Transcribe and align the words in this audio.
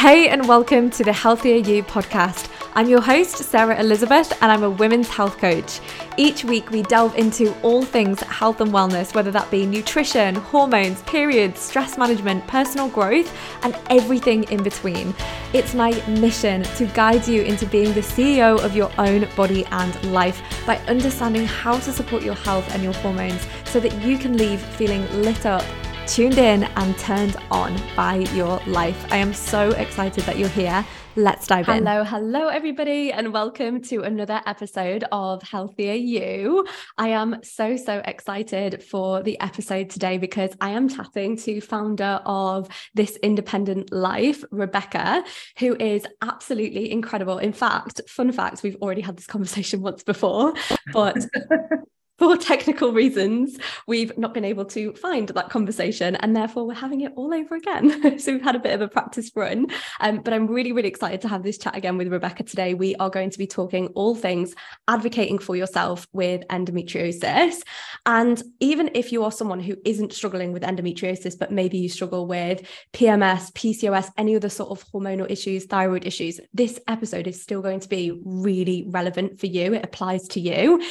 Hey, 0.00 0.30
and 0.30 0.48
welcome 0.48 0.88
to 0.92 1.04
the 1.04 1.12
Healthier 1.12 1.56
You 1.56 1.82
podcast. 1.82 2.50
I'm 2.74 2.88
your 2.88 3.02
host, 3.02 3.36
Sarah 3.36 3.78
Elizabeth, 3.78 4.32
and 4.40 4.50
I'm 4.50 4.62
a 4.62 4.70
women's 4.70 5.10
health 5.10 5.36
coach. 5.36 5.78
Each 6.16 6.42
week, 6.42 6.70
we 6.70 6.80
delve 6.80 7.14
into 7.16 7.54
all 7.60 7.82
things 7.82 8.18
health 8.20 8.62
and 8.62 8.72
wellness, 8.72 9.14
whether 9.14 9.30
that 9.30 9.50
be 9.50 9.66
nutrition, 9.66 10.36
hormones, 10.36 11.02
periods, 11.02 11.60
stress 11.60 11.98
management, 11.98 12.46
personal 12.46 12.88
growth, 12.88 13.30
and 13.62 13.76
everything 13.90 14.44
in 14.44 14.62
between. 14.62 15.14
It's 15.52 15.74
my 15.74 15.90
mission 16.08 16.62
to 16.62 16.86
guide 16.86 17.28
you 17.28 17.42
into 17.42 17.66
being 17.66 17.92
the 17.92 18.00
CEO 18.00 18.58
of 18.64 18.74
your 18.74 18.90
own 18.96 19.28
body 19.36 19.66
and 19.66 20.12
life 20.14 20.40
by 20.64 20.78
understanding 20.86 21.44
how 21.44 21.78
to 21.78 21.92
support 21.92 22.22
your 22.22 22.36
health 22.36 22.74
and 22.74 22.82
your 22.82 22.94
hormones 22.94 23.46
so 23.66 23.78
that 23.80 23.92
you 24.00 24.16
can 24.16 24.38
leave 24.38 24.62
feeling 24.62 25.06
lit 25.20 25.44
up 25.44 25.62
tuned 26.10 26.38
in 26.38 26.64
and 26.64 26.98
turned 26.98 27.36
on 27.52 27.80
by 27.94 28.16
your 28.34 28.60
life. 28.66 29.06
I 29.12 29.18
am 29.18 29.32
so 29.32 29.70
excited 29.70 30.24
that 30.24 30.38
you're 30.38 30.48
here. 30.48 30.84
Let's 31.14 31.46
dive 31.46 31.66
hello, 31.66 31.78
in. 31.78 31.86
Hello, 31.86 32.04
hello, 32.04 32.48
everybody, 32.48 33.12
and 33.12 33.32
welcome 33.32 33.80
to 33.82 34.02
another 34.02 34.40
episode 34.44 35.04
of 35.12 35.40
Healthier 35.42 35.94
You. 35.94 36.66
I 36.98 37.10
am 37.10 37.36
so, 37.44 37.76
so 37.76 38.02
excited 38.04 38.82
for 38.82 39.22
the 39.22 39.38
episode 39.38 39.88
today 39.88 40.18
because 40.18 40.50
I 40.60 40.70
am 40.70 40.88
chatting 40.88 41.36
to 41.38 41.60
founder 41.60 42.20
of 42.26 42.68
This 42.92 43.14
Independent 43.22 43.92
Life, 43.92 44.42
Rebecca, 44.50 45.22
who 45.60 45.76
is 45.76 46.04
absolutely 46.22 46.90
incredible. 46.90 47.38
In 47.38 47.52
fact, 47.52 48.00
fun 48.08 48.32
fact, 48.32 48.64
we've 48.64 48.82
already 48.82 49.02
had 49.02 49.16
this 49.16 49.28
conversation 49.28 49.80
once 49.90 50.02
before, 50.02 50.54
but 50.92 51.24
for 52.20 52.36
technical 52.36 52.92
reasons, 52.92 53.56
we've 53.86 54.16
not 54.18 54.34
been 54.34 54.44
able 54.44 54.66
to 54.66 54.92
find 54.92 55.30
that 55.30 55.48
conversation, 55.48 56.16
and 56.16 56.36
therefore 56.36 56.66
we're 56.66 56.74
having 56.74 57.00
it 57.00 57.12
all 57.16 57.32
over 57.32 57.56
again. 57.56 58.18
so 58.18 58.32
we've 58.32 58.42
had 58.42 58.54
a 58.54 58.60
bit 58.60 58.74
of 58.74 58.82
a 58.82 58.88
practice 58.88 59.30
run, 59.34 59.68
um, 60.00 60.20
but 60.22 60.34
I'm 60.34 60.46
really, 60.46 60.72
really 60.72 60.88
excited 60.88 61.22
to 61.22 61.28
have 61.28 61.42
this 61.42 61.56
chat 61.56 61.74
again 61.74 61.96
with 61.96 62.08
Rebecca 62.08 62.42
today. 62.42 62.74
We 62.74 62.94
are 62.96 63.08
going 63.08 63.30
to 63.30 63.38
be 63.38 63.46
talking 63.46 63.86
all 63.94 64.14
things 64.14 64.54
advocating 64.86 65.38
for 65.38 65.56
yourself 65.56 66.06
with 66.12 66.46
endometriosis, 66.48 67.62
and 68.04 68.42
even 68.60 68.90
if 68.94 69.12
you 69.12 69.24
are 69.24 69.32
someone 69.32 69.60
who 69.60 69.76
isn't 69.86 70.12
struggling 70.12 70.52
with 70.52 70.62
endometriosis, 70.62 71.38
but 71.38 71.50
maybe 71.50 71.78
you 71.78 71.88
struggle 71.88 72.26
with 72.26 72.68
PMS, 72.92 73.50
PCOS, 73.52 74.10
any 74.18 74.36
other 74.36 74.50
sort 74.50 74.70
of 74.70 74.86
hormonal 74.92 75.30
issues, 75.30 75.64
thyroid 75.64 76.06
issues, 76.06 76.38
this 76.52 76.78
episode 76.86 77.26
is 77.26 77.40
still 77.40 77.62
going 77.62 77.80
to 77.80 77.88
be 77.88 78.20
really 78.26 78.84
relevant 78.90 79.40
for 79.40 79.46
you. 79.46 79.72
It 79.72 79.86
applies 79.86 80.28
to 80.28 80.40
you. 80.40 80.82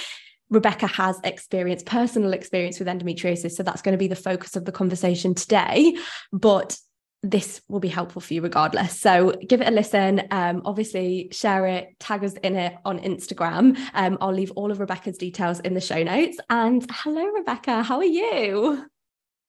Rebecca 0.49 0.87
has 0.87 1.19
experience, 1.23 1.83
personal 1.83 2.33
experience 2.33 2.79
with 2.79 2.87
endometriosis. 2.87 3.51
So 3.51 3.63
that's 3.63 3.81
going 3.81 3.93
to 3.93 3.99
be 3.99 4.07
the 4.07 4.15
focus 4.15 4.55
of 4.55 4.65
the 4.65 4.71
conversation 4.71 5.35
today. 5.35 5.95
But 6.31 6.77
this 7.21 7.61
will 7.67 7.81
be 7.81 7.89
helpful 7.89 8.21
for 8.21 8.33
you 8.33 8.41
regardless. 8.41 8.97
So 8.99 9.33
give 9.47 9.61
it 9.61 9.67
a 9.67 9.71
listen. 9.71 10.23
Um, 10.31 10.61
obviously, 10.63 11.29
share 11.31 11.65
it, 11.67 11.99
tag 11.99 12.23
us 12.23 12.33
in 12.33 12.55
it 12.55 12.75
on 12.85 12.99
Instagram. 12.99 13.77
Um, 13.93 14.17
I'll 14.21 14.33
leave 14.33 14.51
all 14.51 14.71
of 14.71 14.79
Rebecca's 14.79 15.17
details 15.17 15.59
in 15.59 15.73
the 15.73 15.81
show 15.81 16.01
notes. 16.01 16.37
And 16.49 16.85
hello, 16.89 17.25
Rebecca. 17.25 17.83
How 17.83 17.97
are 17.97 18.05
you? 18.05 18.85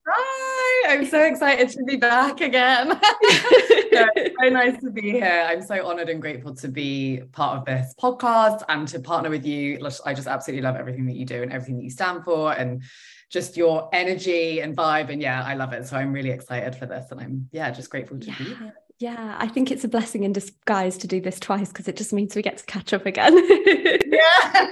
Hi, 0.06 0.50
I'm 0.86 1.06
so 1.06 1.23
excited 1.23 1.69
to 1.70 1.84
be 1.84 1.97
back 1.97 2.41
again. 2.41 2.89
no, 3.92 4.06
so 4.17 4.48
nice 4.48 4.81
to 4.81 4.91
be 4.91 5.12
here. 5.12 5.47
I'm 5.48 5.62
so 5.62 5.87
honored 5.87 6.09
and 6.09 6.20
grateful 6.20 6.55
to 6.56 6.69
be 6.69 7.22
part 7.33 7.59
of 7.59 7.64
this 7.64 7.95
podcast 8.00 8.62
and 8.69 8.87
to 8.89 9.00
partner 9.00 9.31
with 9.31 9.45
you. 9.45 9.78
I 10.05 10.14
just 10.14 10.28
absolutely 10.28 10.62
love 10.62 10.77
everything 10.77 11.06
that 11.06 11.17
you 11.17 11.25
do 11.27 11.42
and 11.42 11.53
everything 11.53 11.77
that 11.77 11.84
you 11.84 11.91
stand 11.91 12.25
for 12.25 12.53
and 12.53 12.83
just 13.31 13.56
your 13.56 13.89
energy 13.92 14.61
and 14.61 14.77
vibe. 14.77 15.11
And 15.11 15.22
yeah, 15.22 15.45
I 15.45 15.55
love 15.55 15.72
it. 15.72 15.87
So 15.87 15.97
I'm 15.97 16.12
really 16.12 16.31
excited 16.31 16.75
for 16.75 16.87
this. 16.87 17.11
And 17.11 17.20
I'm, 17.20 17.48
yeah, 17.53 17.70
just 17.70 17.91
grateful 17.91 18.19
to 18.19 18.27
yeah. 18.27 18.39
be 18.39 18.44
here. 18.44 18.75
Yeah, 19.01 19.34
I 19.39 19.48
think 19.48 19.70
it's 19.70 19.83
a 19.83 19.89
blessing 19.89 20.25
in 20.25 20.34
disguise 20.34 20.98
to 20.98 21.06
do 21.06 21.23
this 21.23 21.41
twice 21.41 21.69
because 21.69 21.89
it 21.89 21.97
just 21.97 22.12
means 22.12 22.37
we 22.37 22.43
get 22.43 22.59
to 22.59 22.67
catch 22.67 22.93
up 22.93 23.06
again. 23.06 23.34
yeah, 23.34 24.20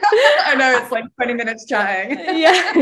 I 0.45 0.55
know 0.55 0.79
it's 0.83 0.93
like 0.93 1.05
20 1.17 1.33
minutes 1.33 1.65
chatting. 1.65 2.19
yeah. 2.37 2.75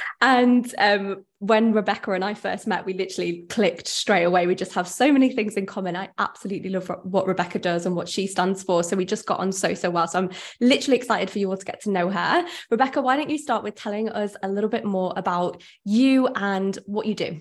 and 0.20 0.74
um, 0.78 1.24
when 1.38 1.72
Rebecca 1.72 2.10
and 2.10 2.24
I 2.24 2.34
first 2.34 2.66
met, 2.66 2.84
we 2.84 2.92
literally 2.92 3.44
clicked 3.48 3.86
straight 3.86 4.24
away. 4.24 4.48
We 4.48 4.56
just 4.56 4.74
have 4.74 4.88
so 4.88 5.12
many 5.12 5.32
things 5.32 5.54
in 5.54 5.64
common. 5.64 5.94
I 5.94 6.08
absolutely 6.18 6.70
love 6.70 6.90
what 7.04 7.28
Rebecca 7.28 7.60
does 7.60 7.86
and 7.86 7.94
what 7.94 8.08
she 8.08 8.26
stands 8.26 8.64
for. 8.64 8.82
So 8.82 8.96
we 8.96 9.04
just 9.04 9.26
got 9.26 9.38
on 9.38 9.52
so, 9.52 9.74
so 9.74 9.90
well. 9.90 10.08
So 10.08 10.18
I'm 10.18 10.30
literally 10.60 10.96
excited 10.96 11.30
for 11.30 11.38
you 11.38 11.50
all 11.50 11.56
to 11.56 11.64
get 11.64 11.82
to 11.82 11.90
know 11.92 12.10
her. 12.10 12.44
Rebecca, 12.68 13.00
why 13.00 13.16
don't 13.16 13.30
you 13.30 13.38
start 13.38 13.62
with 13.62 13.76
telling 13.76 14.08
us 14.08 14.34
a 14.42 14.48
little 14.48 14.70
bit 14.70 14.84
more 14.84 15.12
about 15.16 15.62
you 15.84 16.26
and 16.26 16.76
what 16.84 17.06
you 17.06 17.14
do? 17.14 17.40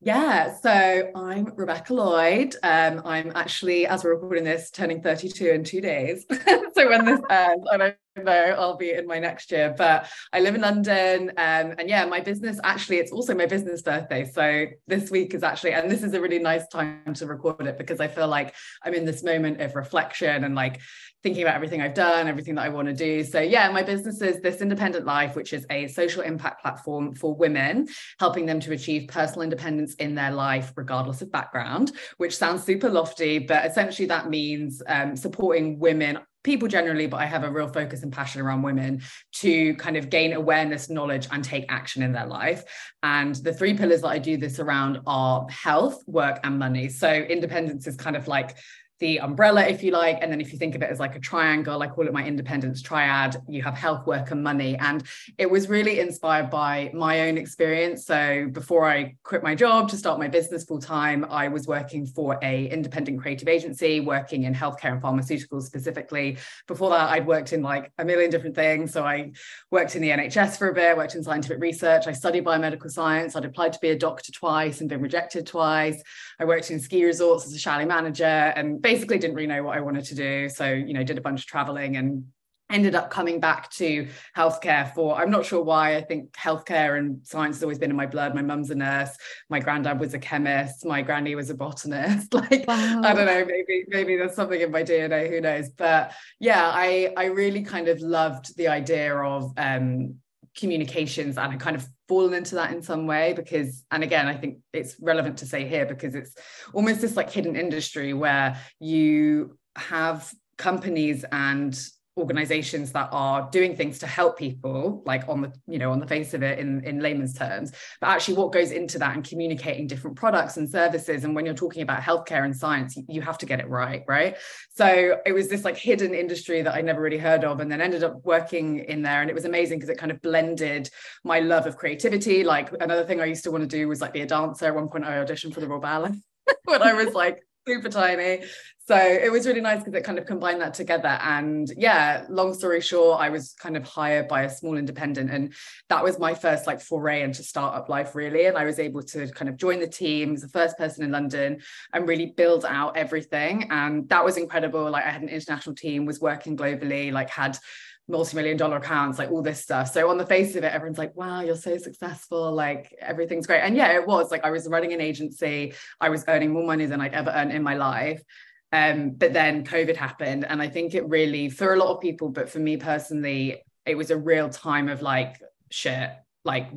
Yeah, 0.00 0.54
so 0.54 1.10
I'm 1.16 1.52
Rebecca 1.56 1.92
Lloyd. 1.92 2.54
Um, 2.62 3.02
I'm 3.04 3.32
actually, 3.34 3.84
as 3.88 4.04
we're 4.04 4.14
recording 4.14 4.44
this, 4.44 4.70
turning 4.70 5.02
32 5.02 5.48
in 5.48 5.64
two 5.64 5.80
days. 5.80 6.24
so 6.30 6.88
when 6.88 7.04
this 7.04 7.20
ends, 7.28 7.66
I 7.68 7.76
don't 7.76 7.96
know, 8.16 8.32
I'll 8.32 8.76
be 8.76 8.92
in 8.92 9.08
my 9.08 9.18
next 9.18 9.50
year. 9.50 9.74
But 9.76 10.08
I 10.32 10.38
live 10.38 10.54
in 10.54 10.60
London, 10.60 11.30
um, 11.30 11.74
and 11.78 11.88
yeah, 11.88 12.04
my 12.04 12.20
business 12.20 12.60
actually, 12.62 12.98
it's 12.98 13.10
also 13.10 13.34
my 13.34 13.46
business 13.46 13.82
birthday. 13.82 14.24
So 14.24 14.66
this 14.86 15.10
week 15.10 15.34
is 15.34 15.42
actually, 15.42 15.72
and 15.72 15.90
this 15.90 16.04
is 16.04 16.14
a 16.14 16.20
really 16.20 16.38
nice 16.38 16.68
time 16.68 17.12
to 17.14 17.26
record 17.26 17.66
it 17.66 17.76
because 17.76 17.98
I 17.98 18.06
feel 18.06 18.28
like 18.28 18.54
I'm 18.84 18.94
in 18.94 19.04
this 19.04 19.24
moment 19.24 19.60
of 19.60 19.74
reflection 19.74 20.44
and 20.44 20.54
like 20.54 20.80
thinking 21.22 21.42
about 21.42 21.56
everything 21.56 21.82
I've 21.82 21.94
done, 21.94 22.28
everything 22.28 22.54
that 22.54 22.64
I 22.64 22.68
want 22.68 22.86
to 22.86 22.94
do. 22.94 23.24
So, 23.24 23.40
yeah, 23.40 23.68
my 23.70 23.82
business 23.82 24.22
is 24.22 24.40
This 24.40 24.60
Independent 24.60 25.04
Life, 25.04 25.34
which 25.34 25.52
is 25.52 25.66
a 25.68 25.88
social 25.88 26.22
impact 26.22 26.62
platform 26.62 27.12
for 27.14 27.34
women, 27.34 27.88
helping 28.20 28.46
them 28.46 28.60
to 28.60 28.72
achieve 28.72 29.08
personal 29.08 29.42
independence 29.42 29.87
in 29.96 30.14
their 30.14 30.30
life, 30.30 30.72
regardless 30.76 31.22
of 31.22 31.32
background, 31.32 31.92
which 32.16 32.36
sounds 32.36 32.64
super 32.64 32.88
lofty, 32.88 33.38
but 33.38 33.66
essentially 33.66 34.06
that 34.06 34.30
means 34.30 34.82
um, 34.86 35.16
supporting 35.16 35.78
women 35.78 36.18
people 36.44 36.68
generally, 36.68 37.06
but 37.06 37.18
I 37.18 37.26
have 37.26 37.44
a 37.44 37.50
real 37.50 37.68
focus 37.68 38.02
and 38.02 38.12
passion 38.12 38.40
around 38.40 38.62
women 38.62 39.02
to 39.34 39.74
kind 39.74 39.96
of 39.96 40.08
gain 40.08 40.32
awareness, 40.32 40.88
knowledge, 40.88 41.28
and 41.30 41.44
take 41.44 41.66
action 41.68 42.02
in 42.02 42.12
their 42.12 42.26
life. 42.26 42.64
And 43.02 43.34
the 43.34 43.52
three 43.52 43.74
pillars 43.74 44.02
that 44.02 44.08
I 44.08 44.18
do 44.18 44.36
this 44.36 44.58
around 44.58 45.00
are 45.06 45.46
health, 45.50 46.02
work, 46.06 46.40
and 46.44 46.58
money. 46.58 46.88
So 46.88 47.12
independence 47.12 47.86
is 47.86 47.96
kind 47.96 48.16
of 48.16 48.28
like 48.28 48.56
the 48.98 49.20
umbrella, 49.20 49.66
if 49.66 49.82
you 49.82 49.92
like. 49.92 50.18
And 50.20 50.30
then 50.30 50.40
if 50.40 50.52
you 50.52 50.58
think 50.58 50.74
of 50.74 50.82
it 50.82 50.90
as 50.90 50.98
like 50.98 51.16
a 51.16 51.20
triangle, 51.20 51.82
I 51.82 51.88
call 51.88 52.06
it 52.06 52.12
my 52.12 52.24
independence 52.24 52.82
triad, 52.82 53.36
you 53.48 53.62
have 53.62 53.74
health, 53.74 54.06
work, 54.06 54.30
and 54.30 54.42
money. 54.42 54.76
And 54.76 55.02
it 55.36 55.50
was 55.50 55.68
really 55.68 56.00
inspired 56.00 56.50
by 56.50 56.90
my 56.94 57.28
own 57.28 57.38
experience. 57.38 58.06
So 58.06 58.48
before 58.52 58.88
I 58.88 59.16
quit 59.22 59.42
my 59.42 59.54
job 59.54 59.88
to 59.90 59.96
start 59.96 60.18
my 60.18 60.28
business 60.28 60.64
full 60.64 60.80
time, 60.80 61.24
I 61.28 61.48
was 61.48 61.66
working 61.66 62.06
for 62.06 62.38
a 62.42 62.68
independent 62.68 63.20
creative 63.20 63.48
agency, 63.48 64.00
working 64.00 64.44
in 64.44 64.54
healthcare 64.54 64.92
and 64.92 65.02
pharmaceuticals 65.02 65.62
specifically. 65.62 66.38
Before 66.66 66.90
that, 66.90 67.10
I'd 67.10 67.26
worked 67.26 67.52
in 67.52 67.62
like 67.62 67.92
a 67.98 68.04
million 68.04 68.30
different 68.30 68.54
things. 68.54 68.92
So 68.92 69.04
I 69.04 69.32
worked 69.70 69.96
in 69.96 70.02
the 70.02 70.10
NHS 70.10 70.58
for 70.58 70.68
a 70.70 70.74
bit, 70.74 70.96
worked 70.96 71.14
in 71.14 71.22
scientific 71.22 71.60
research. 71.60 72.06
I 72.06 72.12
studied 72.12 72.44
biomedical 72.44 72.90
science. 72.90 73.36
I'd 73.36 73.44
applied 73.44 73.72
to 73.74 73.78
be 73.80 73.90
a 73.90 73.98
doctor 73.98 74.32
twice 74.32 74.80
and 74.80 74.88
been 74.88 75.00
rejected 75.00 75.46
twice. 75.46 76.02
I 76.38 76.44
worked 76.44 76.70
in 76.70 76.80
ski 76.80 77.04
resorts 77.04 77.46
as 77.46 77.54
a 77.54 77.58
chalet 77.58 77.84
manager 77.84 78.24
and 78.24 78.80
basically 78.92 79.18
didn't 79.18 79.36
really 79.36 79.46
know 79.46 79.62
what 79.62 79.76
I 79.76 79.80
wanted 79.80 80.04
to 80.06 80.14
do. 80.14 80.48
So, 80.48 80.72
you 80.72 80.94
know, 80.94 81.02
did 81.02 81.18
a 81.18 81.20
bunch 81.20 81.40
of 81.40 81.46
traveling 81.46 81.96
and 81.96 82.24
ended 82.70 82.94
up 82.94 83.10
coming 83.10 83.40
back 83.40 83.70
to 83.70 84.06
healthcare 84.36 84.92
for 84.94 85.18
I'm 85.18 85.30
not 85.30 85.46
sure 85.46 85.62
why 85.62 85.96
I 85.96 86.02
think 86.02 86.32
healthcare 86.32 86.98
and 86.98 87.26
science 87.26 87.56
has 87.56 87.62
always 87.62 87.78
been 87.78 87.90
in 87.90 87.96
my 87.96 88.06
blood. 88.06 88.34
My 88.34 88.42
mum's 88.42 88.70
a 88.70 88.74
nurse. 88.74 89.16
My 89.48 89.58
granddad 89.58 89.98
was 89.98 90.12
a 90.12 90.18
chemist. 90.18 90.84
My 90.84 91.00
granny 91.02 91.34
was 91.34 91.50
a 91.50 91.54
botanist. 91.54 92.34
Like 92.38 92.66
wow. 92.68 93.00
I 93.04 93.14
don't 93.14 93.26
know 93.26 93.44
maybe 93.44 93.84
maybe 93.88 94.16
there's 94.16 94.34
something 94.34 94.60
in 94.60 94.70
my 94.70 94.82
DNA 94.82 95.28
who 95.28 95.40
knows? 95.40 95.70
But 95.70 96.12
yeah 96.40 96.70
I 96.72 97.12
I 97.16 97.26
really 97.26 97.62
kind 97.62 97.88
of 97.88 98.00
loved 98.00 98.56
the 98.56 98.68
idea 98.68 99.14
of 99.16 99.52
um 99.56 100.14
communications 100.56 101.36
and 101.38 101.52
I 101.52 101.56
kind 101.56 101.76
of 101.76 101.86
fallen 102.08 102.34
into 102.34 102.54
that 102.54 102.72
in 102.72 102.82
some 102.82 103.06
way 103.06 103.34
because 103.34 103.84
and 103.90 104.02
again 104.02 104.26
i 104.26 104.34
think 104.34 104.58
it's 104.72 104.96
relevant 105.00 105.36
to 105.38 105.46
say 105.46 105.68
here 105.68 105.84
because 105.84 106.14
it's 106.14 106.34
almost 106.72 107.00
this 107.00 107.16
like 107.16 107.30
hidden 107.30 107.54
industry 107.54 108.14
where 108.14 108.58
you 108.80 109.56
have 109.76 110.32
companies 110.56 111.24
and 111.30 111.78
organizations 112.18 112.92
that 112.92 113.08
are 113.12 113.48
doing 113.50 113.76
things 113.76 113.98
to 114.00 114.06
help 114.06 114.38
people 114.38 115.02
like 115.06 115.28
on 115.28 115.40
the 115.40 115.52
you 115.66 115.78
know 115.78 115.92
on 115.92 116.00
the 116.00 116.06
face 116.06 116.34
of 116.34 116.42
it 116.42 116.58
in 116.58 116.84
in 116.84 117.00
layman's 117.00 117.34
terms. 117.34 117.72
But 118.00 118.10
actually 118.10 118.34
what 118.34 118.52
goes 118.52 118.72
into 118.72 118.98
that 118.98 119.14
and 119.14 119.24
communicating 119.24 119.86
different 119.86 120.16
products 120.16 120.56
and 120.56 120.68
services 120.68 121.24
and 121.24 121.34
when 121.34 121.46
you're 121.46 121.54
talking 121.54 121.82
about 121.82 122.00
healthcare 122.00 122.44
and 122.44 122.56
science 122.56 122.98
you 123.08 123.22
have 123.22 123.38
to 123.38 123.46
get 123.46 123.60
it 123.60 123.68
right 123.68 124.04
right? 124.08 124.36
So 124.70 125.18
it 125.24 125.32
was 125.32 125.48
this 125.48 125.64
like 125.64 125.76
hidden 125.76 126.14
industry 126.14 126.62
that 126.62 126.74
I 126.74 126.80
never 126.80 127.00
really 127.00 127.18
heard 127.18 127.44
of 127.44 127.60
and 127.60 127.70
then 127.70 127.80
ended 127.80 128.04
up 128.04 128.24
working 128.24 128.80
in 128.80 129.02
there 129.02 129.20
and 129.20 129.30
it 129.30 129.34
was 129.34 129.44
amazing 129.44 129.78
because 129.78 129.90
it 129.90 129.98
kind 129.98 130.12
of 130.12 130.20
blended 130.20 130.90
my 131.24 131.40
love 131.40 131.66
of 131.66 131.76
creativity. 131.76 132.44
Like 132.44 132.70
another 132.80 133.04
thing 133.04 133.20
I 133.20 133.26
used 133.26 133.44
to 133.44 133.50
want 133.50 133.62
to 133.62 133.68
do 133.68 133.88
was 133.88 134.00
like 134.00 134.12
be 134.12 134.20
a 134.20 134.26
dancer 134.26 134.66
at 134.66 134.74
one 134.74 134.88
point 134.88 135.04
I 135.04 135.24
auditioned 135.24 135.54
for 135.54 135.60
the 135.60 135.68
Royal 135.68 135.80
Ballet 135.80 136.12
when 136.64 136.82
I 136.82 136.92
was 136.92 137.14
like 137.14 137.42
super 137.68 137.88
tiny. 137.88 138.44
So 138.86 138.96
it 138.96 139.30
was 139.30 139.46
really 139.46 139.60
nice 139.60 139.80
because 139.80 139.92
it 139.92 140.02
kind 140.02 140.18
of 140.18 140.24
combined 140.24 140.62
that 140.62 140.72
together. 140.72 141.18
And 141.22 141.70
yeah, 141.76 142.24
long 142.30 142.54
story 142.54 142.80
short, 142.80 143.20
I 143.20 143.28
was 143.28 143.54
kind 143.60 143.76
of 143.76 143.84
hired 143.84 144.28
by 144.28 144.44
a 144.44 144.50
small 144.50 144.78
independent. 144.78 145.30
And 145.30 145.52
that 145.90 146.02
was 146.02 146.18
my 146.18 146.32
first 146.32 146.66
like 146.66 146.80
foray 146.80 147.20
into 147.20 147.42
startup 147.42 147.90
life, 147.90 148.14
really. 148.14 148.46
And 148.46 148.56
I 148.56 148.64
was 148.64 148.78
able 148.78 149.02
to 149.02 149.28
kind 149.28 149.50
of 149.50 149.58
join 149.58 149.78
the 149.78 149.86
team 149.86 150.32
as 150.32 150.40
the 150.40 150.48
first 150.48 150.78
person 150.78 151.04
in 151.04 151.10
London 151.10 151.60
and 151.92 152.08
really 152.08 152.32
build 152.34 152.64
out 152.64 152.96
everything. 152.96 153.68
And 153.70 154.08
that 154.08 154.24
was 154.24 154.38
incredible. 154.38 154.90
Like 154.90 155.04
I 155.04 155.10
had 155.10 155.20
an 155.20 155.28
international 155.28 155.74
team, 155.74 156.06
was 156.06 156.22
working 156.22 156.56
globally, 156.56 157.12
like 157.12 157.28
had 157.28 157.58
multi-million 158.08 158.56
dollar 158.56 158.78
accounts 158.78 159.18
like 159.18 159.30
all 159.30 159.42
this 159.42 159.60
stuff. 159.60 159.92
So 159.92 160.08
on 160.08 160.18
the 160.18 160.26
face 160.26 160.56
of 160.56 160.64
it 160.64 160.72
everyone's 160.72 160.98
like 160.98 161.14
wow 161.16 161.40
you're 161.40 161.56
so 161.56 161.76
successful. 161.76 162.52
Like 162.52 162.94
everything's 163.00 163.46
great. 163.46 163.60
And 163.60 163.76
yeah 163.76 163.92
it 163.92 164.06
was. 164.06 164.30
Like 164.30 164.44
i 164.44 164.50
was 164.50 164.66
running 164.68 164.92
an 164.92 165.00
agency. 165.00 165.74
I 166.00 166.08
was 166.08 166.24
earning 166.28 166.52
more 166.52 166.66
money 166.66 166.86
than 166.86 167.00
i'd 167.00 167.14
ever 167.14 167.30
earned 167.30 167.52
in 167.52 167.62
my 167.62 167.74
life. 167.74 168.22
Um, 168.70 169.10
but 169.10 169.32
then 169.32 169.64
COVID 169.64 169.96
happened. 169.96 170.44
And 170.44 170.60
I 170.60 170.68
think 170.68 170.94
it 170.94 171.08
really, 171.08 171.48
for 171.48 171.72
a 171.72 171.76
lot 171.76 171.94
of 171.94 172.00
people, 172.00 172.28
but 172.28 172.50
for 172.50 172.58
me 172.58 172.76
personally, 172.76 173.62
it 173.86 173.94
was 173.94 174.10
a 174.10 174.16
real 174.16 174.50
time 174.50 174.88
of 174.88 175.00
like, 175.00 175.40
shit, 175.70 176.10
like, 176.48 176.68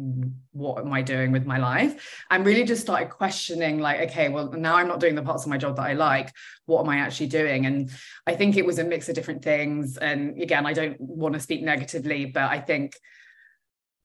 what 0.51 0.77
am 0.79 0.91
I 0.91 1.01
doing 1.01 1.31
with 1.31 1.45
my 1.45 1.57
life? 1.57 2.23
And 2.29 2.45
really 2.45 2.65
just 2.65 2.81
started 2.81 3.09
questioning, 3.09 3.79
like, 3.79 4.11
okay, 4.11 4.27
well, 4.27 4.51
now 4.51 4.75
I'm 4.75 4.89
not 4.89 4.99
doing 4.99 5.15
the 5.15 5.23
parts 5.23 5.45
of 5.45 5.49
my 5.49 5.57
job 5.57 5.77
that 5.77 5.83
I 5.83 5.93
like. 5.93 6.31
What 6.65 6.81
am 6.81 6.89
I 6.89 6.97
actually 6.97 7.27
doing? 7.27 7.65
And 7.65 7.89
I 8.27 8.35
think 8.35 8.57
it 8.57 8.65
was 8.65 8.79
a 8.79 8.83
mix 8.83 9.07
of 9.07 9.15
different 9.15 9.43
things. 9.43 9.97
And 9.97 10.39
again, 10.41 10.65
I 10.65 10.73
don't 10.73 10.99
want 10.99 11.33
to 11.35 11.39
speak 11.39 11.63
negatively, 11.63 12.25
but 12.25 12.43
I 12.43 12.59
think 12.59 12.97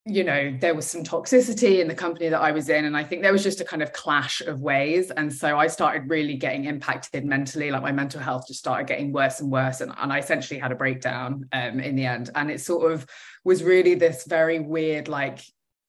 you 0.09 0.23
know 0.23 0.57
there 0.61 0.73
was 0.73 0.87
some 0.87 1.03
toxicity 1.03 1.81
in 1.81 1.89
the 1.89 1.95
company 1.95 2.29
that 2.29 2.41
I 2.41 2.53
was 2.53 2.69
in 2.69 2.85
and 2.85 2.97
I 2.97 3.03
think 3.03 3.23
there 3.23 3.33
was 3.33 3.43
just 3.43 3.61
a 3.61 3.65
kind 3.65 3.83
of 3.83 3.93
clash 3.93 4.41
of 4.41 4.61
ways 4.61 5.11
and 5.11 5.33
so 5.33 5.59
I 5.59 5.67
started 5.67 6.09
really 6.09 6.37
getting 6.37 6.67
impacted 6.67 7.25
mentally 7.25 7.73
like 7.73 7.83
my 7.83 7.91
mental 7.91 8.21
health 8.21 8.47
just 8.47 8.61
started 8.61 8.87
getting 8.87 9.13
worse 9.13 9.41
and 9.41 9.51
worse 9.51 9.81
and, 9.81 9.93
and 9.99 10.13
I 10.13 10.21
essentially 10.21 10.61
had 10.61 10.71
a 10.71 10.77
breakdown 10.77 11.49
um, 11.53 11.81
in 11.81 11.97
the 11.97 12.07
end 12.07 12.31
and 12.37 12.53
it 12.53 12.61
sort 12.61 12.93
of 12.93 13.05
was 13.43 13.65
really 13.65 13.97
this 13.97 14.27
very 14.29 14.61
weird 14.61 15.09
like 15.09 15.41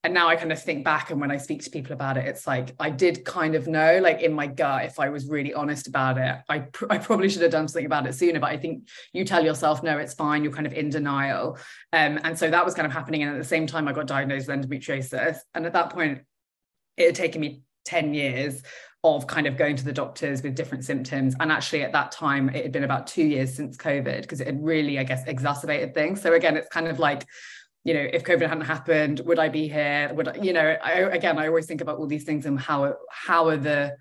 and 0.04 0.14
now 0.14 0.28
I 0.28 0.36
kind 0.36 0.52
of 0.52 0.62
think 0.62 0.84
back 0.84 1.10
and 1.10 1.20
when 1.20 1.32
I 1.32 1.38
speak 1.38 1.62
to 1.64 1.70
people 1.70 1.92
about 1.92 2.16
it, 2.16 2.26
it's 2.26 2.46
like 2.46 2.72
I 2.78 2.88
did 2.88 3.24
kind 3.24 3.56
of 3.56 3.66
know, 3.66 3.98
like 4.00 4.20
in 4.20 4.32
my 4.32 4.46
gut, 4.46 4.84
if 4.84 5.00
I 5.00 5.08
was 5.08 5.26
really 5.26 5.52
honest 5.52 5.88
about 5.88 6.18
it, 6.18 6.36
I, 6.48 6.60
pr- 6.60 6.86
I 6.88 6.98
probably 6.98 7.28
should 7.28 7.42
have 7.42 7.50
done 7.50 7.66
something 7.66 7.86
about 7.86 8.06
it 8.06 8.14
sooner. 8.14 8.38
But 8.38 8.50
I 8.50 8.58
think 8.58 8.88
you 9.12 9.24
tell 9.24 9.44
yourself, 9.44 9.82
no, 9.82 9.98
it's 9.98 10.14
fine. 10.14 10.44
You're 10.44 10.52
kind 10.52 10.68
of 10.68 10.72
in 10.72 10.88
denial. 10.88 11.58
Um, 11.92 12.20
and 12.22 12.38
so 12.38 12.48
that 12.48 12.64
was 12.64 12.74
kind 12.74 12.86
of 12.86 12.92
happening. 12.92 13.24
And 13.24 13.32
at 13.32 13.38
the 13.38 13.44
same 13.44 13.66
time, 13.66 13.88
I 13.88 13.92
got 13.92 14.06
diagnosed 14.06 14.46
with 14.46 14.56
endometriosis. 14.56 15.38
And 15.54 15.66
at 15.66 15.72
that 15.72 15.90
point, 15.90 16.20
it 16.96 17.06
had 17.06 17.14
taken 17.16 17.40
me 17.40 17.62
10 17.86 18.14
years 18.14 18.62
of 19.02 19.26
kind 19.26 19.48
of 19.48 19.56
going 19.56 19.74
to 19.76 19.84
the 19.84 19.92
doctors 19.92 20.42
with 20.42 20.54
different 20.54 20.84
symptoms. 20.84 21.34
And 21.40 21.50
actually, 21.50 21.82
at 21.82 21.92
that 21.92 22.12
time, 22.12 22.50
it 22.50 22.62
had 22.62 22.72
been 22.72 22.84
about 22.84 23.08
two 23.08 23.24
years 23.24 23.52
since 23.52 23.76
COVID 23.76 24.22
because 24.22 24.40
it 24.40 24.46
had 24.46 24.62
really, 24.62 25.00
I 25.00 25.04
guess, 25.04 25.26
exacerbated 25.26 25.92
things. 25.92 26.22
So 26.22 26.34
again, 26.34 26.56
it's 26.56 26.68
kind 26.68 26.86
of 26.86 27.00
like, 27.00 27.26
you 27.88 27.94
know, 27.94 28.06
if 28.12 28.22
COVID 28.22 28.46
hadn't 28.46 28.66
happened, 28.66 29.20
would 29.24 29.38
I 29.38 29.48
be 29.48 29.66
here? 29.66 30.12
Would 30.12 30.28
I, 30.28 30.34
you 30.34 30.52
know, 30.52 30.76
I, 30.82 30.92
again, 31.18 31.38
I 31.38 31.46
always 31.46 31.64
think 31.64 31.80
about 31.80 31.96
all 31.96 32.06
these 32.06 32.24
things 32.24 32.44
and 32.44 32.60
how 32.60 32.96
how 33.10 33.48
are 33.48 33.56
the 33.56 33.96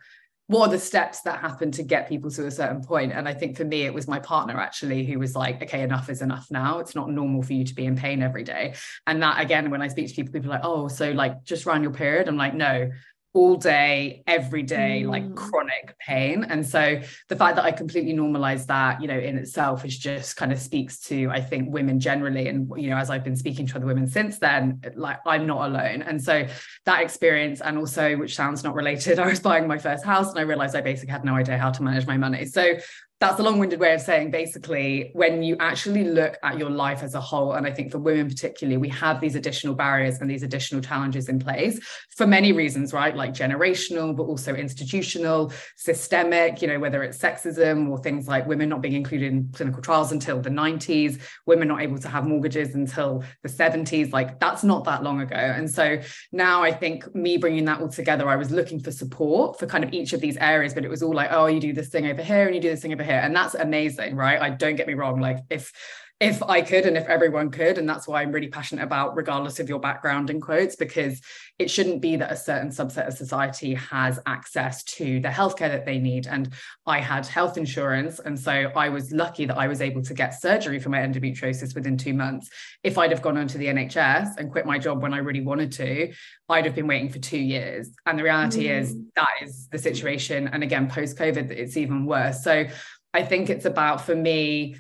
what 0.47 0.67
are 0.67 0.71
the 0.71 0.79
steps 0.79 1.21
that 1.21 1.39
happen 1.39 1.71
to 1.71 1.83
get 1.83 2.09
people 2.09 2.29
to 2.31 2.47
a 2.47 2.51
certain 2.51 2.83
point? 2.83 3.13
and 3.13 3.27
i 3.27 3.33
think 3.33 3.55
for 3.55 3.65
me 3.65 3.83
it 3.83 3.93
was 3.93 4.07
my 4.07 4.19
partner 4.19 4.57
actually 4.59 5.05
who 5.05 5.19
was 5.19 5.35
like 5.35 5.61
okay 5.61 5.81
enough 5.83 6.09
is 6.09 6.21
enough 6.21 6.47
now 6.49 6.79
it's 6.79 6.95
not 6.95 7.09
normal 7.09 7.41
for 7.41 7.53
you 7.53 7.65
to 7.65 7.75
be 7.75 7.85
in 7.85 7.95
pain 7.95 8.21
every 8.21 8.43
day 8.43 8.73
and 9.07 9.21
that 9.21 9.41
again 9.41 9.69
when 9.69 9.81
i 9.81 9.87
speak 9.87 10.07
to 10.07 10.15
people 10.15 10.33
people 10.33 10.49
are 10.49 10.55
like 10.55 10.65
oh 10.65 10.87
so 10.87 11.11
like 11.11 11.43
just 11.43 11.65
run 11.65 11.83
your 11.83 11.91
period 11.91 12.27
i'm 12.27 12.37
like 12.37 12.53
no 12.53 12.89
all 13.37 13.55
day, 13.55 14.23
every 14.25 14.63
day, 14.63 15.03
mm. 15.05 15.09
like 15.09 15.35
chronic 15.35 15.95
pain. 15.99 16.43
And 16.43 16.65
so 16.65 16.99
the 17.27 17.35
fact 17.35 17.55
that 17.57 17.65
I 17.65 17.71
completely 17.71 18.13
normalized 18.13 18.67
that, 18.69 18.99
you 18.99 19.07
know, 19.07 19.17
in 19.17 19.37
itself 19.37 19.85
is 19.85 19.95
just 19.95 20.35
kind 20.37 20.51
of 20.51 20.57
speaks 20.59 20.99
to, 21.01 21.29
I 21.29 21.39
think, 21.39 21.71
women 21.71 21.99
generally. 21.99 22.47
And, 22.47 22.67
you 22.75 22.89
know, 22.89 22.97
as 22.97 23.11
I've 23.11 23.23
been 23.23 23.35
speaking 23.35 23.67
to 23.67 23.75
other 23.75 23.85
women 23.85 24.07
since 24.07 24.39
then, 24.39 24.81
like 24.95 25.19
I'm 25.27 25.45
not 25.45 25.69
alone. 25.69 26.01
And 26.01 26.19
so 26.21 26.47
that 26.85 27.01
experience, 27.03 27.61
and 27.61 27.77
also, 27.77 28.17
which 28.17 28.35
sounds 28.35 28.63
not 28.63 28.73
related, 28.73 29.19
I 29.27 29.27
was 29.27 29.39
buying 29.39 29.67
my 29.67 29.77
first 29.77 30.03
house 30.03 30.31
and 30.31 30.39
I 30.39 30.41
realized 30.41 30.75
I 30.75 30.81
basically 30.81 31.11
had 31.11 31.23
no 31.23 31.35
idea 31.35 31.59
how 31.59 31.69
to 31.69 31.83
manage 31.83 32.07
my 32.07 32.17
money. 32.17 32.43
So 32.45 32.73
that's 33.19 33.39
a 33.39 33.43
long-winded 33.43 33.79
way 33.79 33.93
of 33.93 34.01
saying 34.01 34.31
basically 34.31 35.11
when 35.13 35.41
you 35.41 35.55
actually 35.59 36.03
look 36.03 36.37
at 36.43 36.57
your 36.57 36.69
life 36.69 37.01
as 37.03 37.15
a 37.15 37.21
whole 37.21 37.53
and 37.53 37.65
i 37.65 37.71
think 37.71 37.91
for 37.91 37.99
women 37.99 38.27
particularly 38.27 38.77
we 38.77 38.89
have 38.89 39.19
these 39.21 39.35
additional 39.35 39.73
barriers 39.73 40.19
and 40.19 40.29
these 40.29 40.43
additional 40.43 40.81
challenges 40.81 41.29
in 41.29 41.39
place 41.39 41.79
for 42.15 42.27
many 42.27 42.51
reasons 42.51 42.93
right? 42.93 43.15
Like 43.15 43.33
generational 43.33 44.15
but 44.15 44.23
also 44.23 44.53
institutional 44.55 45.51
systemic 45.75 46.61
you 46.61 46.67
know 46.67 46.79
whether 46.79 47.03
it's 47.03 47.17
sexism 47.17 47.89
or 47.89 47.97
things 47.99 48.27
like 48.27 48.47
women 48.47 48.69
not 48.69 48.81
being 48.81 48.95
included 48.95 49.31
in 49.31 49.49
clinical 49.53 49.81
trials 49.81 50.11
until 50.11 50.41
the 50.41 50.49
90s 50.49 51.21
women 51.45 51.67
not 51.67 51.81
able 51.81 51.97
to 51.99 52.07
have 52.07 52.25
mortgages 52.25 52.75
until 52.75 53.23
the 53.43 53.49
70s 53.49 54.11
like 54.11 54.39
that's 54.39 54.63
not 54.63 54.83
that 54.85 55.03
long 55.03 55.21
ago. 55.21 55.35
And 55.35 55.69
so 55.69 55.99
now 56.31 56.63
i 56.63 56.71
think 56.71 57.13
me 57.15 57.37
bringing 57.37 57.65
that 57.65 57.81
all 57.81 57.89
together 57.89 58.27
i 58.29 58.35
was 58.35 58.51
looking 58.51 58.79
for 58.79 58.91
support 58.91 59.59
for 59.59 59.65
kind 59.65 59.83
of 59.83 59.93
each 59.93 60.13
of 60.13 60.21
these 60.21 60.37
areas 60.37 60.73
but 60.73 60.83
it 60.83 60.89
was 60.89 61.03
all 61.03 61.13
like 61.13 61.29
oh 61.31 61.45
you 61.47 61.59
do 61.59 61.73
this 61.73 61.89
thing 61.89 62.07
over 62.07 62.23
here 62.23 62.45
and 62.45 62.55
you 62.55 62.61
do 62.61 62.69
this 62.69 62.81
thing 62.81 62.93
over 62.93 63.03
here 63.07 63.19
and 63.23 63.35
that's 63.35 63.55
amazing 63.55 64.15
right 64.15 64.41
i 64.41 64.49
don't 64.49 64.75
get 64.75 64.87
me 64.87 64.93
wrong 64.93 65.19
like 65.19 65.39
if 65.49 65.71
if 66.19 66.41
I 66.41 66.61
could 66.61 66.85
and 66.85 66.97
if 66.97 67.05
everyone 67.07 67.51
could. 67.51 67.77
And 67.77 67.87
that's 67.87 68.07
why 68.07 68.21
I'm 68.21 68.31
really 68.31 68.47
passionate 68.47 68.81
about, 68.81 69.15
regardless 69.15 69.59
of 69.59 69.69
your 69.69 69.79
background 69.79 70.31
in 70.31 70.41
quotes, 70.41 70.75
because 70.75 71.21
it 71.59 71.69
shouldn't 71.69 72.01
be 72.01 72.15
that 72.15 72.31
a 72.31 72.35
certain 72.35 72.69
subset 72.69 73.07
of 73.07 73.13
society 73.13 73.75
has 73.75 74.19
access 74.25 74.83
to 74.83 75.19
the 75.19 75.27
healthcare 75.27 75.69
that 75.69 75.85
they 75.85 75.99
need. 75.99 76.25
And 76.25 76.53
I 76.87 76.99
had 76.99 77.27
health 77.27 77.55
insurance. 77.55 78.19
And 78.19 78.39
so 78.39 78.51
I 78.51 78.89
was 78.89 79.11
lucky 79.11 79.45
that 79.45 79.57
I 79.57 79.67
was 79.67 79.79
able 79.79 80.01
to 80.03 80.13
get 80.15 80.41
surgery 80.41 80.79
for 80.79 80.89
my 80.89 80.99
endometriosis 80.99 81.75
within 81.75 81.97
two 81.97 82.15
months. 82.15 82.49
If 82.83 82.97
I'd 82.97 83.11
have 83.11 83.21
gone 83.21 83.37
onto 83.37 83.59
the 83.59 83.67
NHS 83.67 84.37
and 84.37 84.51
quit 84.51 84.65
my 84.65 84.79
job 84.79 85.03
when 85.03 85.13
I 85.13 85.17
really 85.17 85.41
wanted 85.41 85.71
to, 85.73 86.11
I'd 86.49 86.65
have 86.65 86.75
been 86.75 86.87
waiting 86.87 87.09
for 87.09 87.19
two 87.19 87.37
years. 87.37 87.91
And 88.07 88.17
the 88.17 88.23
reality 88.23 88.67
mm. 88.67 88.79
is 88.79 88.95
that 89.15 89.29
is 89.43 89.67
the 89.67 89.77
situation. 89.77 90.47
And 90.47 90.63
again, 90.63 90.89
post 90.89 91.17
COVID, 91.17 91.51
it's 91.51 91.77
even 91.77 92.05
worse. 92.07 92.43
So 92.43 92.65
I 93.13 93.23
think 93.23 93.49
it's 93.49 93.65
about, 93.65 94.01
for 94.01 94.15
me, 94.15 94.75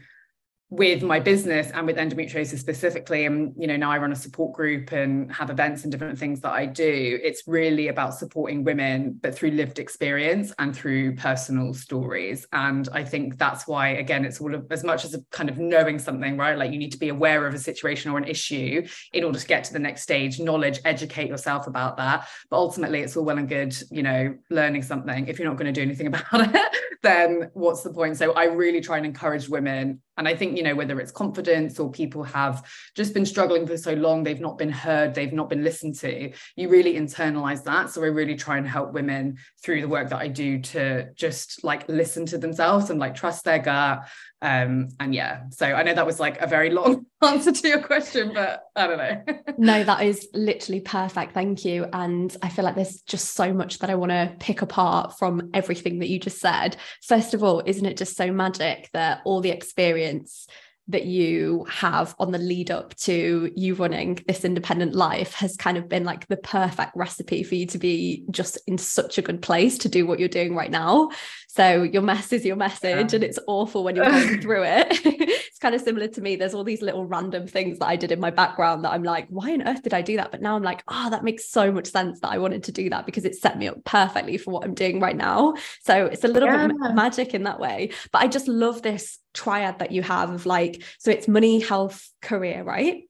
with 0.69 1.01
mm. 1.01 1.07
my 1.07 1.19
business 1.19 1.71
and 1.71 1.87
with 1.87 1.97
endometriosis 1.97 2.59
specifically 2.59 3.25
and 3.25 3.53
you 3.57 3.67
know 3.67 3.77
now 3.77 3.89
i 3.89 3.97
run 3.97 4.11
a 4.11 4.15
support 4.15 4.53
group 4.53 4.91
and 4.91 5.31
have 5.31 5.49
events 5.49 5.83
and 5.83 5.91
different 5.91 6.19
things 6.19 6.41
that 6.41 6.51
i 6.51 6.65
do 6.65 7.19
it's 7.23 7.43
really 7.47 7.87
about 7.87 8.13
supporting 8.13 8.63
women 8.63 9.17
but 9.21 9.33
through 9.33 9.51
lived 9.51 9.79
experience 9.79 10.53
and 10.59 10.75
through 10.75 11.15
personal 11.15 11.73
stories. 11.73 12.45
And 12.51 12.87
i 12.91 13.03
think 13.03 13.37
that's 13.37 13.67
why 13.67 13.89
again 13.89 14.25
it's 14.25 14.41
all 14.41 14.53
of 14.53 14.65
as 14.71 14.83
much 14.83 15.05
as 15.05 15.13
a 15.13 15.21
kind 15.31 15.49
of 15.49 15.57
knowing 15.57 15.99
something 15.99 16.37
right 16.37 16.57
like 16.57 16.71
you 16.71 16.77
need 16.77 16.91
to 16.91 16.99
be 16.99 17.09
aware 17.09 17.47
of 17.47 17.53
a 17.53 17.59
situation 17.59 18.11
or 18.11 18.17
an 18.17 18.25
issue 18.25 18.85
in 19.13 19.23
order 19.23 19.39
to 19.39 19.47
get 19.47 19.63
to 19.65 19.73
the 19.73 19.79
next 19.79 20.01
stage 20.01 20.39
knowledge 20.39 20.79
educate 20.85 21.29
yourself 21.29 21.67
about 21.67 21.97
that. 21.97 22.27
But 22.49 22.57
ultimately 22.57 23.01
it's 23.01 23.15
all 23.15 23.25
well 23.25 23.37
and 23.37 23.47
good 23.47 23.75
you 23.89 24.03
know 24.03 24.35
learning 24.49 24.83
something. 24.83 25.27
If 25.27 25.39
you're 25.39 25.47
not 25.47 25.57
going 25.57 25.73
to 25.73 25.79
do 25.79 25.81
anything 25.81 26.07
about 26.13 26.55
it 26.55 26.75
then 27.03 27.49
what's 27.53 27.83
the 27.83 27.93
point? 27.93 28.17
So 28.17 28.33
i 28.33 28.45
really 28.45 28.81
try 28.81 28.97
and 28.97 29.05
encourage 29.05 29.47
women 29.47 30.01
and 30.17 30.27
I 30.27 30.35
think, 30.35 30.57
you 30.57 30.63
know, 30.63 30.75
whether 30.75 30.99
it's 30.99 31.11
confidence 31.11 31.79
or 31.79 31.91
people 31.91 32.23
have 32.23 32.65
just 32.95 33.13
been 33.13 33.25
struggling 33.25 33.67
for 33.67 33.77
so 33.77 33.93
long, 33.93 34.23
they've 34.23 34.39
not 34.39 34.57
been 34.57 34.71
heard, 34.71 35.13
they've 35.13 35.33
not 35.33 35.49
been 35.49 35.63
listened 35.63 35.95
to, 35.99 36.31
you 36.55 36.69
really 36.69 36.95
internalize 36.95 37.63
that. 37.63 37.91
So 37.91 38.03
I 38.03 38.07
really 38.07 38.35
try 38.35 38.57
and 38.57 38.67
help 38.67 38.93
women 38.93 39.37
through 39.63 39.81
the 39.81 39.87
work 39.87 40.09
that 40.09 40.19
I 40.19 40.27
do 40.27 40.59
to 40.59 41.11
just 41.13 41.63
like 41.63 41.87
listen 41.87 42.25
to 42.27 42.37
themselves 42.37 42.89
and 42.89 42.99
like 42.99 43.15
trust 43.15 43.45
their 43.45 43.59
gut. 43.59 44.07
Um, 44.41 44.89
and 44.99 45.15
yeah, 45.15 45.43
so 45.49 45.65
I 45.65 45.83
know 45.83 45.93
that 45.93 46.05
was 46.05 46.19
like 46.19 46.39
a 46.41 46.47
very 46.47 46.69
long 46.69 47.05
answer 47.23 47.51
to 47.51 47.67
your 47.67 47.81
question, 47.81 48.31
but 48.33 48.63
I 48.75 48.87
don't 48.87 48.97
know. 48.97 49.53
no, 49.57 49.83
that 49.83 50.03
is 50.03 50.27
literally 50.33 50.81
perfect. 50.81 51.33
Thank 51.33 51.65
you. 51.65 51.87
And 51.91 52.35
I 52.43 52.49
feel 52.49 52.63
like 52.63 52.75
there's 52.75 53.01
just 53.01 53.33
so 53.33 53.51
much 53.51 53.79
that 53.79 53.89
I 53.89 53.95
want 53.95 54.11
to 54.11 54.35
pick 54.39 54.61
apart 54.61 55.17
from 55.17 55.49
everything 55.53 55.99
that 55.99 56.09
you 56.09 56.19
just 56.19 56.39
said. 56.39 56.77
First 57.03 57.33
of 57.33 57.43
all, 57.43 57.63
isn't 57.65 57.85
it 57.85 57.97
just 57.97 58.15
so 58.15 58.31
magic 58.31 58.89
that 58.93 59.21
all 59.25 59.41
the 59.41 59.49
experience 59.49 60.47
that 60.89 61.05
you 61.05 61.65
have 61.69 62.15
on 62.19 62.31
the 62.31 62.37
lead 62.37 62.71
up 62.71 62.95
to 62.95 63.51
you 63.55 63.75
running 63.75 64.19
this 64.27 64.45
independent 64.45 64.95
life 64.95 65.33
has 65.33 65.57
kind 65.57 65.77
of 65.77 65.89
been 65.89 66.05
like 66.05 66.27
the 66.27 66.37
perfect 66.37 66.91
recipe 66.95 67.43
for 67.43 67.55
you 67.55 67.65
to 67.65 67.77
be 67.77 68.23
just 68.31 68.57
in 68.67 68.77
such 68.77 69.17
a 69.17 69.21
good 69.21 69.41
place 69.41 69.77
to 69.77 69.89
do 69.89 70.07
what 70.07 70.19
you're 70.19 70.29
doing 70.29 70.55
right 70.55 70.71
now. 70.71 71.09
So 71.47 71.83
your 71.83 72.03
mess 72.03 72.31
is 72.31 72.45
your 72.45 72.55
message, 72.55 73.13
yeah. 73.13 73.15
and 73.15 73.23
it's 73.23 73.39
awful 73.47 73.83
when 73.83 73.95
you're 73.95 74.05
going 74.05 74.41
through 74.41 74.63
it. 74.65 75.43
it's 75.57 75.63
kind 75.63 75.73
of 75.73 75.81
similar 75.81 76.07
to 76.07 76.21
me. 76.21 76.35
There's 76.35 76.53
all 76.53 76.63
these 76.63 76.83
little 76.83 77.03
random 77.03 77.47
things 77.47 77.79
that 77.79 77.87
I 77.87 77.95
did 77.95 78.11
in 78.11 78.19
my 78.19 78.29
background 78.29 78.85
that 78.85 78.91
I'm 78.91 79.01
like, 79.01 79.25
why 79.29 79.53
on 79.53 79.67
earth 79.67 79.81
did 79.81 79.91
I 79.91 80.03
do 80.03 80.15
that? 80.17 80.29
But 80.29 80.39
now 80.39 80.55
I'm 80.55 80.61
like, 80.61 80.83
oh, 80.87 81.09
that 81.09 81.23
makes 81.23 81.49
so 81.49 81.71
much 81.71 81.87
sense 81.87 82.19
that 82.19 82.29
I 82.29 82.37
wanted 82.37 82.65
to 82.65 82.71
do 82.71 82.91
that 82.91 83.07
because 83.07 83.25
it 83.25 83.35
set 83.35 83.57
me 83.57 83.67
up 83.67 83.83
perfectly 83.83 84.37
for 84.37 84.51
what 84.51 84.63
I'm 84.63 84.75
doing 84.75 84.99
right 84.99 85.17
now. 85.17 85.55
So 85.81 86.05
it's 86.05 86.23
a 86.23 86.27
little 86.27 86.47
yeah. 86.47 86.67
bit 86.67 86.93
magic 86.93 87.33
in 87.33 87.41
that 87.45 87.59
way. 87.59 87.89
But 88.11 88.21
I 88.21 88.27
just 88.27 88.47
love 88.47 88.83
this 88.83 89.17
triad 89.33 89.79
that 89.79 89.91
you 89.91 90.03
have 90.03 90.29
of 90.29 90.45
like, 90.45 90.83
so 90.99 91.09
it's 91.09 91.27
money, 91.27 91.59
health, 91.59 92.07
career, 92.21 92.63
right? 92.63 93.05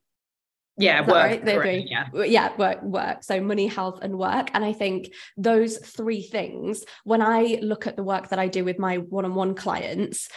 yeah 0.80 1.02
work 1.02 1.10
right? 1.10 1.44
They're 1.44 1.64
doing, 1.64 1.88
yeah 1.88 2.06
yeah 2.24 2.56
work 2.56 2.84
work 2.84 3.24
so 3.24 3.42
money 3.42 3.66
health 3.66 3.98
and 4.04 4.16
work 4.16 4.52
and 4.54 4.64
i 4.64 4.74
think 4.74 5.12
those 5.36 5.80
three 5.80 6.22
things 6.22 6.84
when 7.04 7.20
i 7.20 7.58
look 7.64 7.88
at 7.88 7.96
the 7.96 8.04
work 8.04 8.30
that 8.30 8.38
i 8.38 8.48
do 8.48 8.64
with 8.64 8.78
my 8.78 8.98
one-on-one 8.98 9.56
clients 9.56 10.30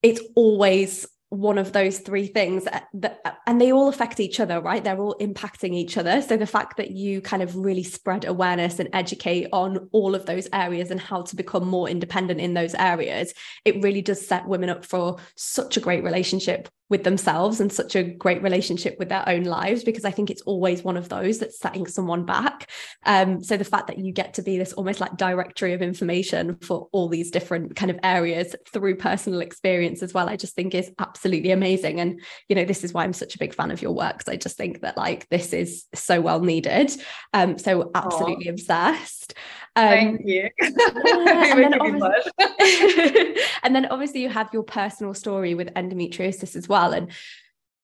it's 0.00 0.20
always 0.36 1.04
one 1.30 1.58
of 1.58 1.72
those 1.72 1.98
three 1.98 2.26
things 2.26 2.66
uh, 2.66 2.80
that, 2.94 3.20
uh, 3.24 3.32
and 3.46 3.60
they 3.60 3.72
all 3.72 3.88
affect 3.88 4.18
each 4.18 4.40
other 4.40 4.60
right? 4.60 4.82
They're 4.82 4.98
all 4.98 5.16
impacting 5.20 5.74
each 5.74 5.96
other. 5.96 6.22
So 6.22 6.36
the 6.36 6.46
fact 6.46 6.76
that 6.78 6.90
you 6.92 7.20
kind 7.20 7.42
of 7.42 7.54
really 7.56 7.82
spread 7.82 8.24
awareness 8.24 8.78
and 8.78 8.88
educate 8.92 9.48
on 9.52 9.88
all 9.92 10.14
of 10.14 10.26
those 10.26 10.48
areas 10.52 10.90
and 10.90 11.00
how 11.00 11.22
to 11.22 11.36
become 11.36 11.66
more 11.66 11.88
independent 11.88 12.40
in 12.40 12.54
those 12.54 12.74
areas 12.74 13.32
it 13.64 13.82
really 13.82 14.02
does 14.02 14.26
set 14.26 14.46
women 14.46 14.70
up 14.70 14.84
for 14.84 15.18
such 15.36 15.76
a 15.76 15.80
great 15.80 16.04
relationship 16.04 16.68
with 16.88 17.04
themselves 17.04 17.60
and 17.60 17.72
such 17.72 17.94
a 17.96 18.02
great 18.02 18.42
relationship 18.42 18.96
with 18.98 19.08
their 19.08 19.28
own 19.28 19.44
lives 19.44 19.84
because 19.84 20.04
I 20.04 20.10
think 20.10 20.30
it's 20.30 20.42
always 20.42 20.82
one 20.82 20.96
of 20.96 21.08
those 21.08 21.38
that's 21.38 21.58
setting 21.58 21.86
someone 21.86 22.24
back. 22.24 22.70
Um, 23.04 23.42
so 23.42 23.56
the 23.56 23.64
fact 23.64 23.88
that 23.88 23.98
you 23.98 24.12
get 24.12 24.34
to 24.34 24.42
be 24.42 24.58
this 24.58 24.72
almost 24.72 25.00
like 25.00 25.16
directory 25.16 25.74
of 25.74 25.82
information 25.82 26.56
for 26.56 26.88
all 26.92 27.08
these 27.08 27.30
different 27.30 27.76
kind 27.76 27.90
of 27.90 27.98
areas 28.02 28.54
through 28.72 28.96
personal 28.96 29.40
experience 29.40 30.02
as 30.02 30.14
well, 30.14 30.28
I 30.28 30.36
just 30.36 30.54
think 30.54 30.74
is 30.74 30.90
absolutely 30.98 31.50
amazing. 31.50 32.00
And 32.00 32.20
you 32.48 32.56
know, 32.56 32.64
this 32.64 32.84
is 32.84 32.92
why 32.92 33.04
I'm 33.04 33.12
such 33.12 33.34
a 33.34 33.38
big 33.38 33.54
fan 33.54 33.70
of 33.70 33.82
your 33.82 33.92
work 33.92 34.18
because 34.18 34.32
I 34.32 34.36
just 34.36 34.56
think 34.56 34.80
that 34.80 34.96
like 34.96 35.28
this 35.28 35.52
is 35.52 35.84
so 35.94 36.20
well 36.20 36.40
needed. 36.40 36.90
Um, 37.34 37.58
so 37.58 37.90
absolutely 37.94 38.46
Aww. 38.46 38.50
obsessed. 38.50 39.34
Um, 39.78 39.90
Thank 39.90 40.26
you. 40.26 40.50
Yeah, 40.60 41.56
and, 41.56 42.02
then 42.02 43.36
and 43.62 43.76
then 43.76 43.86
obviously 43.86 44.22
you 44.22 44.28
have 44.28 44.50
your 44.52 44.64
personal 44.64 45.14
story 45.14 45.54
with 45.54 45.72
endometriosis 45.74 46.56
as 46.56 46.68
well. 46.68 46.92
And 46.92 47.12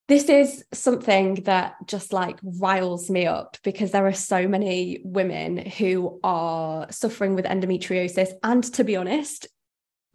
this 0.08 0.28
is 0.28 0.64
something 0.72 1.34
that 1.44 1.76
just 1.86 2.12
like 2.12 2.38
riles 2.42 3.10
me 3.10 3.26
up 3.26 3.58
because 3.62 3.92
there 3.92 4.06
are 4.06 4.12
so 4.12 4.48
many 4.48 5.02
women 5.04 5.56
who 5.58 6.18
are 6.24 6.90
suffering 6.90 7.36
with 7.36 7.44
endometriosis. 7.44 8.32
And 8.42 8.64
to 8.74 8.82
be 8.82 8.96
honest, 8.96 9.46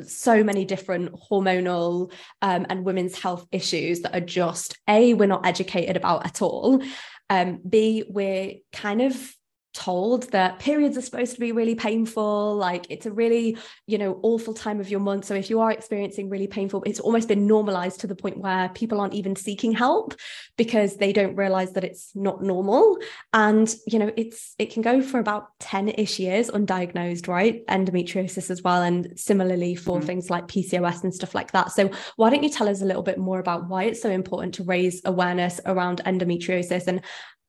so 0.04 0.44
many 0.44 0.66
different 0.66 1.14
hormonal 1.14 2.12
um, 2.42 2.66
and 2.70 2.84
women's 2.84 3.18
health 3.18 3.48
issues 3.54 4.02
that 4.02 4.16
are 4.16 4.26
just 4.26 4.78
a 4.88 5.14
we're 5.14 5.28
not 5.28 5.46
educated 5.46 5.98
about 5.98 6.26
at 6.26 6.42
all 6.42 6.82
um, 7.30 7.60
b 7.68 8.06
we're 8.08 8.56
kind 8.72 9.02
of 9.02 9.36
told 9.80 10.30
that 10.32 10.60
periods 10.60 10.98
are 10.98 11.02
supposed 11.02 11.34
to 11.34 11.40
be 11.40 11.54
really 11.54 11.74
painful 11.74 12.56
like 12.56 12.86
it's 12.90 13.06
a 13.06 13.12
really 13.12 13.58
you 13.88 13.98
know 13.98 14.20
awful 14.24 14.54
time 14.54 14.80
of 14.82 14.90
your 14.90 15.00
month. 15.00 15.24
So 15.26 15.36
if 15.36 15.50
you 15.50 15.62
are 15.62 15.72
experiencing 15.72 16.30
really 16.30 16.48
painful 16.48 16.84
it's 16.86 17.00
almost 17.00 17.30
been 17.30 17.48
normalized 17.48 18.02
to 18.02 18.08
the 18.08 18.16
point 18.16 18.40
where 18.40 18.68
people 18.70 19.00
aren't 19.00 19.14
even 19.14 19.38
seeking 19.38 19.72
help 19.72 20.16
because 20.58 20.98
they 20.98 21.14
don't 21.14 21.36
realize 21.36 21.72
that 21.74 21.86
it's 21.86 22.12
not 22.14 22.44
normal. 22.44 22.98
And 23.32 23.74
you 23.88 24.00
know 24.00 24.12
it's 24.18 24.54
it 24.60 24.72
can 24.74 24.82
go 24.82 25.02
for 25.02 25.20
about 25.20 25.58
10ish 25.60 26.20
years 26.20 26.52
undiagnosed 26.52 27.30
right? 27.30 27.66
Endometriosis 27.68 28.50
as 28.50 28.62
well 28.62 28.82
and 28.82 29.18
similarly 29.18 29.76
for 29.76 29.98
mm-hmm. 29.98 30.08
things 30.08 30.30
like 30.30 30.48
PCOS 30.48 31.04
and 31.04 31.14
stuff 31.14 31.34
like 31.34 31.52
that. 31.54 31.72
So 31.72 31.90
why 32.18 32.30
don't 32.30 32.44
you 32.44 32.50
tell 32.50 32.68
us 32.68 32.82
a 32.82 32.86
little 32.86 33.04
bit 33.04 33.18
more 33.18 33.40
about 33.40 33.70
why 33.70 33.84
it's 33.86 34.02
so 34.02 34.10
important 34.10 34.56
to 34.56 34.64
raise 34.64 35.02
awareness 35.06 35.62
around 35.66 36.02
endometriosis 36.06 36.88
and 36.88 37.02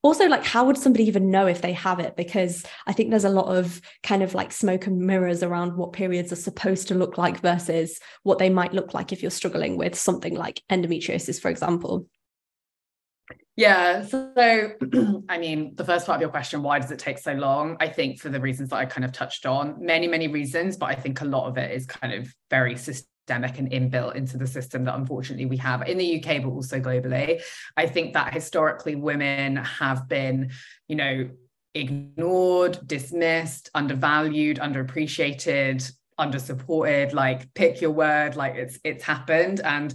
also 0.03 0.27
like 0.27 0.43
how 0.43 0.65
would 0.65 0.77
somebody 0.77 1.05
even 1.05 1.29
know 1.29 1.47
if 1.47 1.61
they 1.61 1.73
have 1.73 1.99
it? 1.99 2.15
Because 2.15 2.63
i 2.87 2.93
think 2.93 3.09
there's 3.09 3.25
a 3.25 3.29
lot 3.29 3.55
of 3.55 3.81
kind 4.03 4.23
of 4.23 4.33
like 4.33 4.51
smoke 4.51 4.87
and 4.87 4.99
mirrors 4.99 5.43
around 5.43 5.75
what 5.77 5.93
periods 5.93 6.31
are 6.31 6.37
supposed 6.37 6.87
to 6.87 6.95
look 6.95 7.17
like 7.17 7.39
versus 7.41 7.99
what 8.23 8.39
they 8.39 8.49
might 8.49 8.73
look 8.73 8.93
like 8.93 9.11
if 9.11 9.21
you're 9.21 9.31
struggling 9.31 9.77
with 9.77 9.95
something 9.95 10.35
like 10.35 10.61
endometriosis 10.69 11.41
for 11.41 11.49
example. 11.49 12.07
Yeah 13.55 14.05
so 14.05 14.71
i 15.29 15.37
mean 15.37 15.75
the 15.75 15.85
first 15.85 16.05
part 16.05 16.17
of 16.17 16.21
your 16.21 16.29
question 16.29 16.63
why 16.63 16.79
does 16.79 16.91
it 16.91 16.99
take 16.99 17.19
so 17.19 17.33
long? 17.33 17.77
I 17.79 17.87
think 17.87 18.19
for 18.19 18.29
the 18.29 18.39
reasons 18.39 18.69
that 18.69 18.77
i 18.77 18.85
kind 18.85 19.05
of 19.05 19.11
touched 19.11 19.45
on 19.45 19.75
many 19.79 20.07
many 20.07 20.27
reasons 20.27 20.77
but 20.77 20.87
i 20.87 20.95
think 20.95 21.21
a 21.21 21.25
lot 21.25 21.47
of 21.47 21.57
it 21.57 21.71
is 21.71 21.85
kind 21.85 22.13
of 22.13 22.33
very 22.49 22.75
systemic 22.75 23.10
systemic 23.21 23.59
and 23.59 23.71
inbuilt 23.71 24.15
into 24.15 24.37
the 24.37 24.47
system 24.47 24.83
that 24.85 24.95
unfortunately 24.95 25.45
we 25.45 25.57
have 25.57 25.87
in 25.87 25.97
the 25.97 26.17
UK, 26.17 26.41
but 26.41 26.49
also 26.49 26.79
globally. 26.79 27.41
I 27.77 27.87
think 27.87 28.13
that 28.13 28.33
historically 28.33 28.95
women 28.95 29.57
have 29.57 30.07
been, 30.07 30.51
you 30.87 30.95
know, 30.95 31.29
ignored, 31.73 32.79
dismissed, 32.85 33.69
undervalued, 33.73 34.57
underappreciated, 34.57 35.91
undersupported, 36.19 37.13
like 37.13 37.53
pick 37.53 37.81
your 37.81 37.91
word, 37.91 38.35
like 38.35 38.55
it's 38.55 38.79
it's 38.83 39.03
happened. 39.03 39.61
And 39.61 39.93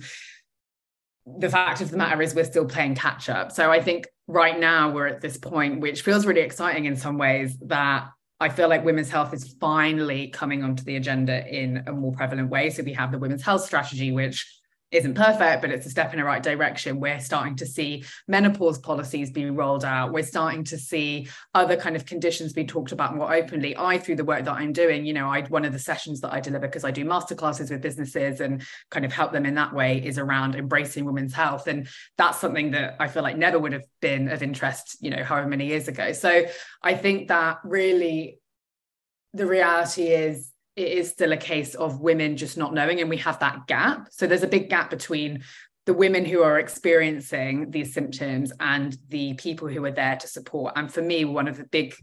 the 1.26 1.50
fact 1.50 1.80
of 1.80 1.90
the 1.90 1.96
matter 1.96 2.22
is 2.22 2.34
we're 2.34 2.44
still 2.44 2.66
playing 2.66 2.94
catch 2.94 3.28
up. 3.28 3.52
So 3.52 3.70
I 3.70 3.82
think 3.82 4.08
right 4.28 4.58
now 4.58 4.90
we're 4.90 5.08
at 5.08 5.20
this 5.20 5.36
point, 5.36 5.80
which 5.80 6.02
feels 6.02 6.24
really 6.24 6.40
exciting 6.40 6.84
in 6.84 6.96
some 6.96 7.18
ways, 7.18 7.58
that 7.66 8.08
I 8.38 8.50
feel 8.50 8.68
like 8.68 8.84
women's 8.84 9.08
health 9.08 9.32
is 9.32 9.54
finally 9.60 10.28
coming 10.28 10.62
onto 10.62 10.84
the 10.84 10.96
agenda 10.96 11.46
in 11.48 11.82
a 11.86 11.92
more 11.92 12.12
prevalent 12.12 12.50
way. 12.50 12.68
So 12.68 12.82
we 12.82 12.92
have 12.92 13.10
the 13.10 13.18
women's 13.18 13.42
health 13.42 13.64
strategy, 13.64 14.12
which 14.12 14.60
isn't 14.92 15.14
perfect, 15.14 15.62
but 15.62 15.70
it's 15.70 15.86
a 15.86 15.90
step 15.90 16.12
in 16.12 16.18
the 16.18 16.24
right 16.24 16.42
direction. 16.42 17.00
We're 17.00 17.20
starting 17.20 17.56
to 17.56 17.66
see 17.66 18.04
menopause 18.28 18.78
policies 18.78 19.30
being 19.30 19.56
rolled 19.56 19.84
out. 19.84 20.12
We're 20.12 20.22
starting 20.22 20.62
to 20.64 20.78
see 20.78 21.28
other 21.54 21.76
kind 21.76 21.96
of 21.96 22.06
conditions 22.06 22.52
being 22.52 22.68
talked 22.68 22.92
about 22.92 23.16
more 23.16 23.34
openly. 23.34 23.76
I, 23.76 23.98
through 23.98 24.16
the 24.16 24.24
work 24.24 24.44
that 24.44 24.52
I'm 24.52 24.72
doing, 24.72 25.04
you 25.04 25.12
know, 25.12 25.28
I 25.28 25.42
one 25.42 25.64
of 25.64 25.72
the 25.72 25.78
sessions 25.78 26.20
that 26.20 26.32
I 26.32 26.40
deliver 26.40 26.68
because 26.68 26.84
I 26.84 26.92
do 26.92 27.04
masterclasses 27.04 27.70
with 27.70 27.82
businesses 27.82 28.40
and 28.40 28.62
kind 28.90 29.04
of 29.04 29.12
help 29.12 29.32
them 29.32 29.44
in 29.44 29.54
that 29.56 29.74
way 29.74 30.04
is 30.04 30.18
around 30.18 30.54
embracing 30.54 31.04
women's 31.04 31.34
health. 31.34 31.66
And 31.66 31.88
that's 32.16 32.38
something 32.38 32.70
that 32.70 32.96
I 33.00 33.08
feel 33.08 33.22
like 33.24 33.36
never 33.36 33.58
would 33.58 33.72
have 33.72 33.84
been 34.00 34.28
of 34.28 34.42
interest, 34.42 34.98
you 35.00 35.10
know, 35.10 35.24
however 35.24 35.48
many 35.48 35.66
years 35.66 35.88
ago. 35.88 36.12
So 36.12 36.44
I 36.82 36.94
think 36.94 37.28
that 37.28 37.58
really 37.64 38.38
the 39.34 39.46
reality 39.46 40.04
is 40.04 40.52
it 40.76 40.88
is 40.88 41.10
still 41.10 41.32
a 41.32 41.38
case 41.38 41.74
of 41.74 42.00
women 42.00 42.36
just 42.36 42.58
not 42.58 42.74
knowing 42.74 43.00
and 43.00 43.08
we 43.08 43.16
have 43.16 43.40
that 43.40 43.66
gap. 43.66 44.08
So 44.10 44.26
there's 44.26 44.42
a 44.42 44.48
big 44.48 44.68
gap 44.68 44.90
between 44.90 45.42
the 45.86 45.94
women 45.94 46.24
who 46.24 46.42
are 46.42 46.58
experiencing 46.58 47.70
these 47.70 47.94
symptoms 47.94 48.52
and 48.60 48.96
the 49.08 49.34
people 49.34 49.68
who 49.68 49.84
are 49.84 49.90
there 49.90 50.16
to 50.16 50.28
support. 50.28 50.74
And 50.76 50.92
for 50.92 51.00
me 51.00 51.24
one 51.24 51.48
of 51.48 51.56
the 51.56 51.64
big 51.64 51.94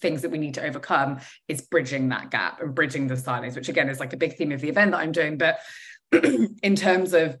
things 0.00 0.22
that 0.22 0.30
we 0.30 0.38
need 0.38 0.54
to 0.54 0.64
overcome 0.64 1.20
is 1.48 1.62
bridging 1.62 2.08
that 2.08 2.30
gap 2.30 2.60
and 2.60 2.74
bridging 2.74 3.06
the 3.06 3.16
silence 3.16 3.56
which 3.56 3.70
again 3.70 3.88
is 3.88 3.98
like 3.98 4.12
a 4.12 4.16
big 4.18 4.36
theme 4.36 4.52
of 4.52 4.60
the 4.60 4.68
event 4.68 4.90
that 4.90 4.98
i'm 4.98 5.12
doing. 5.12 5.38
But 5.38 5.60
in 6.12 6.76
terms 6.76 7.14
of 7.14 7.38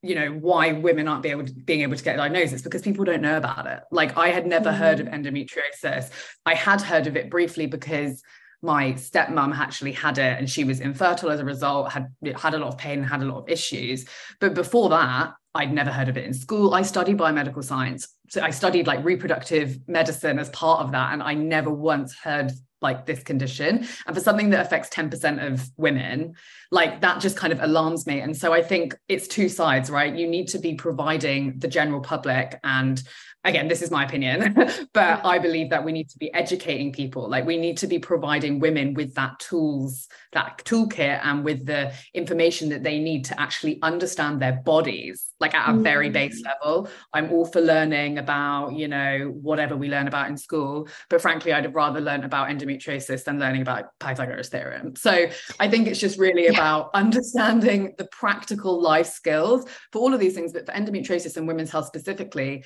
you 0.00 0.14
know 0.14 0.30
why 0.32 0.72
women 0.72 1.08
aren't 1.08 1.22
be 1.22 1.30
able 1.30 1.46
to, 1.46 1.52
being 1.52 1.80
able 1.80 1.96
to 1.96 2.04
get 2.04 2.16
diagnosis 2.16 2.62
because 2.62 2.82
people 2.82 3.04
don't 3.04 3.22
know 3.22 3.36
about 3.36 3.66
it. 3.66 3.80
Like 3.90 4.16
i 4.16 4.28
had 4.28 4.46
never 4.46 4.70
mm. 4.70 4.76
heard 4.76 5.00
of 5.00 5.08
endometriosis. 5.08 6.10
I 6.46 6.54
had 6.54 6.80
heard 6.80 7.06
of 7.06 7.16
it 7.16 7.30
briefly 7.30 7.66
because 7.66 8.22
my 8.64 8.92
stepmom 8.94 9.54
actually 9.56 9.92
had 9.92 10.18
it 10.18 10.38
and 10.38 10.48
she 10.48 10.64
was 10.64 10.80
infertile 10.80 11.30
as 11.30 11.38
a 11.38 11.44
result 11.44 11.92
had 11.92 12.08
had 12.36 12.54
a 12.54 12.58
lot 12.58 12.68
of 12.68 12.78
pain 12.78 12.98
and 12.98 13.06
had 13.06 13.22
a 13.22 13.24
lot 13.24 13.38
of 13.38 13.48
issues 13.48 14.06
but 14.40 14.54
before 14.54 14.88
that 14.88 15.34
I'd 15.54 15.72
never 15.72 15.90
heard 15.90 16.08
of 16.08 16.16
it 16.16 16.24
in 16.24 16.34
school. 16.34 16.74
I 16.74 16.82
studied 16.82 17.16
biomedical 17.16 17.62
science. 17.62 18.08
So 18.28 18.42
I 18.42 18.50
studied 18.50 18.88
like 18.88 19.04
reproductive 19.04 19.78
medicine 19.86 20.38
as 20.40 20.48
part 20.50 20.80
of 20.80 20.92
that. 20.92 21.12
And 21.12 21.22
I 21.22 21.34
never 21.34 21.70
once 21.70 22.12
heard 22.14 22.50
like 22.82 23.06
this 23.06 23.22
condition. 23.22 23.86
And 24.06 24.16
for 24.16 24.20
something 24.20 24.50
that 24.50 24.66
affects 24.66 24.88
10% 24.90 25.46
of 25.46 25.70
women, 25.76 26.34
like 26.72 27.00
that 27.02 27.20
just 27.20 27.36
kind 27.36 27.52
of 27.52 27.62
alarms 27.62 28.06
me. 28.06 28.20
And 28.20 28.36
so 28.36 28.52
I 28.52 28.62
think 28.62 28.96
it's 29.08 29.28
two 29.28 29.48
sides, 29.48 29.90
right? 29.90 30.14
You 30.14 30.26
need 30.26 30.48
to 30.48 30.58
be 30.58 30.74
providing 30.74 31.58
the 31.58 31.68
general 31.68 32.00
public 32.00 32.58
and 32.64 33.00
again 33.44 33.68
this 33.68 33.82
is 33.82 33.90
my 33.90 34.04
opinion 34.04 34.54
but 34.92 35.24
i 35.24 35.38
believe 35.38 35.70
that 35.70 35.84
we 35.84 35.92
need 35.92 36.08
to 36.08 36.18
be 36.18 36.32
educating 36.34 36.92
people 36.92 37.28
like 37.28 37.44
we 37.44 37.56
need 37.56 37.76
to 37.76 37.86
be 37.86 37.98
providing 37.98 38.58
women 38.58 38.94
with 38.94 39.14
that 39.14 39.38
tools 39.38 40.08
that 40.32 40.58
toolkit 40.64 41.20
and 41.22 41.44
with 41.44 41.64
the 41.66 41.92
information 42.14 42.68
that 42.70 42.82
they 42.82 42.98
need 42.98 43.24
to 43.24 43.38
actually 43.40 43.80
understand 43.82 44.40
their 44.40 44.54
bodies 44.64 45.26
like 45.40 45.54
at 45.54 45.74
a 45.74 45.78
very 45.78 46.10
base 46.10 46.42
mm. 46.42 46.46
level 46.46 46.88
i'm 47.12 47.30
all 47.30 47.44
for 47.44 47.60
learning 47.60 48.18
about 48.18 48.70
you 48.70 48.88
know 48.88 49.32
whatever 49.40 49.76
we 49.76 49.88
learn 49.88 50.08
about 50.08 50.28
in 50.28 50.36
school 50.36 50.88
but 51.10 51.20
frankly 51.20 51.52
i'd 51.52 51.64
have 51.64 51.74
rather 51.74 52.00
learn 52.00 52.24
about 52.24 52.48
endometriosis 52.48 53.24
than 53.24 53.38
learning 53.38 53.62
about 53.62 53.86
pythagoras 54.00 54.48
theorem 54.48 54.96
so 54.96 55.26
i 55.60 55.68
think 55.68 55.86
it's 55.86 56.00
just 56.00 56.18
really 56.18 56.44
yeah. 56.44 56.52
about 56.52 56.90
understanding 56.94 57.94
the 57.98 58.06
practical 58.06 58.80
life 58.80 59.06
skills 59.06 59.66
for 59.92 60.00
all 60.00 60.14
of 60.14 60.20
these 60.20 60.34
things 60.34 60.52
but 60.52 60.66
for 60.66 60.72
endometriosis 60.72 61.36
and 61.36 61.46
women's 61.46 61.70
health 61.70 61.86
specifically 61.86 62.64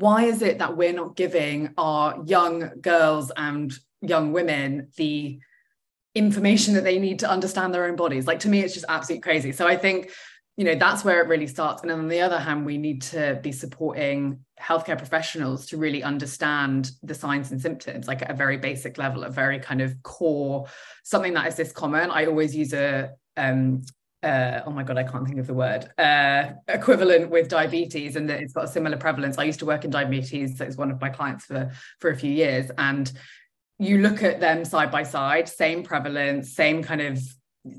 why 0.00 0.24
is 0.24 0.42
it 0.42 0.58
that 0.58 0.76
we're 0.76 0.92
not 0.92 1.16
giving 1.16 1.72
our 1.78 2.22
young 2.26 2.70
girls 2.80 3.30
and 3.36 3.72
young 4.00 4.32
women 4.32 4.88
the 4.96 5.38
information 6.14 6.74
that 6.74 6.84
they 6.84 6.98
need 6.98 7.20
to 7.20 7.30
understand 7.30 7.72
their 7.72 7.86
own 7.86 7.96
bodies? 7.96 8.26
Like 8.26 8.40
to 8.40 8.48
me 8.48 8.60
it's 8.60 8.74
just 8.74 8.86
absolutely 8.88 9.22
crazy. 9.22 9.52
So 9.52 9.66
i 9.66 9.76
think 9.76 10.10
you 10.56 10.64
know 10.64 10.76
that's 10.76 11.04
where 11.04 11.20
it 11.20 11.28
really 11.28 11.46
starts. 11.46 11.82
And 11.82 11.90
on 11.90 12.08
the 12.08 12.20
other 12.20 12.38
hand 12.38 12.66
we 12.66 12.78
need 12.78 13.02
to 13.02 13.40
be 13.42 13.52
supporting 13.52 14.40
healthcare 14.60 14.98
professionals 14.98 15.66
to 15.66 15.76
really 15.76 16.02
understand 16.02 16.92
the 17.02 17.14
signs 17.14 17.50
and 17.50 17.60
symptoms 17.60 18.06
like 18.06 18.22
at 18.22 18.30
a 18.30 18.34
very 18.34 18.56
basic 18.56 18.96
level 18.96 19.24
a 19.24 19.28
very 19.28 19.58
kind 19.58 19.80
of 19.82 20.00
core 20.04 20.66
something 21.02 21.34
that 21.34 21.46
is 21.46 21.56
this 21.56 21.72
common. 21.72 22.10
I 22.10 22.26
always 22.26 22.54
use 22.54 22.72
a 22.72 23.12
um, 23.36 23.82
uh, 24.24 24.62
oh 24.66 24.70
my 24.70 24.82
god, 24.82 24.96
I 24.96 25.04
can't 25.04 25.26
think 25.26 25.38
of 25.38 25.46
the 25.46 25.54
word 25.54 25.90
uh, 25.98 26.52
equivalent 26.68 27.30
with 27.30 27.48
diabetes, 27.48 28.16
and 28.16 28.28
that 28.30 28.40
it's 28.40 28.54
got 28.54 28.64
a 28.64 28.68
similar 28.68 28.96
prevalence. 28.96 29.38
I 29.38 29.44
used 29.44 29.58
to 29.60 29.66
work 29.66 29.84
in 29.84 29.90
diabetes, 29.90 30.58
so 30.58 30.64
it's 30.64 30.76
one 30.76 30.90
of 30.90 31.00
my 31.00 31.10
clients 31.10 31.44
for 31.44 31.70
for 32.00 32.10
a 32.10 32.16
few 32.16 32.30
years, 32.30 32.70
and 32.78 33.12
you 33.78 33.98
look 33.98 34.22
at 34.22 34.40
them 34.40 34.64
side 34.64 34.90
by 34.90 35.02
side, 35.02 35.48
same 35.48 35.82
prevalence, 35.82 36.54
same 36.54 36.82
kind 36.82 37.02
of 37.02 37.20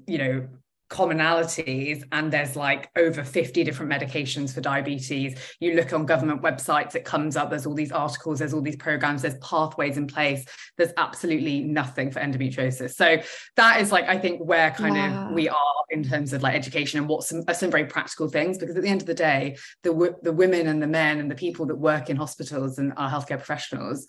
you 0.08 0.18
know 0.18 0.48
commonalities 0.90 2.04
and 2.12 2.32
there's 2.32 2.56
like 2.56 2.90
over 2.96 3.24
50 3.24 3.64
different 3.64 3.92
medications 3.92 4.54
for 4.54 4.62
diabetes. 4.62 5.38
You 5.60 5.74
look 5.74 5.94
on 5.94 6.06
government 6.06 6.42
websites 6.42 6.96
it 6.96 7.06
comes 7.06 7.36
up 7.36 7.50
there's 7.50 7.66
all 7.66 7.74
these 7.74 7.92
articles 7.92 8.40
there's 8.40 8.54
all 8.54 8.62
these 8.62 8.76
programs 8.76 9.22
there's 9.22 9.38
pathways 9.40 9.98
in 9.98 10.08
place. 10.08 10.46
There's 10.78 10.94
absolutely 10.98 11.62
nothing 11.62 12.12
for 12.12 12.20
endometriosis. 12.20 12.94
So 12.94 13.18
that 13.56 13.82
is 13.82 13.92
like 13.92 14.06
i 14.06 14.18
think 14.18 14.40
where 14.42 14.72
kind 14.72 14.96
wow. 14.96 15.28
of 15.28 15.34
we 15.34 15.50
are 15.50 15.84
in 15.90 16.04
terms 16.04 16.34
of 16.34 16.42
like 16.42 16.56
education 16.56 17.00
and 17.00 17.08
what 17.08 17.24
some, 17.24 17.44
are 17.48 17.54
some 17.54 17.72
very 17.72 17.86
practical 17.86 18.28
things 18.28 18.58
because 18.58 18.76
at 18.76 18.82
the 18.82 18.90
end 18.90 19.02
of 19.02 19.08
the 19.08 19.14
day 19.14 19.56
the 19.84 20.16
the 20.24 20.32
women 20.32 20.68
and 20.68 20.82
the 20.82 20.88
men 20.88 21.20
and 21.20 21.30
the 21.30 21.36
people 21.36 21.66
that 21.66 21.76
work 21.76 22.10
in 22.10 22.16
hospitals 22.16 22.78
and 22.78 22.94
are 22.98 23.10
healthcare 23.10 23.38
professionals 23.38 24.08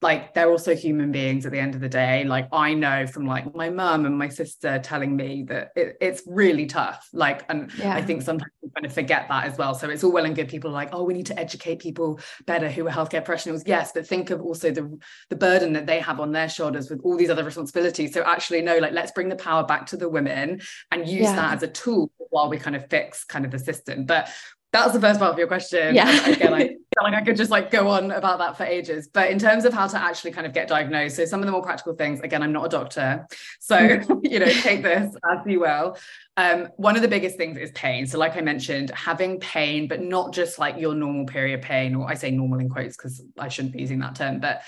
like 0.00 0.32
they're 0.32 0.50
also 0.50 0.76
human 0.76 1.10
beings 1.10 1.44
at 1.44 1.52
the 1.52 1.58
end 1.58 1.74
of 1.74 1.80
the 1.80 1.88
day 1.88 2.22
like 2.24 2.48
i 2.52 2.72
know 2.72 3.06
from 3.06 3.26
like 3.26 3.52
my 3.54 3.68
mum 3.68 4.06
and 4.06 4.16
my 4.16 4.28
sister 4.28 4.78
telling 4.78 5.16
me 5.16 5.42
that 5.42 5.70
it, 5.74 5.96
it's 6.00 6.22
really 6.26 6.66
tough 6.66 7.08
like 7.12 7.44
and 7.48 7.72
yeah. 7.78 7.94
i 7.94 8.02
think 8.02 8.22
sometimes 8.22 8.52
we 8.62 8.70
kind 8.70 8.86
of 8.86 8.92
forget 8.92 9.26
that 9.28 9.44
as 9.44 9.58
well 9.58 9.74
so 9.74 9.90
it's 9.90 10.04
all 10.04 10.12
well 10.12 10.24
and 10.24 10.36
good 10.36 10.48
people 10.48 10.70
like 10.70 10.90
oh 10.92 11.02
we 11.02 11.14
need 11.14 11.26
to 11.26 11.38
educate 11.38 11.80
people 11.80 12.18
better 12.46 12.68
who 12.68 12.86
are 12.86 12.90
healthcare 12.90 13.24
professionals 13.24 13.62
yes 13.66 13.90
but 13.92 14.06
think 14.06 14.30
of 14.30 14.40
also 14.40 14.70
the 14.70 14.98
the 15.30 15.36
burden 15.36 15.72
that 15.72 15.86
they 15.86 15.98
have 15.98 16.20
on 16.20 16.30
their 16.30 16.48
shoulders 16.48 16.88
with 16.88 17.00
all 17.02 17.16
these 17.16 17.30
other 17.30 17.44
responsibilities 17.44 18.12
so 18.14 18.22
actually 18.22 18.62
no 18.62 18.78
like 18.78 18.92
let's 18.92 19.12
bring 19.12 19.28
the 19.28 19.36
power 19.36 19.64
back 19.64 19.86
to 19.86 19.96
the 19.96 20.08
women 20.08 20.60
and 20.92 21.08
use 21.08 21.22
yeah. 21.22 21.34
that 21.34 21.54
as 21.54 21.62
a 21.62 21.68
tool 21.68 22.10
while 22.30 22.48
we 22.48 22.58
kind 22.58 22.76
of 22.76 22.88
fix 22.88 23.24
kind 23.24 23.44
of 23.44 23.50
the 23.50 23.58
system 23.58 24.04
but 24.04 24.30
that 24.72 24.84
was 24.84 24.92
the 24.92 25.00
first 25.00 25.18
part 25.18 25.32
of 25.32 25.38
your 25.38 25.48
question. 25.48 25.94
Yeah. 25.94 26.28
again, 26.28 26.54
I 26.54 26.76
like 27.02 27.14
I 27.14 27.22
could 27.22 27.36
just 27.36 27.50
like 27.50 27.70
go 27.70 27.88
on 27.88 28.10
about 28.10 28.38
that 28.38 28.56
for 28.56 28.64
ages. 28.64 29.08
But 29.08 29.30
in 29.30 29.38
terms 29.38 29.64
of 29.64 29.72
how 29.72 29.86
to 29.86 29.98
actually 29.98 30.32
kind 30.32 30.46
of 30.46 30.52
get 30.52 30.68
diagnosed, 30.68 31.16
so 31.16 31.24
some 31.24 31.40
of 31.40 31.46
the 31.46 31.52
more 31.52 31.62
practical 31.62 31.94
things, 31.94 32.20
again, 32.20 32.42
I'm 32.42 32.52
not 32.52 32.66
a 32.66 32.68
doctor. 32.68 33.26
So, 33.60 33.78
you 34.22 34.38
know, 34.38 34.46
take 34.46 34.82
this 34.82 35.14
as 35.30 35.38
you 35.46 35.60
will. 35.60 35.96
Um, 36.36 36.68
one 36.76 36.96
of 36.96 37.02
the 37.02 37.08
biggest 37.08 37.36
things 37.36 37.56
is 37.56 37.70
pain. 37.72 38.06
So, 38.06 38.18
like 38.18 38.36
I 38.36 38.40
mentioned, 38.40 38.90
having 38.90 39.40
pain, 39.40 39.88
but 39.88 40.00
not 40.00 40.32
just 40.32 40.58
like 40.58 40.78
your 40.78 40.94
normal 40.94 41.26
period 41.26 41.62
pain, 41.62 41.94
or 41.94 42.08
I 42.08 42.14
say 42.14 42.30
normal 42.30 42.60
in 42.60 42.68
quotes 42.68 42.96
because 42.96 43.22
I 43.38 43.48
shouldn't 43.48 43.74
be 43.74 43.80
using 43.80 43.98
that 44.00 44.14
term, 44.14 44.40
but 44.40 44.62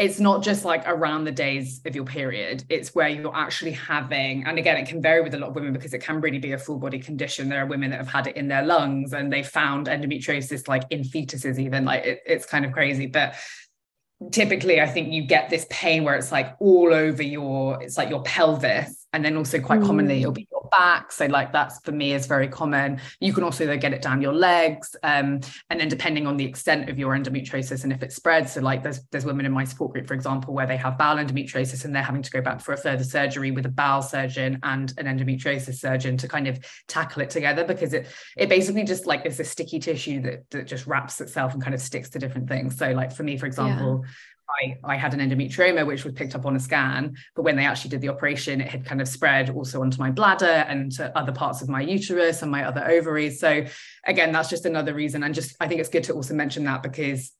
it's 0.00 0.18
not 0.18 0.42
just 0.42 0.64
like 0.64 0.82
around 0.86 1.24
the 1.24 1.30
days 1.30 1.82
of 1.84 1.94
your 1.94 2.06
period. 2.06 2.64
It's 2.70 2.94
where 2.94 3.10
you're 3.10 3.36
actually 3.36 3.72
having 3.72 4.44
and 4.46 4.58
again 4.58 4.78
it 4.78 4.88
can 4.88 5.02
vary 5.02 5.20
with 5.20 5.34
a 5.34 5.38
lot 5.38 5.50
of 5.50 5.54
women 5.54 5.74
because 5.74 5.92
it 5.92 5.98
can 5.98 6.22
really 6.22 6.38
be 6.38 6.52
a 6.52 6.58
full 6.58 6.78
body 6.78 6.98
condition. 6.98 7.50
There 7.50 7.62
are 7.62 7.66
women 7.66 7.90
that 7.90 7.98
have 7.98 8.08
had 8.08 8.26
it 8.26 8.34
in 8.34 8.48
their 8.48 8.64
lungs 8.64 9.12
and 9.12 9.30
they 9.30 9.42
found 9.42 9.88
endometriosis 9.88 10.66
like 10.68 10.84
in 10.88 11.02
fetuses 11.02 11.58
even. 11.58 11.84
Like 11.84 12.04
it, 12.04 12.22
it's 12.24 12.46
kind 12.46 12.64
of 12.64 12.72
crazy. 12.72 13.06
But 13.06 13.34
typically 14.32 14.82
i 14.82 14.86
think 14.86 15.10
you 15.10 15.22
get 15.22 15.48
this 15.48 15.64
pain 15.70 16.04
where 16.04 16.14
it's 16.14 16.30
like 16.30 16.54
all 16.60 16.92
over 16.92 17.22
your 17.22 17.82
it's 17.82 17.96
like 17.96 18.10
your 18.10 18.22
pelvis 18.22 18.99
and 19.12 19.24
then 19.24 19.36
also 19.36 19.60
quite 19.60 19.80
mm. 19.80 19.86
commonly 19.86 20.20
it'll 20.20 20.32
be 20.32 20.48
your 20.50 20.68
back. 20.70 21.12
So 21.12 21.26
like 21.26 21.52
that's 21.52 21.80
for 21.80 21.92
me 21.92 22.12
is 22.12 22.26
very 22.26 22.48
common. 22.48 23.00
You 23.20 23.32
can 23.32 23.44
also 23.44 23.66
though 23.66 23.76
get 23.76 23.92
it 23.92 24.02
down 24.02 24.22
your 24.22 24.32
legs 24.32 24.96
um, 25.02 25.40
and 25.68 25.80
then 25.80 25.88
depending 25.88 26.26
on 26.26 26.36
the 26.36 26.44
extent 26.44 26.88
of 26.88 26.98
your 26.98 27.14
endometriosis 27.14 27.84
and 27.84 27.92
if 27.92 28.02
it 28.02 28.12
spreads 28.12 28.52
so 28.52 28.60
like 28.60 28.82
there's 28.82 29.02
there's 29.10 29.24
women 29.24 29.46
in 29.46 29.52
my 29.52 29.64
support 29.64 29.92
group 29.92 30.06
for 30.06 30.14
example 30.14 30.54
where 30.54 30.66
they 30.66 30.76
have 30.76 30.96
bowel 30.98 31.16
endometriosis 31.16 31.84
and 31.84 31.94
they're 31.94 32.02
having 32.02 32.22
to 32.22 32.30
go 32.30 32.40
back 32.40 32.60
for 32.60 32.72
a 32.72 32.76
further 32.76 33.04
surgery 33.04 33.50
with 33.50 33.66
a 33.66 33.70
bowel 33.70 34.02
surgeon 34.02 34.58
and 34.62 34.94
an 34.98 35.06
endometriosis 35.06 35.74
surgeon 35.74 36.16
to 36.16 36.28
kind 36.28 36.46
of 36.46 36.58
tackle 36.88 37.22
it 37.22 37.30
together 37.30 37.64
because 37.64 37.92
it 37.92 38.06
it 38.36 38.48
basically 38.48 38.84
just 38.84 39.06
like 39.06 39.26
is 39.26 39.40
a 39.40 39.44
sticky 39.44 39.78
tissue 39.78 40.20
that 40.20 40.48
that 40.50 40.66
just 40.66 40.86
wraps 40.86 41.20
itself 41.20 41.52
and 41.52 41.62
kind 41.62 41.74
of 41.74 41.80
sticks 41.80 42.10
to 42.10 42.18
different 42.18 42.48
things. 42.48 42.76
So 42.76 42.92
like 42.92 43.12
for 43.12 43.22
me 43.22 43.36
for 43.36 43.46
example 43.46 44.02
yeah 44.04 44.10
I, 44.62 44.76
I 44.84 44.96
had 44.96 45.14
an 45.14 45.20
endometrioma, 45.20 45.86
which 45.86 46.04
was 46.04 46.14
picked 46.14 46.34
up 46.34 46.46
on 46.46 46.56
a 46.56 46.60
scan. 46.60 47.14
But 47.34 47.42
when 47.42 47.56
they 47.56 47.66
actually 47.66 47.90
did 47.90 48.00
the 48.00 48.08
operation, 48.08 48.60
it 48.60 48.68
had 48.68 48.84
kind 48.84 49.00
of 49.00 49.08
spread 49.08 49.50
also 49.50 49.80
onto 49.80 49.98
my 49.98 50.10
bladder 50.10 50.46
and 50.46 50.92
to 50.92 51.16
other 51.16 51.32
parts 51.32 51.62
of 51.62 51.68
my 51.68 51.80
uterus 51.80 52.42
and 52.42 52.50
my 52.50 52.64
other 52.64 52.86
ovaries. 52.88 53.40
So, 53.40 53.64
again, 54.06 54.32
that's 54.32 54.50
just 54.50 54.66
another 54.66 54.94
reason. 54.94 55.22
And 55.22 55.34
just, 55.34 55.56
I 55.60 55.68
think 55.68 55.80
it's 55.80 55.88
good 55.88 56.04
to 56.04 56.14
also 56.14 56.34
mention 56.34 56.64
that 56.64 56.82
because 56.82 57.32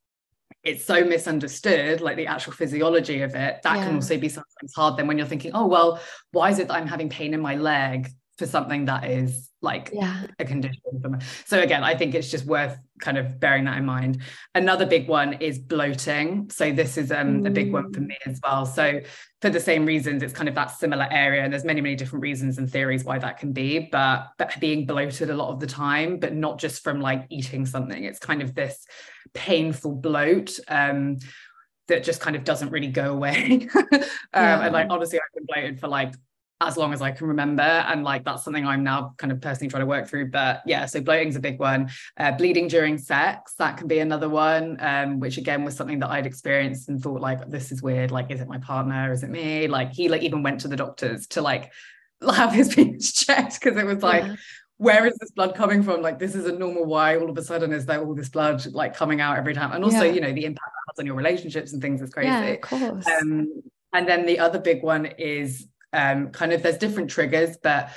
it's 0.62 0.84
so 0.84 1.04
misunderstood, 1.04 2.00
like 2.00 2.16
the 2.16 2.26
actual 2.26 2.52
physiology 2.52 3.22
of 3.22 3.34
it, 3.34 3.62
that 3.62 3.76
yeah. 3.76 3.84
can 3.84 3.94
also 3.94 4.18
be 4.18 4.28
sometimes 4.28 4.74
hard. 4.74 4.96
Then 4.96 5.06
when 5.06 5.16
you're 5.16 5.26
thinking, 5.26 5.52
oh, 5.54 5.66
well, 5.66 6.00
why 6.32 6.50
is 6.50 6.58
it 6.58 6.68
that 6.68 6.74
I'm 6.74 6.86
having 6.86 7.08
pain 7.08 7.34
in 7.34 7.40
my 7.40 7.56
leg 7.56 8.10
for 8.40 8.46
something 8.46 8.86
that 8.86 9.04
is 9.04 9.50
like 9.60 9.90
yeah. 9.92 10.24
a 10.38 10.46
condition. 10.46 10.80
So 11.44 11.60
again, 11.60 11.84
I 11.84 11.94
think 11.94 12.14
it's 12.14 12.30
just 12.30 12.46
worth 12.46 12.74
kind 13.02 13.18
of 13.18 13.38
bearing 13.38 13.66
that 13.66 13.76
in 13.76 13.84
mind. 13.84 14.22
Another 14.54 14.86
big 14.86 15.08
one 15.08 15.34
is 15.34 15.58
bloating. 15.58 16.48
So 16.48 16.72
this 16.72 16.96
is 16.96 17.12
um, 17.12 17.42
mm. 17.42 17.46
a 17.46 17.50
big 17.50 17.70
one 17.70 17.92
for 17.92 18.00
me 18.00 18.16
as 18.24 18.40
well. 18.42 18.64
So 18.64 19.00
for 19.42 19.50
the 19.50 19.60
same 19.60 19.84
reasons, 19.84 20.22
it's 20.22 20.32
kind 20.32 20.48
of 20.48 20.54
that 20.54 20.70
similar 20.70 21.06
area, 21.10 21.44
and 21.44 21.52
there's 21.52 21.66
many 21.66 21.82
many 21.82 21.96
different 21.96 22.22
reasons 22.22 22.56
and 22.56 22.68
theories 22.68 23.04
why 23.04 23.18
that 23.18 23.36
can 23.36 23.52
be. 23.52 23.90
But 23.92 24.28
but 24.38 24.58
being 24.58 24.86
bloated 24.86 25.28
a 25.28 25.34
lot 25.34 25.50
of 25.50 25.60
the 25.60 25.66
time, 25.66 26.18
but 26.18 26.34
not 26.34 26.58
just 26.58 26.82
from 26.82 27.02
like 27.02 27.26
eating 27.28 27.66
something. 27.66 28.02
It's 28.02 28.18
kind 28.18 28.40
of 28.40 28.54
this 28.54 28.86
painful 29.34 29.96
bloat. 29.96 30.58
Um, 30.66 31.18
that 31.88 32.04
just 32.04 32.20
kind 32.20 32.36
of 32.36 32.44
doesn't 32.44 32.70
really 32.70 32.86
go 32.86 33.12
away. 33.12 33.68
um, 33.74 34.00
yeah. 34.32 34.64
And 34.64 34.72
like 34.72 34.86
honestly, 34.88 35.18
I've 35.18 35.34
been 35.34 35.46
bloated 35.46 35.80
for 35.80 35.88
like 35.88 36.14
as 36.60 36.76
long 36.76 36.92
as 36.92 37.00
I 37.00 37.10
can 37.10 37.26
remember. 37.26 37.62
And 37.62 38.04
like 38.04 38.24
that's 38.24 38.44
something 38.44 38.66
I'm 38.66 38.84
now 38.84 39.14
kind 39.16 39.32
of 39.32 39.40
personally 39.40 39.70
trying 39.70 39.82
to 39.82 39.86
work 39.86 40.08
through. 40.08 40.30
But 40.30 40.62
yeah, 40.66 40.84
so 40.86 41.00
bloating's 41.00 41.36
a 41.36 41.40
big 41.40 41.58
one. 41.58 41.90
Uh, 42.18 42.32
bleeding 42.32 42.68
during 42.68 42.98
sex, 42.98 43.54
that 43.54 43.78
can 43.78 43.88
be 43.88 44.00
another 44.00 44.28
one, 44.28 44.76
um, 44.80 45.20
which 45.20 45.38
again 45.38 45.64
was 45.64 45.74
something 45.74 45.98
that 46.00 46.10
I'd 46.10 46.26
experienced 46.26 46.88
and 46.88 47.02
thought 47.02 47.20
like, 47.20 47.48
this 47.48 47.72
is 47.72 47.82
weird. 47.82 48.10
Like, 48.10 48.30
is 48.30 48.40
it 48.40 48.48
my 48.48 48.58
partner? 48.58 49.10
Is 49.10 49.22
it 49.22 49.30
me? 49.30 49.68
Like 49.68 49.92
he 49.92 50.08
like 50.08 50.22
even 50.22 50.42
went 50.42 50.60
to 50.60 50.68
the 50.68 50.76
doctors 50.76 51.26
to 51.28 51.40
like 51.40 51.72
have 52.34 52.52
his 52.52 52.74
penis 52.74 53.12
checked 53.24 53.58
because 53.60 53.78
it 53.78 53.86
was 53.86 54.02
like, 54.02 54.24
yeah. 54.24 54.36
where 54.76 55.06
is 55.06 55.16
this 55.18 55.30
blood 55.30 55.54
coming 55.54 55.82
from? 55.82 56.02
Like, 56.02 56.18
this 56.18 56.34
isn't 56.34 56.58
normal. 56.58 56.84
Why 56.84 57.16
all 57.16 57.30
of 57.30 57.38
a 57.38 57.42
sudden 57.42 57.72
is 57.72 57.86
there 57.86 58.04
all 58.04 58.14
this 58.14 58.28
blood 58.28 58.66
like 58.72 58.94
coming 58.94 59.22
out 59.22 59.38
every 59.38 59.54
time? 59.54 59.72
And 59.72 59.82
also, 59.82 60.02
yeah. 60.02 60.12
you 60.12 60.20
know, 60.20 60.32
the 60.32 60.44
impact 60.44 60.72
that 60.74 60.92
has 60.92 61.00
on 61.00 61.06
your 61.06 61.14
relationships 61.14 61.72
and 61.72 61.80
things 61.80 62.02
is 62.02 62.10
crazy. 62.10 62.28
Yeah, 62.28 62.42
of 62.48 62.60
course. 62.60 63.06
Um, 63.06 63.62
and 63.94 64.06
then 64.06 64.26
the 64.26 64.38
other 64.38 64.58
big 64.58 64.82
one 64.82 65.06
is 65.06 65.66
um, 65.92 66.30
kind 66.30 66.52
of 66.52 66.62
there's 66.62 66.78
different 66.78 67.10
triggers, 67.10 67.56
but 67.62 67.90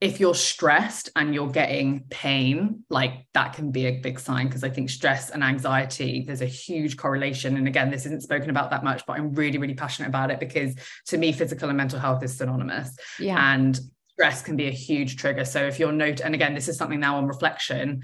if 0.00 0.20
you're 0.20 0.34
stressed 0.34 1.10
and 1.16 1.34
you're 1.34 1.50
getting 1.50 2.04
pain, 2.08 2.84
like 2.88 3.26
that 3.34 3.54
can 3.54 3.72
be 3.72 3.86
a 3.86 3.98
big 3.98 4.20
sign 4.20 4.46
because 4.46 4.62
I 4.62 4.70
think 4.70 4.90
stress 4.90 5.30
and 5.30 5.42
anxiety, 5.42 6.22
there's 6.24 6.40
a 6.40 6.46
huge 6.46 6.96
correlation. 6.96 7.56
And 7.56 7.66
again, 7.66 7.90
this 7.90 8.06
isn't 8.06 8.22
spoken 8.22 8.48
about 8.48 8.70
that 8.70 8.84
much, 8.84 9.04
but 9.06 9.14
I'm 9.14 9.34
really, 9.34 9.58
really 9.58 9.74
passionate 9.74 10.08
about 10.08 10.30
it 10.30 10.38
because 10.38 10.76
to 11.06 11.18
me, 11.18 11.32
physical 11.32 11.68
and 11.68 11.76
mental 11.76 11.98
health 11.98 12.22
is 12.22 12.36
synonymous. 12.36 12.96
Yeah. 13.18 13.54
And 13.54 13.78
stress 14.12 14.40
can 14.40 14.54
be 14.54 14.68
a 14.68 14.72
huge 14.72 15.16
trigger. 15.16 15.44
So 15.44 15.64
if 15.66 15.80
you're 15.80 15.92
note, 15.92 16.20
and 16.20 16.32
again, 16.32 16.54
this 16.54 16.68
is 16.68 16.76
something 16.76 17.00
now 17.00 17.16
on 17.16 17.26
reflection, 17.26 18.02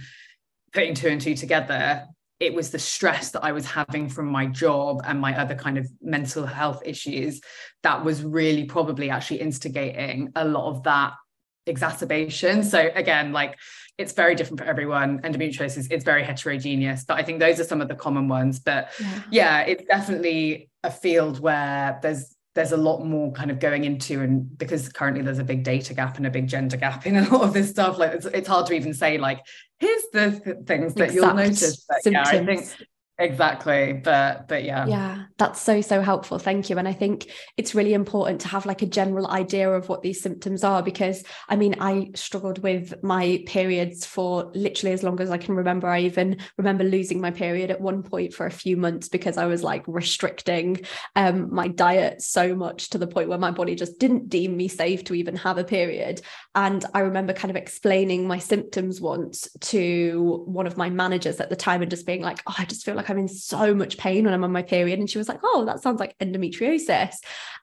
putting 0.72 0.94
two 0.94 1.08
and 1.08 1.20
two 1.20 1.36
together, 1.36 2.06
it 2.44 2.54
was 2.54 2.70
the 2.70 2.78
stress 2.78 3.30
that 3.30 3.42
I 3.42 3.52
was 3.52 3.66
having 3.66 4.08
from 4.08 4.26
my 4.26 4.46
job 4.46 5.02
and 5.06 5.20
my 5.20 5.38
other 5.38 5.54
kind 5.54 5.78
of 5.78 5.90
mental 6.02 6.44
health 6.44 6.82
issues 6.84 7.40
that 7.82 8.04
was 8.04 8.22
really 8.22 8.64
probably 8.64 9.10
actually 9.10 9.40
instigating 9.40 10.32
a 10.36 10.44
lot 10.44 10.68
of 10.68 10.82
that 10.84 11.14
exacerbation. 11.66 12.62
So 12.62 12.90
again, 12.94 13.32
like 13.32 13.56
it's 13.96 14.12
very 14.12 14.34
different 14.34 14.60
for 14.60 14.66
everyone. 14.66 15.20
Endometriosis 15.22 15.90
is 15.90 16.04
very 16.04 16.22
heterogeneous, 16.22 17.04
but 17.04 17.16
I 17.18 17.22
think 17.22 17.38
those 17.40 17.60
are 17.60 17.64
some 17.64 17.80
of 17.80 17.88
the 17.88 17.94
common 17.94 18.28
ones. 18.28 18.58
But 18.58 18.90
yeah, 19.00 19.22
yeah 19.30 19.60
it's 19.60 19.84
definitely 19.84 20.68
a 20.82 20.90
field 20.90 21.40
where 21.40 21.98
there's 22.02 22.34
there's 22.54 22.72
a 22.72 22.76
lot 22.76 23.04
more 23.04 23.32
kind 23.32 23.50
of 23.50 23.58
going 23.58 23.84
into 23.84 24.20
and 24.20 24.56
because 24.58 24.88
currently 24.88 25.22
there's 25.22 25.38
a 25.38 25.44
big 25.44 25.64
data 25.64 25.92
gap 25.92 26.16
and 26.16 26.26
a 26.26 26.30
big 26.30 26.46
gender 26.48 26.76
gap 26.76 27.06
in 27.06 27.16
a 27.16 27.28
lot 27.28 27.42
of 27.42 27.52
this 27.52 27.70
stuff 27.70 27.98
like 27.98 28.12
it's, 28.12 28.26
it's 28.26 28.48
hard 28.48 28.66
to 28.66 28.74
even 28.74 28.94
say 28.94 29.18
like 29.18 29.40
here's 29.80 30.04
the 30.12 30.30
things 30.66 30.94
that 30.94 31.10
exact 31.10 31.14
you'll 31.14 31.34
notice. 31.34 31.86
But, 31.88 32.12
yeah 32.12 32.22
i 32.26 32.44
think 32.44 32.64
exactly 33.18 33.92
but 33.92 34.48
but 34.48 34.64
yeah. 34.64 34.86
Yeah 34.86 35.24
that's 35.36 35.60
so 35.60 35.80
so 35.80 36.00
helpful 36.00 36.38
thank 36.38 36.70
you 36.70 36.78
and 36.78 36.86
i 36.86 36.92
think 36.92 37.30
it's 37.56 37.74
really 37.74 37.92
important 37.92 38.40
to 38.40 38.48
have 38.48 38.66
like 38.66 38.82
a 38.82 38.86
general 38.86 39.26
idea 39.28 39.68
of 39.68 39.88
what 39.88 40.02
these 40.02 40.20
symptoms 40.20 40.62
are 40.62 40.82
because 40.82 41.24
i 41.48 41.56
mean 41.56 41.74
i 41.80 42.08
struggled 42.14 42.62
with 42.62 42.94
my 43.02 43.42
periods 43.46 44.06
for 44.06 44.52
literally 44.54 44.92
as 44.92 45.02
long 45.02 45.20
as 45.20 45.30
i 45.30 45.38
can 45.38 45.54
remember. 45.54 45.88
I 45.88 46.00
even 46.00 46.38
remember 46.56 46.84
losing 46.84 47.20
my 47.20 47.30
period 47.30 47.70
at 47.70 47.80
one 47.80 48.02
point 48.02 48.32
for 48.32 48.46
a 48.46 48.50
few 48.50 48.76
months 48.76 49.08
because 49.08 49.36
i 49.36 49.46
was 49.46 49.62
like 49.62 49.82
restricting 49.86 50.80
um, 51.16 51.52
my 51.52 51.68
diet 51.68 52.22
so 52.22 52.54
much 52.54 52.90
to 52.90 52.98
the 52.98 53.06
point 53.06 53.28
where 53.28 53.38
my 53.38 53.50
body 53.50 53.74
just 53.74 53.98
didn't 53.98 54.28
deem 54.28 54.56
me 54.56 54.68
safe 54.68 55.04
to 55.04 55.14
even 55.14 55.36
have 55.36 55.58
a 55.58 55.64
period 55.64 56.20
and 56.54 56.84
i 56.94 57.00
remember 57.00 57.32
kind 57.32 57.50
of 57.50 57.56
explaining 57.56 58.26
my 58.26 58.38
symptoms 58.38 59.00
once 59.00 59.48
to 59.60 60.44
one 60.46 60.66
of 60.66 60.76
my 60.76 60.88
managers 60.88 61.40
at 61.40 61.50
the 61.50 61.56
time 61.56 61.82
and 61.82 61.90
just 61.90 62.06
being 62.06 62.22
like 62.22 62.40
oh 62.46 62.54
i 62.58 62.64
just 62.64 62.84
feel 62.84 62.94
like 62.94 63.03
like 63.04 63.10
I'm 63.10 63.18
in 63.18 63.28
so 63.28 63.74
much 63.74 63.98
pain 63.98 64.24
when 64.24 64.32
I'm 64.32 64.44
on 64.44 64.52
my 64.52 64.62
period. 64.62 64.98
And 64.98 65.08
she 65.10 65.18
was 65.18 65.28
like, 65.28 65.40
oh, 65.42 65.64
that 65.66 65.82
sounds 65.82 66.00
like 66.00 66.16
endometriosis. 66.18 67.16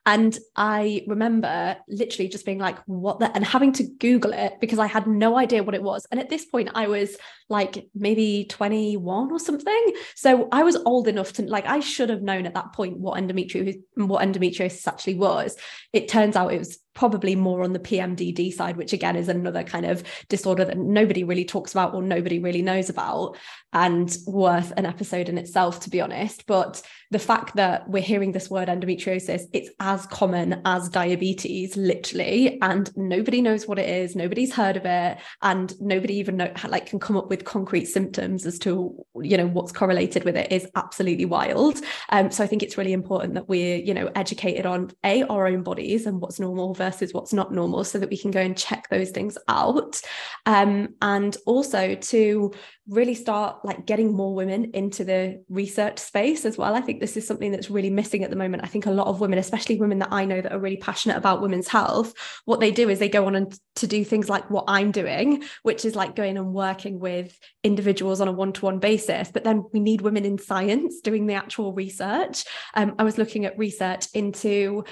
And 0.06 0.38
I 0.56 1.04
remember 1.06 1.76
literally 1.88 2.28
just 2.28 2.46
being 2.46 2.58
like, 2.58 2.78
what 2.86 3.18
the, 3.18 3.34
and 3.34 3.44
having 3.44 3.72
to 3.74 3.84
Google 3.84 4.32
it 4.32 4.54
because 4.60 4.78
I 4.78 4.86
had 4.86 5.06
no 5.06 5.36
idea 5.36 5.62
what 5.62 5.74
it 5.74 5.82
was. 5.82 6.06
And 6.10 6.20
at 6.20 6.28
this 6.28 6.44
point, 6.44 6.70
I 6.74 6.86
was 6.86 7.16
like 7.48 7.88
maybe 7.94 8.46
21 8.48 9.32
or 9.32 9.38
something. 9.38 9.92
So 10.14 10.48
I 10.52 10.62
was 10.62 10.76
old 10.76 11.08
enough 11.08 11.32
to 11.34 11.42
like, 11.42 11.66
I 11.66 11.80
should 11.80 12.08
have 12.08 12.22
known 12.22 12.46
at 12.46 12.54
that 12.54 12.72
point 12.72 12.98
what 12.98 13.20
endometriosis, 13.20 13.80
what 13.94 14.26
endometriosis 14.26 14.86
actually 14.86 15.14
was. 15.14 15.56
It 15.92 16.08
turns 16.08 16.36
out 16.36 16.52
it 16.52 16.58
was 16.58 16.78
probably 16.94 17.34
more 17.34 17.62
on 17.62 17.72
the 17.72 17.78
PMDD 17.78 18.52
side, 18.52 18.76
which 18.76 18.92
again 18.92 19.16
is 19.16 19.28
another 19.28 19.62
kind 19.62 19.86
of 19.86 20.02
disorder 20.28 20.64
that 20.64 20.78
nobody 20.78 21.24
really 21.24 21.44
talks 21.44 21.72
about 21.72 21.94
or 21.94 22.02
nobody 22.02 22.38
really 22.38 22.62
knows 22.62 22.88
about 22.90 23.36
and 23.72 24.16
worth 24.26 24.72
an 24.76 24.86
episode 24.86 25.28
in 25.28 25.38
itself, 25.38 25.80
to 25.80 25.90
be 25.90 26.00
honest. 26.00 26.46
But 26.46 26.82
the 27.12 27.18
fact 27.18 27.56
that 27.56 27.86
we're 27.90 28.02
hearing 28.02 28.32
this 28.32 28.48
word 28.48 28.68
endometriosis, 28.68 29.42
it's 29.52 29.68
as 29.80 30.06
common 30.06 30.62
as 30.64 30.88
diabetes, 30.88 31.76
literally, 31.76 32.58
and 32.62 32.90
nobody 32.96 33.42
knows 33.42 33.68
what 33.68 33.78
it 33.78 33.86
is, 33.86 34.16
nobody's 34.16 34.54
heard 34.54 34.78
of 34.78 34.86
it, 34.86 35.18
and 35.42 35.78
nobody 35.78 36.14
even 36.14 36.38
know 36.38 36.50
like 36.66 36.86
can 36.86 36.98
come 36.98 37.18
up 37.18 37.28
with 37.28 37.44
concrete 37.44 37.84
symptoms 37.84 38.46
as 38.46 38.58
to 38.60 39.04
you 39.20 39.36
know 39.36 39.46
what's 39.46 39.72
correlated 39.72 40.24
with 40.24 40.38
it 40.38 40.50
is 40.50 40.66
absolutely 40.74 41.26
wild. 41.26 41.82
Um, 42.08 42.30
so 42.30 42.42
I 42.42 42.46
think 42.46 42.62
it's 42.62 42.78
really 42.78 42.94
important 42.94 43.34
that 43.34 43.46
we're 43.46 43.76
you 43.76 43.92
know 43.92 44.10
educated 44.14 44.64
on 44.64 44.90
a 45.04 45.22
our 45.24 45.46
own 45.46 45.62
bodies 45.62 46.06
and 46.06 46.18
what's 46.18 46.40
normal 46.40 46.72
versus 46.72 47.12
what's 47.12 47.34
not 47.34 47.52
normal, 47.52 47.84
so 47.84 47.98
that 47.98 48.08
we 48.08 48.16
can 48.16 48.30
go 48.30 48.40
and 48.40 48.56
check 48.56 48.88
those 48.88 49.10
things 49.10 49.36
out, 49.48 50.00
um, 50.46 50.94
and 51.02 51.36
also 51.44 51.94
to 51.94 52.54
really 52.88 53.14
start 53.14 53.64
like 53.64 53.86
getting 53.86 54.12
more 54.12 54.34
women 54.34 54.72
into 54.74 55.04
the 55.04 55.42
research 55.48 55.98
space 56.00 56.44
as 56.44 56.58
well. 56.58 56.74
I 56.74 56.80
think 56.80 57.00
this 57.00 57.16
is 57.16 57.26
something 57.26 57.52
that's 57.52 57.70
really 57.70 57.90
missing 57.90 58.24
at 58.24 58.30
the 58.30 58.36
moment. 58.36 58.64
I 58.64 58.66
think 58.66 58.86
a 58.86 58.90
lot 58.90 59.06
of 59.06 59.20
women, 59.20 59.38
especially 59.38 59.76
women 59.76 60.00
that 60.00 60.12
I 60.12 60.24
know 60.24 60.40
that 60.40 60.52
are 60.52 60.58
really 60.58 60.78
passionate 60.78 61.16
about 61.16 61.42
women's 61.42 61.68
health, 61.68 62.12
what 62.44 62.58
they 62.58 62.72
do 62.72 62.88
is 62.88 62.98
they 62.98 63.08
go 63.08 63.26
on 63.26 63.36
and 63.36 63.56
to 63.76 63.86
do 63.86 64.04
things 64.04 64.28
like 64.28 64.50
what 64.50 64.64
I'm 64.66 64.90
doing, 64.90 65.44
which 65.62 65.84
is 65.84 65.94
like 65.94 66.16
going 66.16 66.36
and 66.36 66.52
working 66.52 66.98
with 66.98 67.38
individuals 67.62 68.20
on 68.20 68.28
a 68.28 68.32
one-to-one 68.32 68.80
basis. 68.80 69.30
But 69.32 69.44
then 69.44 69.64
we 69.72 69.78
need 69.78 70.00
women 70.00 70.24
in 70.24 70.38
science 70.38 71.00
doing 71.00 71.26
the 71.26 71.34
actual 71.34 71.72
research. 71.72 72.44
Um, 72.74 72.96
I 72.98 73.04
was 73.04 73.16
looking 73.16 73.44
at 73.44 73.56
research 73.58 74.06
into 74.12 74.84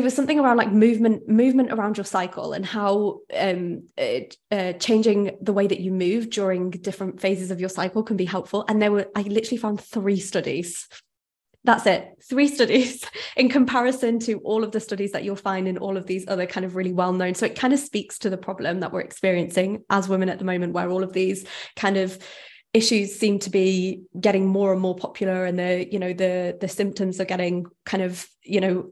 it 0.00 0.04
was 0.04 0.14
something 0.14 0.40
around 0.40 0.56
like 0.56 0.72
movement 0.72 1.28
movement 1.28 1.70
around 1.72 1.98
your 1.98 2.04
cycle 2.04 2.54
and 2.54 2.64
how 2.64 3.20
um, 3.36 3.86
it, 3.98 4.34
uh, 4.50 4.72
changing 4.72 5.36
the 5.42 5.52
way 5.52 5.66
that 5.66 5.80
you 5.80 5.92
move 5.92 6.30
during 6.30 6.70
different 6.70 7.20
phases 7.20 7.50
of 7.50 7.60
your 7.60 7.68
cycle 7.68 8.02
can 8.02 8.16
be 8.16 8.24
helpful. 8.24 8.64
And 8.66 8.80
there 8.80 8.90
were 8.90 9.08
i 9.14 9.20
literally 9.20 9.58
found 9.58 9.78
three 9.80 10.18
studies. 10.18 10.88
That's 11.64 11.84
it. 11.84 12.08
Three 12.26 12.48
studies 12.56 13.04
in 13.36 13.50
comparison 13.50 14.18
to 14.20 14.38
all 14.38 14.64
of 14.64 14.72
the 14.72 14.80
studies 14.80 15.12
that 15.12 15.22
you'll 15.22 15.36
find 15.36 15.68
in 15.68 15.76
all 15.76 15.98
of 15.98 16.06
these 16.06 16.26
other 16.26 16.46
kind 16.46 16.64
of 16.64 16.76
really 16.76 16.94
well 16.94 17.12
known 17.12 17.34
so 17.34 17.44
it 17.44 17.54
kind 17.54 17.74
of 17.74 17.78
speaks 17.78 18.18
to 18.20 18.30
the 18.30 18.38
problem 18.38 18.80
that 18.80 18.92
we're 18.92 19.00
experiencing 19.00 19.84
as 19.90 20.08
women 20.08 20.30
at 20.30 20.38
the 20.38 20.46
moment 20.46 20.72
where 20.72 20.88
all 20.88 21.02
of 21.02 21.12
these 21.12 21.44
kind 21.76 21.98
of 21.98 22.18
issues 22.72 23.18
seem 23.18 23.38
to 23.40 23.50
be 23.50 24.02
getting 24.20 24.46
more 24.46 24.72
and 24.72 24.80
more 24.80 24.94
popular 24.94 25.44
and 25.44 25.58
the 25.58 25.88
you 25.90 25.98
know 25.98 26.12
the 26.12 26.56
the 26.60 26.68
symptoms 26.68 27.20
are 27.20 27.24
getting 27.24 27.66
kind 27.84 28.00
of 28.00 28.28
you 28.44 28.60
know 28.60 28.88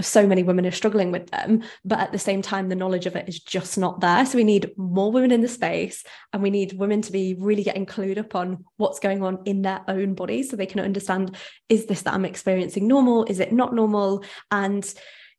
so 0.00 0.26
many 0.26 0.42
women 0.42 0.66
are 0.66 0.72
struggling 0.72 1.12
with 1.12 1.30
them 1.30 1.62
but 1.84 2.00
at 2.00 2.10
the 2.10 2.18
same 2.18 2.42
time 2.42 2.68
the 2.68 2.74
knowledge 2.74 3.06
of 3.06 3.14
it 3.14 3.28
is 3.28 3.40
just 3.40 3.78
not 3.78 4.00
there. 4.00 4.26
So 4.26 4.36
we 4.36 4.44
need 4.44 4.72
more 4.76 5.12
women 5.12 5.30
in 5.30 5.40
the 5.40 5.48
space 5.48 6.04
and 6.32 6.42
we 6.42 6.50
need 6.50 6.78
women 6.78 7.02
to 7.02 7.12
be 7.12 7.34
really 7.38 7.62
getting 7.62 7.86
clued 7.86 8.18
up 8.18 8.34
on 8.34 8.64
what's 8.76 8.98
going 8.98 9.22
on 9.22 9.40
in 9.44 9.62
their 9.62 9.82
own 9.88 10.14
bodies 10.14 10.50
so 10.50 10.56
they 10.56 10.66
can 10.66 10.80
understand 10.80 11.36
is 11.68 11.86
this 11.86 12.02
that 12.02 12.14
I'm 12.14 12.24
experiencing 12.24 12.88
normal? 12.88 13.24
Is 13.24 13.40
it 13.40 13.52
not 13.52 13.74
normal? 13.74 14.24
And 14.50 14.84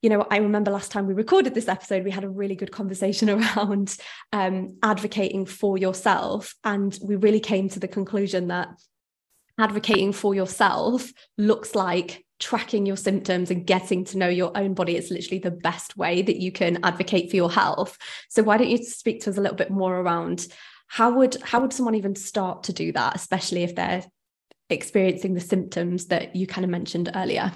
you 0.01 0.10
know, 0.10 0.25
I 0.29 0.38
remember 0.38 0.71
last 0.71 0.91
time 0.91 1.08
we 1.08 1.13
recorded 1.13 1.53
this 1.53 1.67
episode, 1.67 2.03
we 2.03 2.12
had 2.12 2.23
a 2.23 2.29
really 2.29 2.55
good 2.55 2.71
conversation 2.71 3.29
around 3.58 3.97
um, 4.31 4.77
advocating 4.84 5.45
for 5.45 5.77
yourself. 5.77 6.53
And 6.63 6.97
we 7.01 7.15
really 7.15 7.39
came 7.39 7.69
to 7.69 7.79
the 7.79 7.88
conclusion 7.88 8.47
that 8.47 8.69
advocating 9.58 10.12
for 10.12 10.36
yourself 10.36 11.12
looks 11.38 11.75
like 11.75 12.25
tracking 12.39 12.86
your 12.86 12.97
symptoms 12.97 13.49
and 13.49 13.65
getting 13.65 14.03
to 14.03 14.17
know 14.17 14.27
your 14.27 14.55
own 14.58 14.73
body. 14.73 14.97
Is 14.97 15.10
literally 15.10 15.39
the 15.39 15.51
best 15.51 15.95
way 15.95 16.21
that 16.21 16.38
you 16.38 16.51
can 16.51 16.79
advocate 16.84 17.29
for 17.29 17.38
your 17.38 17.51
health. 17.51 17.97
So 18.29 18.43
why 18.43 18.58
don't 18.58 18.69
you 18.69 18.77
speak 18.77 19.21
to 19.21 19.29
us 19.29 19.38
a 19.38 19.41
little 19.41 19.55
bit 19.55 19.71
more 19.71 19.97
around 19.97 20.47
how 20.88 21.12
would 21.12 21.41
how 21.41 21.60
would 21.62 21.73
someone 21.73 21.95
even 21.95 22.15
start 22.15 22.63
to 22.63 22.73
do 22.73 22.91
that 22.91 23.15
especially 23.15 23.63
if 23.63 23.75
they're 23.75 24.03
experiencing 24.69 25.34
the 25.34 25.39
symptoms 25.39 26.08
that 26.08 26.36
you 26.36 26.47
kind 26.47 26.63
of 26.65 26.71
mentioned 26.71 27.12
earlier 27.15 27.51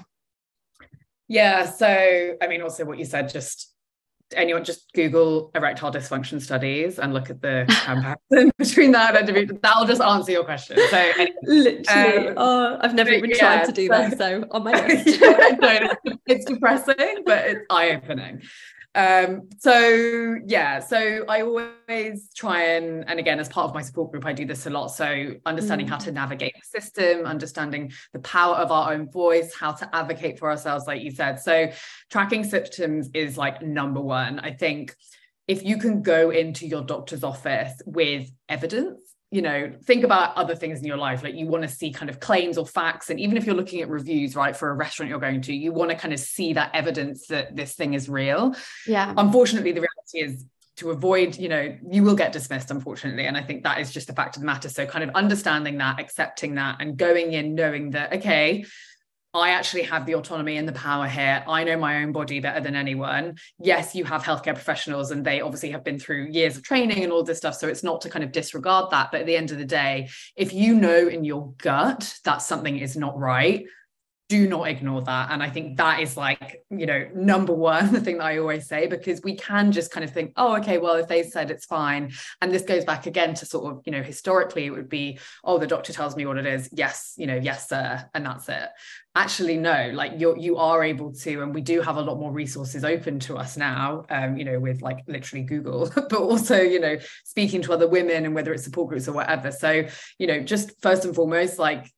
yeah. 1.30 1.64
So, 1.64 2.36
I 2.42 2.46
mean, 2.48 2.60
also 2.60 2.84
what 2.84 2.98
you 2.98 3.04
said, 3.04 3.30
just 3.30 3.72
anyone 4.34 4.64
just 4.64 4.92
Google 4.92 5.50
erectile 5.54 5.92
dysfunction 5.92 6.40
studies 6.40 6.98
and 6.98 7.14
look 7.14 7.30
at 7.30 7.40
the 7.40 7.64
comparison 7.84 8.52
between 8.58 8.92
that 8.92 9.16
and 9.16 9.60
that'll 9.62 9.86
just 9.86 10.00
answer 10.02 10.32
your 10.32 10.44
question. 10.44 10.76
So, 10.90 10.96
anyway, 10.96 11.32
literally, 11.44 12.28
um, 12.28 12.34
oh, 12.36 12.78
I've 12.80 12.94
never 12.94 13.10
even 13.10 13.30
yeah, 13.30 13.36
tried 13.36 13.64
to 13.66 13.72
do 13.72 13.86
so, 13.86 13.92
that. 13.92 14.18
So, 14.18 14.44
on 14.50 14.64
my 14.64 14.72
list. 14.88 15.20
yeah, 15.20 15.56
no, 15.60 16.18
it's 16.26 16.44
depressing, 16.46 17.22
but 17.24 17.46
it's 17.46 17.60
eye 17.70 17.90
opening. 17.90 18.42
Um, 18.94 19.48
so 19.58 20.36
yeah, 20.46 20.80
so 20.80 21.24
I 21.28 21.42
always 21.42 22.28
try 22.34 22.62
and, 22.62 23.08
and 23.08 23.20
again, 23.20 23.38
as 23.38 23.48
part 23.48 23.68
of 23.68 23.74
my 23.74 23.82
support 23.82 24.10
group, 24.10 24.26
I 24.26 24.32
do 24.32 24.44
this 24.44 24.66
a 24.66 24.70
lot. 24.70 24.88
So 24.88 25.34
understanding 25.46 25.86
mm. 25.86 25.90
how 25.90 25.98
to 25.98 26.12
navigate 26.12 26.54
the 26.54 26.80
system, 26.80 27.24
understanding 27.24 27.92
the 28.12 28.18
power 28.20 28.56
of 28.56 28.72
our 28.72 28.92
own 28.92 29.10
voice, 29.10 29.54
how 29.54 29.72
to 29.72 29.94
advocate 29.94 30.38
for 30.38 30.50
ourselves, 30.50 30.86
like 30.86 31.02
you 31.02 31.10
said. 31.12 31.38
So 31.38 31.70
tracking 32.10 32.42
symptoms 32.42 33.10
is 33.14 33.38
like 33.38 33.62
number 33.62 34.00
one. 34.00 34.40
I 34.40 34.52
think 34.52 34.94
if 35.46 35.64
you 35.64 35.78
can 35.78 36.02
go 36.02 36.30
into 36.30 36.66
your 36.66 36.82
doctor's 36.82 37.24
office 37.24 37.80
with 37.86 38.30
evidence 38.48 39.09
you 39.30 39.42
know 39.42 39.72
think 39.84 40.02
about 40.02 40.36
other 40.36 40.56
things 40.56 40.80
in 40.80 40.84
your 40.84 40.96
life 40.96 41.22
like 41.22 41.34
you 41.34 41.46
want 41.46 41.62
to 41.62 41.68
see 41.68 41.92
kind 41.92 42.10
of 42.10 42.18
claims 42.18 42.58
or 42.58 42.66
facts 42.66 43.10
and 43.10 43.20
even 43.20 43.36
if 43.36 43.46
you're 43.46 43.54
looking 43.54 43.80
at 43.80 43.88
reviews 43.88 44.34
right 44.34 44.56
for 44.56 44.70
a 44.70 44.74
restaurant 44.74 45.08
you're 45.08 45.20
going 45.20 45.40
to 45.40 45.54
you 45.54 45.72
want 45.72 45.90
to 45.90 45.96
kind 45.96 46.12
of 46.12 46.18
see 46.18 46.52
that 46.52 46.70
evidence 46.74 47.26
that 47.28 47.54
this 47.54 47.74
thing 47.74 47.94
is 47.94 48.08
real. 48.08 48.54
Yeah. 48.86 49.14
Unfortunately 49.16 49.72
the 49.72 49.80
reality 49.80 50.32
is 50.32 50.44
to 50.76 50.90
avoid 50.90 51.36
you 51.36 51.48
know 51.48 51.76
you 51.88 52.02
will 52.02 52.16
get 52.16 52.32
dismissed 52.32 52.70
unfortunately 52.70 53.26
and 53.26 53.36
i 53.36 53.42
think 53.42 53.62
that 53.62 53.78
is 53.80 53.92
just 53.92 54.06
the 54.06 54.14
fact 54.14 54.36
of 54.36 54.42
the 54.42 54.46
matter. 54.46 54.68
So 54.68 54.86
kind 54.86 55.04
of 55.04 55.14
understanding 55.14 55.78
that 55.78 56.00
accepting 56.00 56.54
that 56.56 56.78
and 56.80 56.96
going 56.96 57.32
in 57.32 57.54
knowing 57.54 57.90
that 57.90 58.12
okay 58.14 58.64
I 59.32 59.50
actually 59.50 59.82
have 59.82 60.06
the 60.06 60.16
autonomy 60.16 60.56
and 60.56 60.66
the 60.66 60.72
power 60.72 61.06
here. 61.06 61.44
I 61.46 61.62
know 61.62 61.76
my 61.76 62.02
own 62.02 62.10
body 62.10 62.40
better 62.40 62.60
than 62.60 62.74
anyone. 62.74 63.36
Yes, 63.60 63.94
you 63.94 64.04
have 64.04 64.24
healthcare 64.24 64.54
professionals 64.54 65.12
and 65.12 65.24
they 65.24 65.40
obviously 65.40 65.70
have 65.70 65.84
been 65.84 66.00
through 66.00 66.28
years 66.32 66.56
of 66.56 66.64
training 66.64 67.04
and 67.04 67.12
all 67.12 67.22
this 67.22 67.38
stuff. 67.38 67.54
So 67.54 67.68
it's 67.68 67.84
not 67.84 68.00
to 68.00 68.10
kind 68.10 68.24
of 68.24 68.32
disregard 68.32 68.90
that. 68.90 69.12
But 69.12 69.20
at 69.20 69.26
the 69.26 69.36
end 69.36 69.52
of 69.52 69.58
the 69.58 69.64
day, 69.64 70.08
if 70.34 70.52
you 70.52 70.74
know 70.74 71.06
in 71.06 71.22
your 71.22 71.52
gut 71.58 72.12
that 72.24 72.38
something 72.38 72.78
is 72.78 72.96
not 72.96 73.16
right, 73.16 73.66
do 74.30 74.46
not 74.46 74.68
ignore 74.68 75.02
that. 75.02 75.32
And 75.32 75.42
I 75.42 75.50
think 75.50 75.76
that 75.78 75.98
is 75.98 76.16
like, 76.16 76.62
you 76.70 76.86
know, 76.86 77.08
number 77.16 77.52
one, 77.52 77.92
the 77.92 78.00
thing 78.00 78.18
that 78.18 78.26
I 78.26 78.38
always 78.38 78.68
say, 78.68 78.86
because 78.86 79.20
we 79.22 79.34
can 79.34 79.72
just 79.72 79.90
kind 79.90 80.04
of 80.04 80.12
think, 80.12 80.32
oh, 80.36 80.56
okay, 80.58 80.78
well, 80.78 80.94
if 80.94 81.08
they 81.08 81.24
said 81.24 81.50
it's 81.50 81.66
fine. 81.66 82.12
And 82.40 82.52
this 82.52 82.62
goes 82.62 82.84
back 82.84 83.06
again 83.06 83.34
to 83.34 83.44
sort 83.44 83.72
of, 83.72 83.82
you 83.84 83.92
know, 83.92 84.02
historically, 84.02 84.66
it 84.66 84.70
would 84.70 84.88
be, 84.88 85.18
oh, 85.42 85.58
the 85.58 85.66
doctor 85.66 85.92
tells 85.92 86.14
me 86.14 86.26
what 86.26 86.38
it 86.38 86.46
is. 86.46 86.70
Yes, 86.72 87.14
you 87.18 87.26
know, 87.26 87.34
yes, 87.36 87.68
sir. 87.68 88.08
And 88.14 88.24
that's 88.24 88.48
it. 88.48 88.68
Actually, 89.16 89.56
no, 89.56 89.90
like 89.92 90.12
you're, 90.16 90.38
you 90.38 90.56
are 90.58 90.84
able 90.84 91.12
to, 91.12 91.42
and 91.42 91.52
we 91.52 91.60
do 91.60 91.80
have 91.80 91.96
a 91.96 92.00
lot 92.00 92.20
more 92.20 92.30
resources 92.30 92.84
open 92.84 93.18
to 93.18 93.36
us 93.36 93.56
now, 93.56 94.04
um, 94.10 94.36
you 94.36 94.44
know, 94.44 94.60
with 94.60 94.80
like 94.80 95.00
literally 95.08 95.44
Google, 95.44 95.90
but 95.94 96.12
also, 96.12 96.60
you 96.60 96.78
know, 96.78 96.96
speaking 97.24 97.62
to 97.62 97.72
other 97.72 97.88
women 97.88 98.24
and 98.24 98.34
whether 98.36 98.52
it's 98.52 98.62
support 98.62 98.90
groups 98.90 99.08
or 99.08 99.12
whatever. 99.12 99.50
So, 99.50 99.88
you 100.18 100.28
know, 100.28 100.38
just 100.38 100.80
first 100.80 101.04
and 101.04 101.16
foremost, 101.16 101.58
like 101.58 101.90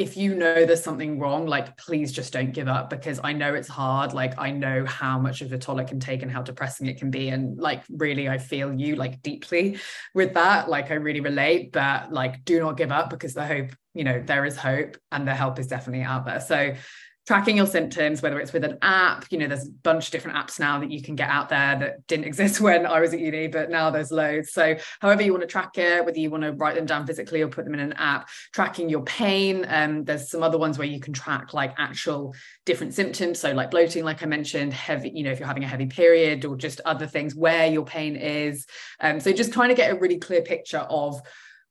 if 0.00 0.16
you 0.16 0.34
know 0.34 0.64
there's 0.64 0.82
something 0.82 1.18
wrong, 1.18 1.44
like 1.44 1.76
please 1.76 2.10
just 2.10 2.32
don't 2.32 2.52
give 2.52 2.68
up 2.68 2.88
because 2.88 3.20
I 3.22 3.34
know 3.34 3.52
it's 3.52 3.68
hard. 3.68 4.14
Like 4.14 4.32
I 4.38 4.50
know 4.50 4.86
how 4.86 5.18
much 5.18 5.42
of 5.42 5.52
a 5.52 5.58
toll 5.58 5.78
it 5.78 5.88
can 5.88 6.00
take 6.00 6.22
and 6.22 6.32
how 6.32 6.40
depressing 6.40 6.86
it 6.86 6.98
can 6.98 7.10
be. 7.10 7.28
And 7.28 7.58
like 7.58 7.82
really, 7.90 8.26
I 8.26 8.38
feel 8.38 8.72
you 8.72 8.96
like 8.96 9.20
deeply 9.20 9.76
with 10.14 10.32
that. 10.32 10.70
Like 10.70 10.90
I 10.90 10.94
really 10.94 11.20
relate, 11.20 11.72
but 11.72 12.10
like 12.14 12.46
do 12.46 12.58
not 12.60 12.78
give 12.78 12.90
up 12.90 13.10
because 13.10 13.34
the 13.34 13.44
hope, 13.44 13.72
you 13.92 14.04
know, 14.04 14.22
there 14.24 14.46
is 14.46 14.56
hope 14.56 14.96
and 15.12 15.28
the 15.28 15.34
help 15.34 15.58
is 15.58 15.66
definitely 15.66 16.02
out 16.02 16.24
there. 16.24 16.40
So 16.40 16.72
tracking 17.26 17.56
your 17.56 17.66
symptoms, 17.66 18.22
whether 18.22 18.40
it's 18.40 18.52
with 18.52 18.64
an 18.64 18.78
app, 18.82 19.26
you 19.30 19.38
know, 19.38 19.46
there's 19.46 19.66
a 19.66 19.70
bunch 19.70 20.06
of 20.06 20.10
different 20.10 20.36
apps 20.36 20.58
now 20.58 20.80
that 20.80 20.90
you 20.90 21.02
can 21.02 21.14
get 21.14 21.28
out 21.28 21.48
there 21.48 21.78
that 21.78 22.06
didn't 22.06 22.24
exist 22.30 22.60
when 22.60 22.86
I 22.86 23.00
was 23.00 23.12
at 23.12 23.20
uni, 23.20 23.46
but 23.46 23.70
now 23.70 23.90
there's 23.90 24.10
loads. 24.10 24.52
So, 24.52 24.76
however 25.00 25.22
you 25.22 25.32
want 25.32 25.42
to 25.42 25.48
track 25.48 25.76
it, 25.76 26.04
whether 26.04 26.18
you 26.18 26.30
want 26.30 26.42
to 26.42 26.52
write 26.52 26.74
them 26.74 26.86
down 26.86 27.06
physically 27.06 27.42
or 27.42 27.48
put 27.48 27.64
them 27.64 27.74
in 27.74 27.80
an 27.80 27.92
app, 27.94 28.28
tracking 28.52 28.88
your 28.88 29.02
pain. 29.02 29.66
Um, 29.68 30.04
there's 30.04 30.30
some 30.30 30.42
other 30.42 30.58
ones 30.58 30.78
where 30.78 30.88
you 30.88 31.00
can 31.00 31.12
track 31.12 31.54
like 31.54 31.74
actual 31.78 32.34
different 32.64 32.94
symptoms. 32.94 33.38
So, 33.38 33.52
like 33.52 33.70
bloating, 33.70 34.04
like 34.04 34.22
I 34.22 34.26
mentioned, 34.26 34.72
heavy, 34.72 35.12
you 35.14 35.22
know, 35.22 35.30
if 35.30 35.38
you're 35.38 35.48
having 35.48 35.64
a 35.64 35.68
heavy 35.68 35.86
period 35.86 36.44
or 36.44 36.56
just 36.56 36.80
other 36.84 37.06
things 37.06 37.34
where 37.34 37.66
your 37.66 37.84
pain 37.84 38.16
is. 38.16 38.66
Um, 39.00 39.20
so, 39.20 39.32
just 39.32 39.52
trying 39.52 39.68
to 39.68 39.74
get 39.74 39.92
a 39.92 39.98
really 39.98 40.18
clear 40.18 40.42
picture 40.42 40.78
of 40.78 41.20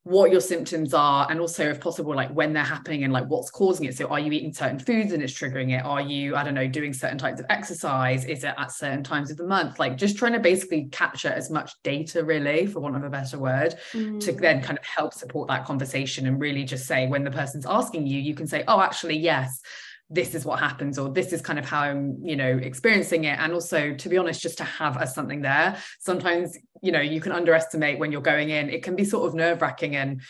what 0.10 0.32
your 0.32 0.42
symptoms 0.42 0.92
are 0.92 1.28
and 1.30 1.40
also 1.40 1.70
if 1.70 1.80
possible 1.80 2.16
like 2.16 2.32
when 2.32 2.52
they're 2.52 2.64
happening 2.64 3.04
and 3.04 3.14
like 3.14 3.28
what's 3.28 3.52
causing 3.52 3.86
it. 3.86 3.96
So 3.96 4.08
are 4.08 4.20
you 4.20 4.32
eating 4.32 4.52
certain 4.52 4.80
foods 4.80 5.14
and 5.14 5.22
it's 5.22 5.34
triggering 5.34 5.78
it? 5.78 5.86
Are 5.86 6.02
you 6.02 6.36
i 6.36 6.44
don't 6.44 6.56
know 6.56 6.68
doing 6.68 6.94
certain 6.94 7.20
types 7.20 7.40
of 7.40 7.46
exercise? 7.50 8.26
Is 8.26 8.44
it 8.44 8.56
at 8.58 8.72
certain 8.72 9.04
times 9.04 9.30
of 9.30 9.38
the 9.38 9.46
month? 9.46 9.78
Like 9.78 9.98
just 9.98 10.18
trying 10.18 10.34
to 10.34 10.40
basically 10.40 10.86
capture 10.86 11.30
as 11.30 11.52
much 11.52 11.74
data 11.84 12.24
really 12.24 12.66
for 12.66 12.80
want 12.80 12.96
of 12.96 13.04
a 13.04 13.10
better 13.10 13.38
word 13.38 13.76
mm. 13.94 14.20
to 14.22 14.32
then 14.32 14.64
kind 14.64 14.80
of 14.80 14.86
help 14.86 15.14
support 15.14 15.48
that 15.50 15.66
conversation 15.66 16.26
and 16.26 16.42
really 16.42 16.64
just 16.64 16.88
say 16.88 17.08
when 17.08 17.24
the 17.24 17.32
person's 17.32 17.68
asking 17.68 18.08
you 18.08 18.20
you 18.20 18.34
can 18.34 18.48
say 18.48 18.64
oh 18.68 18.82
actually 18.82 19.18
yes 19.18 19.62
this 20.10 20.34
is 20.34 20.44
what 20.44 20.60
happens 20.60 20.98
or 20.98 21.10
this 21.10 21.32
is 21.32 21.42
kind 21.42 21.60
of 21.60 21.66
how 21.66 21.82
i'm 21.82 22.18
you 22.24 22.36
know 22.36 22.58
experiencing 22.58 23.26
it 23.26 23.38
and 23.40 23.54
also 23.54 23.94
to 23.94 24.10
be 24.10 24.18
honest 24.18 24.42
just 24.42 24.58
to 24.58 24.64
have 24.64 24.98
as 24.98 25.14
something 25.14 25.42
there 25.42 25.78
sometimes 26.00 26.58
you 26.82 26.92
know 26.92 27.02
you 27.02 27.22
can 27.22 27.32
underestimate 27.32 28.00
when 28.00 28.12
you're 28.12 28.22
going 28.22 28.50
in 28.50 28.70
it 28.70 28.84
can 28.84 28.96
be 28.96 29.06
sort 29.06 29.28
of 29.28 29.36
nerve 29.36 29.62
wracking 29.62 29.96
and 29.96 30.22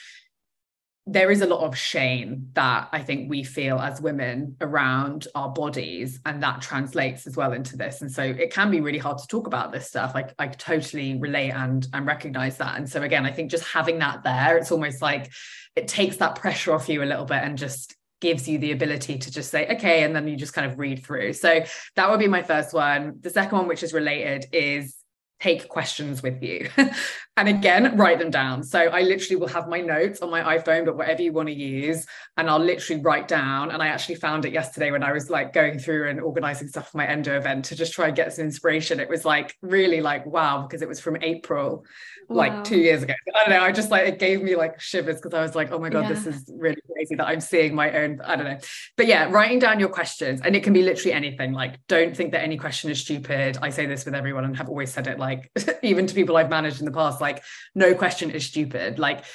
there 1.11 1.31
is 1.31 1.41
a 1.41 1.47
lot 1.47 1.61
of 1.61 1.75
shame 1.75 2.49
that 2.53 2.87
I 2.91 3.01
think 3.01 3.29
we 3.29 3.43
feel 3.43 3.79
as 3.79 3.99
women 3.99 4.55
around 4.61 5.27
our 5.33 5.49
bodies, 5.49 6.19
and 6.25 6.43
that 6.43 6.61
translates 6.61 7.25
as 7.25 7.35
well 7.35 7.53
into 7.53 7.75
this. 7.77 8.01
And 8.01 8.11
so 8.11 8.21
it 8.21 8.53
can 8.53 8.69
be 8.69 8.79
really 8.79 8.99
hard 8.99 9.17
to 9.17 9.27
talk 9.27 9.47
about 9.47 9.71
this 9.71 9.87
stuff. 9.87 10.13
Like 10.13 10.35
I 10.37 10.47
totally 10.47 11.17
relate 11.17 11.51
and 11.51 11.87
and 11.93 12.05
recognize 12.05 12.57
that. 12.57 12.77
And 12.77 12.87
so 12.87 13.01
again, 13.01 13.25
I 13.25 13.31
think 13.31 13.49
just 13.49 13.63
having 13.63 13.97
that 13.99 14.23
there, 14.23 14.57
it's 14.57 14.71
almost 14.71 15.01
like 15.01 15.31
it 15.75 15.87
takes 15.87 16.17
that 16.17 16.35
pressure 16.35 16.73
off 16.73 16.87
you 16.87 17.01
a 17.01 17.05
little 17.05 17.25
bit 17.25 17.43
and 17.43 17.57
just 17.57 17.95
gives 18.21 18.47
you 18.47 18.57
the 18.57 18.71
ability 18.71 19.17
to 19.17 19.31
just 19.31 19.49
say 19.49 19.67
okay 19.67 20.03
and 20.03 20.15
then 20.15 20.27
you 20.27 20.35
just 20.35 20.53
kind 20.53 20.69
of 20.69 20.77
read 20.77 21.03
through. 21.05 21.33
So 21.33 21.61
that 21.95 22.09
would 22.09 22.19
be 22.19 22.27
my 22.27 22.43
first 22.43 22.73
one. 22.73 23.17
The 23.21 23.29
second 23.29 23.57
one 23.57 23.67
which 23.67 23.83
is 23.83 23.93
related 23.93 24.45
is 24.51 24.98
take 25.39 25.69
questions 25.69 26.21
with 26.21 26.41
you. 26.43 26.69
and 27.37 27.47
again, 27.47 27.95
write 27.95 28.19
them 28.19 28.29
down. 28.29 28.61
So 28.63 28.79
I 28.79 29.01
literally 29.01 29.37
will 29.37 29.47
have 29.47 29.69
my 29.69 29.79
notes 29.79 30.21
on 30.21 30.29
my 30.29 30.57
iPhone, 30.57 30.85
but 30.85 30.97
whatever 30.97 31.21
you 31.21 31.31
want 31.31 31.47
to 31.47 31.53
use, 31.53 32.05
and 32.35 32.49
I'll 32.49 32.59
literally 32.59 33.01
write 33.01 33.27
down. 33.29 33.71
And 33.71 33.81
I 33.81 33.87
actually 33.87 34.15
found 34.15 34.43
it 34.43 34.51
yesterday 34.51 34.91
when 34.91 35.03
I 35.03 35.13
was 35.13 35.29
like 35.29 35.53
going 35.53 35.79
through 35.79 36.09
and 36.09 36.19
organizing 36.19 36.67
stuff 36.67 36.91
for 36.91 36.97
my 36.97 37.07
endo 37.07 37.37
event 37.37 37.65
to 37.65 37.75
just 37.75 37.93
try 37.93 38.07
and 38.07 38.15
get 38.15 38.33
some 38.33 38.45
inspiration. 38.45 38.99
It 38.99 39.07
was 39.07 39.23
like 39.23 39.55
really 39.61 40.01
like 40.01 40.25
wow, 40.25 40.63
because 40.63 40.81
it 40.81 40.87
was 40.89 40.99
from 40.99 41.17
April, 41.21 41.85
wow. 42.27 42.35
like 42.35 42.63
two 42.65 42.77
years 42.77 43.03
ago. 43.03 43.13
I 43.33 43.45
don't 43.45 43.49
know. 43.51 43.63
I 43.63 43.71
just 43.71 43.91
like 43.91 44.07
it 44.07 44.19
gave 44.19 44.43
me 44.43 44.57
like 44.57 44.79
shivers 44.81 45.15
because 45.15 45.33
I 45.33 45.41
was 45.41 45.55
like, 45.55 45.71
oh 45.71 45.79
my 45.79 45.89
God, 45.89 46.03
yeah. 46.03 46.09
this 46.09 46.25
is 46.25 46.51
really 46.53 46.81
crazy 46.93 47.15
that 47.15 47.27
I'm 47.27 47.39
seeing 47.39 47.73
my 47.73 47.91
own. 47.97 48.19
I 48.25 48.35
don't 48.35 48.45
know. 48.45 48.57
But 48.97 49.07
yeah, 49.07 49.29
writing 49.29 49.59
down 49.59 49.79
your 49.79 49.89
questions, 49.89 50.41
and 50.43 50.55
it 50.55 50.63
can 50.63 50.73
be 50.73 50.83
literally 50.83 51.13
anything. 51.13 51.53
Like, 51.53 51.79
don't 51.87 52.15
think 52.15 52.33
that 52.33 52.43
any 52.43 52.57
question 52.57 52.91
is 52.91 52.99
stupid. 52.99 53.57
I 53.61 53.69
say 53.69 53.85
this 53.85 54.03
with 54.03 54.15
everyone 54.15 54.43
and 54.43 54.57
have 54.57 54.67
always 54.67 54.91
said 54.91 55.07
it 55.07 55.17
like 55.17 55.28
like 55.29 55.51
even 55.83 56.07
to 56.07 56.15
people 56.15 56.37
I've 56.37 56.49
managed 56.49 56.79
in 56.79 56.85
the 56.85 56.91
past, 56.91 57.21
like 57.21 57.43
no 57.75 57.93
question 57.93 58.31
is 58.31 58.45
stupid. 58.45 58.99
Like 58.99 59.25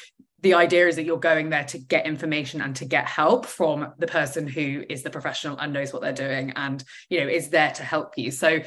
the 0.40 0.54
idea 0.54 0.86
is 0.88 0.96
that 0.96 1.04
you're 1.04 1.18
going 1.18 1.50
there 1.50 1.64
to 1.64 1.78
get 1.78 2.06
information 2.06 2.60
and 2.60 2.76
to 2.76 2.84
get 2.84 3.06
help 3.06 3.46
from 3.46 3.94
the 3.98 4.06
person 4.06 4.46
who 4.46 4.84
is 4.90 5.02
the 5.02 5.10
professional 5.10 5.56
and 5.58 5.72
knows 5.72 5.92
what 5.92 6.02
they're 6.02 6.12
doing 6.12 6.52
and 6.54 6.84
you 7.08 7.18
know 7.18 7.26
is 7.26 7.48
there 7.48 7.70
to 7.70 7.82
help 7.82 8.18
you 8.18 8.30
so 8.30 8.60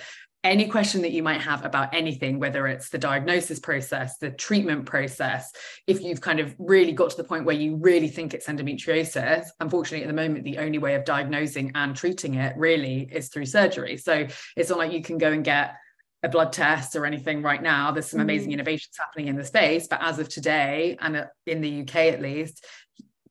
any 0.44 0.68
question 0.68 1.02
that 1.02 1.12
you 1.12 1.24
might 1.24 1.42
have 1.42 1.66
about 1.66 1.94
anything, 1.94 2.40
whether 2.40 2.68
it's 2.68 2.90
the 2.90 2.98
diagnosis 2.98 3.60
process, 3.60 4.18
the 4.18 4.32
treatment 4.32 4.86
process, 4.86 5.52
if 5.88 6.02
you've 6.02 6.22
kind 6.22 6.40
of 6.40 6.56
really 6.58 6.94
got 6.94 7.10
to 7.10 7.18
the 7.18 7.24
point 7.24 7.44
where 7.44 7.56
you 7.56 7.76
really 7.76 8.08
think 8.08 8.34
it's 8.34 8.48
endometriosis, 8.48 9.48
unfortunately, 9.60 10.04
at 10.04 10.08
the 10.08 10.14
moment, 10.14 10.46
the 10.46 10.60
only 10.60 10.78
way 10.78 10.96
of 10.96 11.04
diagnosing 11.04 11.72
and 11.76 11.96
treating 11.96 12.36
it 12.36 12.56
really 12.56 13.10
is 13.12 13.30
through 13.30 13.46
surgery. 13.46 13.98
So 13.98 14.28
it's 14.56 14.70
not 14.70 14.78
like 14.78 14.94
you 14.94 15.02
can 15.02 15.18
go 15.18 15.32
and 15.32 15.44
get 15.44 15.76
a 16.24 16.30
blood 16.30 16.52
test 16.52 16.96
or 16.96 17.06
anything 17.06 17.42
right 17.42 17.62
now. 17.62 17.92
There's 17.92 18.08
some 18.08 18.20
amazing 18.20 18.50
mm. 18.50 18.54
innovations 18.54 18.96
happening 18.98 19.28
in 19.28 19.36
the 19.36 19.46
space, 19.46 19.88
but 19.88 20.02
as 20.02 20.20
of 20.20 20.30
today, 20.30 20.98
and 21.00 21.26
in 21.46 21.62
the 21.62 21.82
UK 21.82 21.96
at 22.14 22.22
least, 22.22 22.66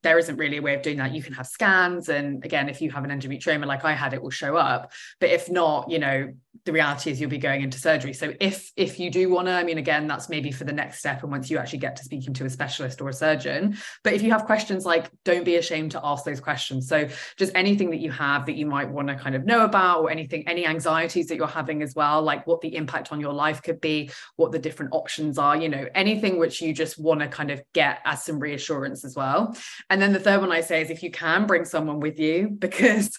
there 0.02 0.18
isn't 0.18 0.36
really 0.36 0.58
a 0.58 0.62
way 0.62 0.74
of 0.74 0.82
doing 0.82 0.98
that. 0.98 1.12
You 1.12 1.22
can 1.22 1.34
have 1.34 1.46
scans, 1.46 2.08
and 2.08 2.44
again, 2.44 2.68
if 2.68 2.80
you 2.80 2.90
have 2.92 3.04
an 3.04 3.10
endometrioma 3.10 3.66
like 3.66 3.84
I 3.84 3.92
had, 3.92 4.14
it 4.14 4.22
will 4.22 4.30
show 4.30 4.56
up. 4.56 4.92
But 5.20 5.30
if 5.30 5.50
not, 5.50 5.90
you 5.90 5.98
know, 5.98 6.32
the 6.64 6.72
reality 6.72 7.10
is 7.10 7.20
you'll 7.20 7.30
be 7.30 7.38
going 7.38 7.62
into 7.62 7.78
surgery. 7.78 8.12
So 8.12 8.32
if 8.40 8.70
if 8.76 8.98
you 8.98 9.10
do 9.10 9.28
want 9.28 9.48
to 9.48 9.52
i 9.52 9.62
mean 9.62 9.78
again 9.78 10.06
that's 10.06 10.28
maybe 10.28 10.50
for 10.50 10.64
the 10.64 10.72
next 10.72 10.98
step 10.98 11.22
and 11.22 11.30
once 11.30 11.50
you 11.50 11.58
actually 11.58 11.78
get 11.78 11.96
to 11.96 12.04
speaking 12.04 12.34
to 12.34 12.44
a 12.44 12.50
specialist 12.50 13.00
or 13.00 13.08
a 13.08 13.12
surgeon. 13.12 13.76
But 14.02 14.14
if 14.14 14.22
you 14.22 14.30
have 14.30 14.44
questions 14.44 14.84
like 14.84 15.10
don't 15.24 15.44
be 15.44 15.56
ashamed 15.56 15.92
to 15.92 16.00
ask 16.04 16.24
those 16.24 16.40
questions. 16.40 16.88
So 16.88 17.08
just 17.36 17.52
anything 17.54 17.90
that 17.90 18.00
you 18.00 18.10
have 18.10 18.46
that 18.46 18.56
you 18.56 18.66
might 18.66 18.88
want 18.88 19.08
to 19.08 19.16
kind 19.16 19.34
of 19.34 19.44
know 19.44 19.64
about 19.64 20.00
or 20.00 20.10
anything 20.10 20.46
any 20.48 20.66
anxieties 20.66 21.26
that 21.28 21.36
you're 21.36 21.46
having 21.46 21.82
as 21.82 21.94
well 21.94 22.22
like 22.22 22.46
what 22.46 22.60
the 22.60 22.74
impact 22.76 23.12
on 23.12 23.20
your 23.20 23.32
life 23.32 23.62
could 23.62 23.80
be 23.80 24.10
what 24.36 24.52
the 24.52 24.58
different 24.58 24.92
options 24.92 25.38
are 25.38 25.56
you 25.56 25.68
know 25.68 25.86
anything 25.94 26.38
which 26.38 26.60
you 26.60 26.72
just 26.72 26.98
want 26.98 27.20
to 27.20 27.28
kind 27.28 27.50
of 27.50 27.62
get 27.72 27.98
as 28.04 28.24
some 28.24 28.38
reassurance 28.38 29.04
as 29.04 29.14
well. 29.16 29.56
And 29.90 30.00
then 30.00 30.12
the 30.12 30.20
third 30.20 30.40
one 30.40 30.52
i 30.52 30.60
say 30.60 30.82
is 30.82 30.90
if 30.90 31.02
you 31.02 31.10
can 31.10 31.46
bring 31.46 31.64
someone 31.64 32.00
with 32.00 32.18
you 32.18 32.48
because 32.58 33.18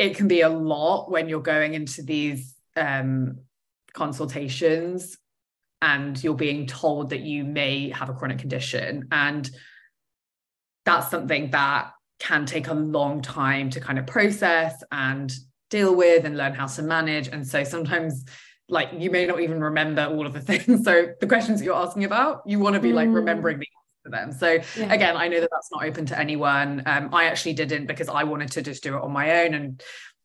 it 0.00 0.16
can 0.16 0.28
be 0.28 0.40
a 0.40 0.48
lot 0.48 1.10
when 1.10 1.28
you're 1.28 1.42
going 1.42 1.74
into 1.74 2.00
these 2.00 2.54
um, 2.74 3.36
consultations 3.92 5.18
and 5.82 6.24
you're 6.24 6.32
being 6.32 6.66
told 6.66 7.10
that 7.10 7.20
you 7.20 7.44
may 7.44 7.90
have 7.90 8.08
a 8.08 8.14
chronic 8.14 8.38
condition. 8.38 9.08
And 9.12 9.48
that's 10.86 11.10
something 11.10 11.50
that 11.50 11.92
can 12.18 12.46
take 12.46 12.68
a 12.68 12.74
long 12.74 13.20
time 13.20 13.68
to 13.70 13.80
kind 13.80 13.98
of 13.98 14.06
process 14.06 14.82
and 14.90 15.30
deal 15.68 15.94
with 15.94 16.24
and 16.24 16.34
learn 16.34 16.54
how 16.54 16.66
to 16.66 16.80
manage. 16.80 17.28
And 17.28 17.46
so 17.46 17.62
sometimes 17.62 18.24
like 18.70 18.88
you 18.96 19.10
may 19.10 19.26
not 19.26 19.40
even 19.40 19.60
remember 19.60 20.06
all 20.06 20.24
of 20.24 20.32
the 20.32 20.40
things. 20.50 20.82
So 20.82 21.08
the 21.20 21.26
questions 21.26 21.58
that 21.58 21.66
you're 21.66 21.74
asking 21.74 22.04
about, 22.04 22.40
you 22.46 22.58
want 22.58 22.74
to 22.74 22.80
be 22.80 22.94
like 22.94 23.10
mm. 23.10 23.16
remembering 23.16 23.58
the 23.58 23.66
for 24.02 24.10
them. 24.10 24.32
So 24.32 24.58
yeah. 24.76 24.92
again, 24.92 25.16
I 25.16 25.28
know 25.28 25.40
that 25.40 25.50
that's 25.50 25.70
not 25.72 25.84
open 25.84 26.06
to 26.06 26.18
anyone. 26.18 26.82
Um, 26.86 27.14
I 27.14 27.24
actually 27.24 27.54
didn't 27.54 27.86
because 27.86 28.08
I 28.08 28.24
wanted 28.24 28.52
to 28.52 28.62
just 28.62 28.82
do 28.82 28.96
it 28.96 29.02
on 29.02 29.12
my 29.12 29.44
own. 29.44 29.54
And 29.54 29.82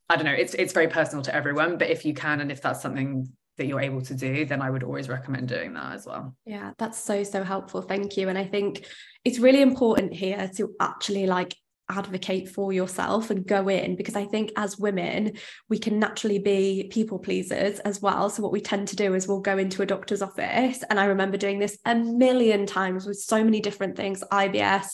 I 0.10 0.16
don't 0.16 0.26
know, 0.26 0.34
it's 0.34 0.54
it's 0.54 0.74
very 0.74 0.88
personal 0.88 1.24
to 1.24 1.36
everyone. 1.36 1.78
But 1.78 1.90
if 1.90 2.06
you 2.06 2.14
can, 2.14 2.42
and 2.42 2.52
if 2.52 2.62
that's 2.62 2.82
something 2.82 3.30
that 3.58 3.68
you're 3.68 3.82
able 3.82 4.02
to 4.02 4.14
do, 4.14 4.46
then 4.46 4.62
I 4.62 4.70
would 4.70 4.84
always 4.84 5.08
recommend 5.08 5.48
doing 5.48 5.74
that 5.74 5.94
as 5.94 6.06
well. 6.06 6.36
Yeah, 6.46 6.74
that's 6.78 7.02
so, 7.02 7.24
so 7.24 7.44
helpful. 7.44 7.82
Thank 7.82 8.18
you. 8.18 8.28
And 8.28 8.38
I 8.38 8.46
think 8.46 8.86
it's 9.24 9.40
really 9.40 9.62
important 9.62 10.14
here 10.14 10.50
to 10.58 10.76
actually 10.80 11.26
like 11.26 11.56
advocate 11.90 12.50
for 12.50 12.74
yourself 12.74 13.30
and 13.30 13.46
go 13.46 13.68
in 13.68 13.96
because 13.96 14.16
I 14.16 14.26
think 14.26 14.52
as 14.58 14.78
women, 14.78 15.34
we 15.70 15.78
can 15.78 16.00
naturally 16.00 16.40
be 16.40 16.90
people 16.92 17.20
pleasers 17.20 17.80
as 17.80 18.02
well. 18.02 18.30
So, 18.30 18.42
what 18.44 18.52
we 18.52 18.62
tend 18.62 18.88
to 18.90 18.96
do 18.96 19.14
is 19.14 19.28
we'll 19.28 19.42
go 19.42 19.58
into 19.58 19.82
a 19.82 19.86
doctor's 19.86 20.22
office. 20.22 20.84
And 20.90 21.00
I 21.00 21.06
remember 21.06 21.38
doing 21.38 21.60
this 21.60 21.78
a 21.86 21.96
million 21.96 22.66
times 22.66 23.06
with 23.06 23.18
so 23.18 23.44
many 23.44 23.60
different 23.60 23.96
things 23.96 24.24
IBS, 24.32 24.88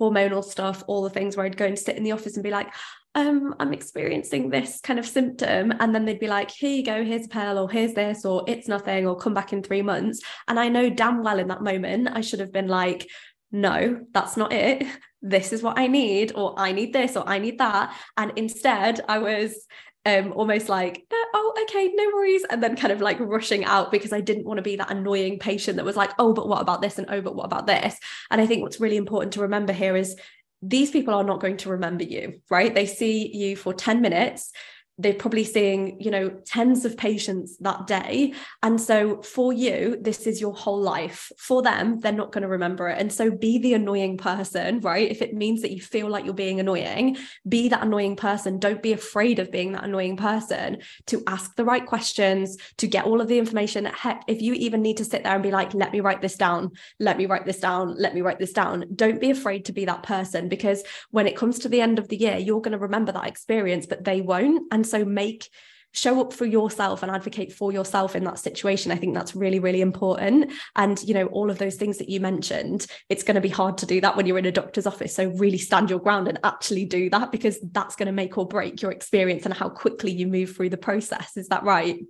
hormonal 0.00 0.44
stuff, 0.44 0.82
all 0.86 1.02
the 1.02 1.10
things 1.10 1.36
where 1.36 1.46
I'd 1.46 1.56
go 1.56 1.66
and 1.66 1.78
sit 1.78 1.96
in 1.96 2.04
the 2.04 2.12
office 2.12 2.36
and 2.36 2.44
be 2.44 2.50
like, 2.50 2.72
um, 3.14 3.54
I'm 3.60 3.72
experiencing 3.72 4.50
this 4.50 4.80
kind 4.80 4.98
of 4.98 5.06
symptom. 5.06 5.72
And 5.78 5.94
then 5.94 6.04
they'd 6.04 6.18
be 6.18 6.26
like, 6.26 6.50
here 6.50 6.70
you 6.70 6.84
go, 6.84 7.04
here's 7.04 7.26
a 7.26 7.28
pill, 7.28 7.58
or 7.58 7.70
here's 7.70 7.94
this, 7.94 8.24
or 8.24 8.44
it's 8.48 8.68
nothing, 8.68 9.06
or 9.06 9.16
come 9.16 9.34
back 9.34 9.52
in 9.52 9.62
three 9.62 9.82
months. 9.82 10.20
And 10.48 10.58
I 10.58 10.68
know 10.68 10.90
damn 10.90 11.22
well 11.22 11.38
in 11.38 11.48
that 11.48 11.62
moment, 11.62 12.08
I 12.12 12.22
should 12.22 12.40
have 12.40 12.52
been 12.52 12.68
like, 12.68 13.08
no, 13.52 14.04
that's 14.12 14.36
not 14.36 14.52
it. 14.52 14.84
This 15.26 15.54
is 15.54 15.62
what 15.62 15.78
I 15.78 15.86
need, 15.86 16.32
or 16.34 16.54
I 16.58 16.72
need 16.72 16.92
this, 16.92 17.16
or 17.16 17.26
I 17.26 17.38
need 17.38 17.58
that. 17.58 17.96
And 18.18 18.32
instead, 18.36 19.00
I 19.08 19.18
was 19.18 19.66
um 20.06 20.32
almost 20.32 20.68
like 20.68 21.02
uh, 21.10 21.26
oh 21.32 21.54
okay 21.62 21.90
no 21.94 22.10
worries 22.14 22.44
and 22.50 22.62
then 22.62 22.76
kind 22.76 22.92
of 22.92 23.00
like 23.00 23.18
rushing 23.20 23.64
out 23.64 23.90
because 23.90 24.12
I 24.12 24.20
didn't 24.20 24.44
want 24.44 24.58
to 24.58 24.62
be 24.62 24.76
that 24.76 24.90
annoying 24.90 25.38
patient 25.38 25.76
that 25.76 25.84
was 25.86 25.96
like 25.96 26.10
oh 26.18 26.34
but 26.34 26.46
what 26.46 26.60
about 26.60 26.82
this? 26.82 26.98
and 26.98 27.06
oh 27.08 27.22
but 27.22 27.34
what 27.34 27.46
about 27.46 27.66
this? 27.66 27.98
And 28.30 28.38
I 28.38 28.46
think 28.46 28.62
what's 28.62 28.80
really 28.80 28.98
important 28.98 29.32
to 29.32 29.40
remember 29.40 29.72
here 29.72 29.96
is 29.96 30.14
these 30.60 30.90
people 30.90 31.14
are 31.14 31.24
not 31.24 31.40
going 31.40 31.56
to 31.58 31.70
remember 31.70 32.04
you 32.04 32.42
right? 32.50 32.74
They 32.74 32.84
see 32.84 33.34
you 33.34 33.56
for 33.56 33.72
10 33.72 34.02
minutes 34.02 34.52
they're 34.98 35.14
probably 35.14 35.44
seeing 35.44 36.00
you 36.00 36.10
know 36.10 36.30
tens 36.46 36.84
of 36.84 36.96
patients 36.96 37.56
that 37.58 37.86
day. 37.86 38.32
And 38.62 38.80
so 38.80 39.22
for 39.22 39.52
you 39.52 39.98
this 40.00 40.26
is 40.26 40.40
your 40.40 40.54
whole 40.54 40.80
life. 40.80 41.30
For 41.38 41.62
them 41.62 42.00
they're 42.00 42.12
not 42.12 42.32
going 42.32 42.42
to 42.42 42.48
remember 42.48 42.88
it. 42.88 43.00
And 43.00 43.12
so 43.12 43.30
be 43.30 43.58
the 43.58 43.74
annoying 43.74 44.16
person 44.16 44.80
right? 44.80 45.10
If 45.10 45.22
it 45.22 45.34
means 45.34 45.62
that 45.62 45.72
you 45.72 45.80
feel 45.80 46.08
like 46.08 46.24
you're 46.24 46.34
being 46.34 46.60
annoying 46.60 47.16
be 47.48 47.68
that 47.68 47.82
annoying 47.82 48.16
person. 48.16 48.58
Don't 48.58 48.82
be 48.82 48.92
afraid 48.92 49.38
of 49.38 49.50
being 49.50 49.72
that 49.72 49.84
annoying 49.84 50.16
person 50.16 50.78
to 51.06 51.22
ask 51.26 51.56
the 51.56 51.64
right 51.64 51.84
questions 51.84 52.56
to 52.78 52.86
get 52.86 53.04
all 53.04 53.20
of 53.20 53.28
the 53.28 53.38
information. 53.38 53.84
Heck 53.86 54.24
if 54.28 54.40
you 54.40 54.54
even 54.54 54.82
need 54.82 54.98
to 54.98 55.04
sit 55.04 55.24
there 55.24 55.34
and 55.34 55.42
be 55.42 55.50
like 55.50 55.74
let 55.74 55.92
me 55.92 56.00
write 56.00 56.22
this 56.22 56.36
down. 56.36 56.70
Let 57.00 57.18
me 57.18 57.26
write 57.26 57.46
this 57.46 57.58
down. 57.58 57.96
Let 57.98 58.14
me 58.14 58.20
write 58.20 58.38
this 58.38 58.52
down. 58.52 58.84
Don't 58.94 59.20
be 59.20 59.30
afraid 59.30 59.64
to 59.66 59.72
be 59.72 59.84
that 59.86 60.04
person 60.04 60.48
because 60.48 60.82
when 61.10 61.26
it 61.26 61.36
comes 61.36 61.58
to 61.60 61.68
the 61.68 61.80
end 61.80 61.98
of 61.98 62.08
the 62.08 62.16
year 62.16 62.36
you're 62.36 62.60
going 62.60 62.72
to 62.72 62.78
remember 62.78 63.12
that 63.12 63.26
experience 63.26 63.86
but 63.86 64.04
they 64.04 64.20
won't. 64.20 64.62
And 64.72 64.83
so 64.84 65.04
make 65.04 65.48
show 65.94 66.20
up 66.20 66.32
for 66.32 66.44
yourself 66.44 67.04
and 67.04 67.12
advocate 67.12 67.52
for 67.52 67.72
yourself 67.72 68.16
in 68.16 68.24
that 68.24 68.38
situation. 68.38 68.90
I 68.90 68.96
think 68.96 69.14
that's 69.14 69.36
really 69.36 69.60
really 69.60 69.80
important. 69.80 70.52
And 70.76 71.02
you 71.02 71.14
know 71.14 71.26
all 71.26 71.50
of 71.50 71.58
those 71.58 71.76
things 71.76 71.98
that 71.98 72.08
you 72.08 72.20
mentioned 72.20 72.86
it's 73.08 73.22
going 73.22 73.36
to 73.36 73.40
be 73.40 73.48
hard 73.48 73.78
to 73.78 73.86
do 73.86 74.00
that 74.00 74.16
when 74.16 74.26
you're 74.26 74.38
in 74.38 74.46
a 74.46 74.52
doctor's 74.52 74.86
office. 74.86 75.14
So 75.14 75.28
really 75.30 75.58
stand 75.58 75.90
your 75.90 76.00
ground 76.00 76.28
and 76.28 76.38
actually 76.42 76.84
do 76.84 77.08
that 77.10 77.32
because 77.32 77.58
that's 77.72 77.96
going 77.96 78.06
to 78.06 78.12
make 78.12 78.36
or 78.36 78.46
break 78.46 78.82
your 78.82 78.90
experience 78.90 79.44
and 79.44 79.54
how 79.54 79.68
quickly 79.68 80.12
you 80.12 80.26
move 80.26 80.54
through 80.54 80.70
the 80.70 80.76
process. 80.76 81.36
Is 81.36 81.48
that 81.48 81.62
right? 81.62 82.00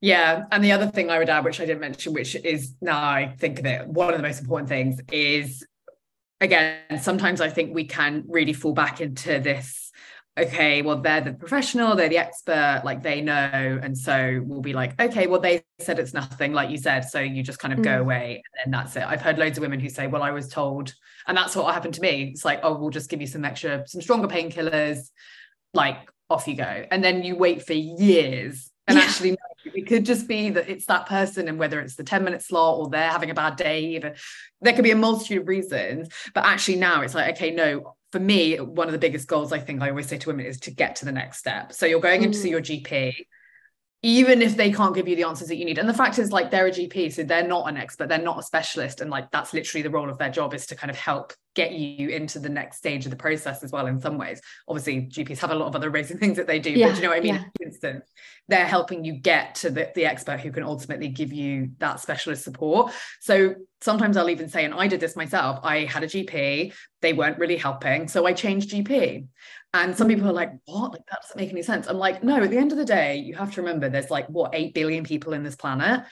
Yeah. 0.00 0.44
And 0.52 0.62
the 0.62 0.72
other 0.72 0.86
thing 0.86 1.10
I 1.10 1.18
would 1.18 1.28
add, 1.28 1.44
which 1.44 1.60
I 1.60 1.66
didn't 1.66 1.80
mention, 1.80 2.12
which 2.12 2.36
is 2.36 2.74
now 2.80 2.98
I 2.98 3.34
think 3.38 3.58
of 3.58 3.66
it, 3.66 3.86
one 3.86 4.10
of 4.10 4.16
the 4.16 4.22
most 4.22 4.40
important 4.40 4.68
things 4.68 5.00
is 5.12 5.66
again, 6.40 6.78
sometimes 7.00 7.40
I 7.40 7.48
think 7.48 7.74
we 7.74 7.84
can 7.84 8.24
really 8.28 8.52
fall 8.52 8.72
back 8.72 9.00
into 9.00 9.40
this 9.40 9.87
okay, 10.38 10.82
well, 10.82 11.00
they're 11.00 11.20
the 11.20 11.32
professional, 11.32 11.96
they're 11.96 12.08
the 12.08 12.18
expert, 12.18 12.82
like 12.84 13.02
they 13.02 13.20
know. 13.20 13.80
And 13.82 13.96
so 13.96 14.42
we'll 14.44 14.60
be 14.60 14.72
like, 14.72 15.00
okay, 15.00 15.26
well, 15.26 15.40
they 15.40 15.62
said 15.80 15.98
it's 15.98 16.14
nothing, 16.14 16.52
like 16.52 16.70
you 16.70 16.78
said. 16.78 17.00
So 17.02 17.20
you 17.20 17.42
just 17.42 17.58
kind 17.58 17.72
of 17.72 17.80
mm. 17.80 17.84
go 17.84 18.00
away 18.00 18.42
and 18.64 18.72
that's 18.72 18.96
it. 18.96 19.02
I've 19.02 19.22
heard 19.22 19.38
loads 19.38 19.58
of 19.58 19.62
women 19.62 19.80
who 19.80 19.88
say, 19.88 20.06
well, 20.06 20.22
I 20.22 20.30
was 20.30 20.48
told, 20.48 20.94
and 21.26 21.36
that's 21.36 21.54
what 21.56 21.72
happened 21.74 21.94
to 21.94 22.00
me. 22.00 22.30
It's 22.32 22.44
like, 22.44 22.60
oh, 22.62 22.78
we'll 22.78 22.90
just 22.90 23.10
give 23.10 23.20
you 23.20 23.26
some 23.26 23.44
extra, 23.44 23.86
some 23.86 24.00
stronger 24.00 24.28
painkillers, 24.28 25.10
like 25.74 25.98
off 26.30 26.46
you 26.46 26.54
go. 26.54 26.84
And 26.90 27.02
then 27.02 27.22
you 27.22 27.36
wait 27.36 27.66
for 27.66 27.74
years 27.74 28.70
and 28.88 28.96
yeah. 28.96 29.04
actually 29.04 29.36
it 29.74 29.86
could 29.86 30.04
just 30.04 30.26
be 30.26 30.50
that 30.50 30.68
it's 30.68 30.86
that 30.86 31.06
person 31.06 31.46
and 31.46 31.58
whether 31.58 31.78
it's 31.78 31.94
the 31.94 32.04
10 32.04 32.24
minute 32.24 32.42
slot 32.42 32.78
or 32.78 32.88
they're 32.88 33.10
having 33.10 33.30
a 33.30 33.34
bad 33.34 33.56
day 33.56 33.84
either 33.84 34.14
there 34.62 34.72
could 34.72 34.84
be 34.84 34.90
a 34.90 34.96
multitude 34.96 35.42
of 35.42 35.48
reasons 35.48 36.08
but 36.34 36.44
actually 36.44 36.76
now 36.76 37.02
it's 37.02 37.14
like 37.14 37.36
okay 37.36 37.50
no 37.50 37.96
for 38.12 38.20
me 38.20 38.56
one 38.56 38.88
of 38.88 38.92
the 38.92 38.98
biggest 38.98 39.28
goals 39.28 39.52
i 39.52 39.58
think 39.58 39.82
i 39.82 39.90
always 39.90 40.06
say 40.06 40.18
to 40.18 40.28
women 40.28 40.46
is 40.46 40.60
to 40.60 40.70
get 40.70 40.96
to 40.96 41.04
the 41.04 41.12
next 41.12 41.38
step 41.38 41.72
so 41.72 41.86
you're 41.86 42.00
going 42.00 42.20
mm. 42.20 42.24
in 42.24 42.32
to 42.32 42.38
see 42.38 42.50
your 42.50 42.60
gp 42.60 43.14
even 44.02 44.42
if 44.42 44.56
they 44.56 44.70
can't 44.70 44.94
give 44.94 45.08
you 45.08 45.16
the 45.16 45.24
answers 45.24 45.48
that 45.48 45.56
you 45.56 45.64
need. 45.64 45.78
And 45.78 45.88
the 45.88 45.94
fact 45.94 46.18
is, 46.18 46.30
like, 46.30 46.50
they're 46.50 46.66
a 46.66 46.70
GP, 46.70 47.12
so 47.12 47.24
they're 47.24 47.46
not 47.46 47.68
an 47.68 47.76
expert, 47.76 48.08
they're 48.08 48.18
not 48.18 48.38
a 48.38 48.42
specialist. 48.42 49.00
And 49.00 49.10
like, 49.10 49.30
that's 49.32 49.52
literally 49.52 49.82
the 49.82 49.90
role 49.90 50.08
of 50.08 50.18
their 50.18 50.30
job 50.30 50.54
is 50.54 50.66
to 50.66 50.76
kind 50.76 50.90
of 50.90 50.96
help 50.96 51.32
get 51.56 51.72
you 51.72 52.08
into 52.10 52.38
the 52.38 52.48
next 52.48 52.76
stage 52.76 53.04
of 53.04 53.10
the 53.10 53.16
process 53.16 53.64
as 53.64 53.72
well, 53.72 53.88
in 53.88 54.00
some 54.00 54.16
ways. 54.16 54.40
Obviously, 54.68 55.02
GPs 55.06 55.38
have 55.38 55.50
a 55.50 55.54
lot 55.56 55.66
of 55.66 55.74
other 55.74 55.88
amazing 55.88 56.18
things 56.20 56.36
that 56.36 56.46
they 56.46 56.60
do, 56.60 56.70
yeah, 56.70 56.88
but 56.88 56.96
you 56.96 57.02
know 57.02 57.08
what 57.08 57.18
I 57.18 57.20
mean? 57.20 57.34
Yeah. 57.34 57.44
Instant, 57.60 58.04
they're 58.46 58.66
helping 58.66 59.04
you 59.04 59.14
get 59.14 59.56
to 59.56 59.70
the, 59.70 59.90
the 59.96 60.04
expert 60.06 60.38
who 60.38 60.52
can 60.52 60.62
ultimately 60.62 61.08
give 61.08 61.32
you 61.32 61.70
that 61.78 61.98
specialist 61.98 62.44
support. 62.44 62.92
So 63.20 63.56
sometimes 63.80 64.16
I'll 64.16 64.30
even 64.30 64.48
say, 64.48 64.64
and 64.64 64.74
I 64.74 64.86
did 64.86 65.00
this 65.00 65.16
myself, 65.16 65.58
I 65.64 65.84
had 65.86 66.04
a 66.04 66.06
GP, 66.06 66.72
they 67.00 67.12
weren't 67.12 67.38
really 67.38 67.56
helping. 67.56 68.06
So 68.06 68.26
I 68.26 68.32
changed 68.32 68.70
GP. 68.70 69.26
And 69.84 69.96
some 69.96 70.08
people 70.08 70.28
are 70.28 70.32
like, 70.32 70.52
what? 70.64 70.92
Like, 70.92 71.06
that 71.08 71.22
doesn't 71.22 71.36
make 71.36 71.50
any 71.50 71.62
sense. 71.62 71.86
I'm 71.86 71.98
like, 71.98 72.24
no, 72.24 72.42
at 72.42 72.50
the 72.50 72.58
end 72.58 72.72
of 72.72 72.78
the 72.78 72.84
day, 72.84 73.16
you 73.16 73.34
have 73.36 73.54
to 73.54 73.62
remember 73.62 73.88
there's 73.88 74.10
like, 74.10 74.26
what, 74.26 74.52
8 74.52 74.74
billion 74.74 75.04
people 75.04 75.32
in 75.34 75.44
this 75.44 75.54
planet. 75.54 76.02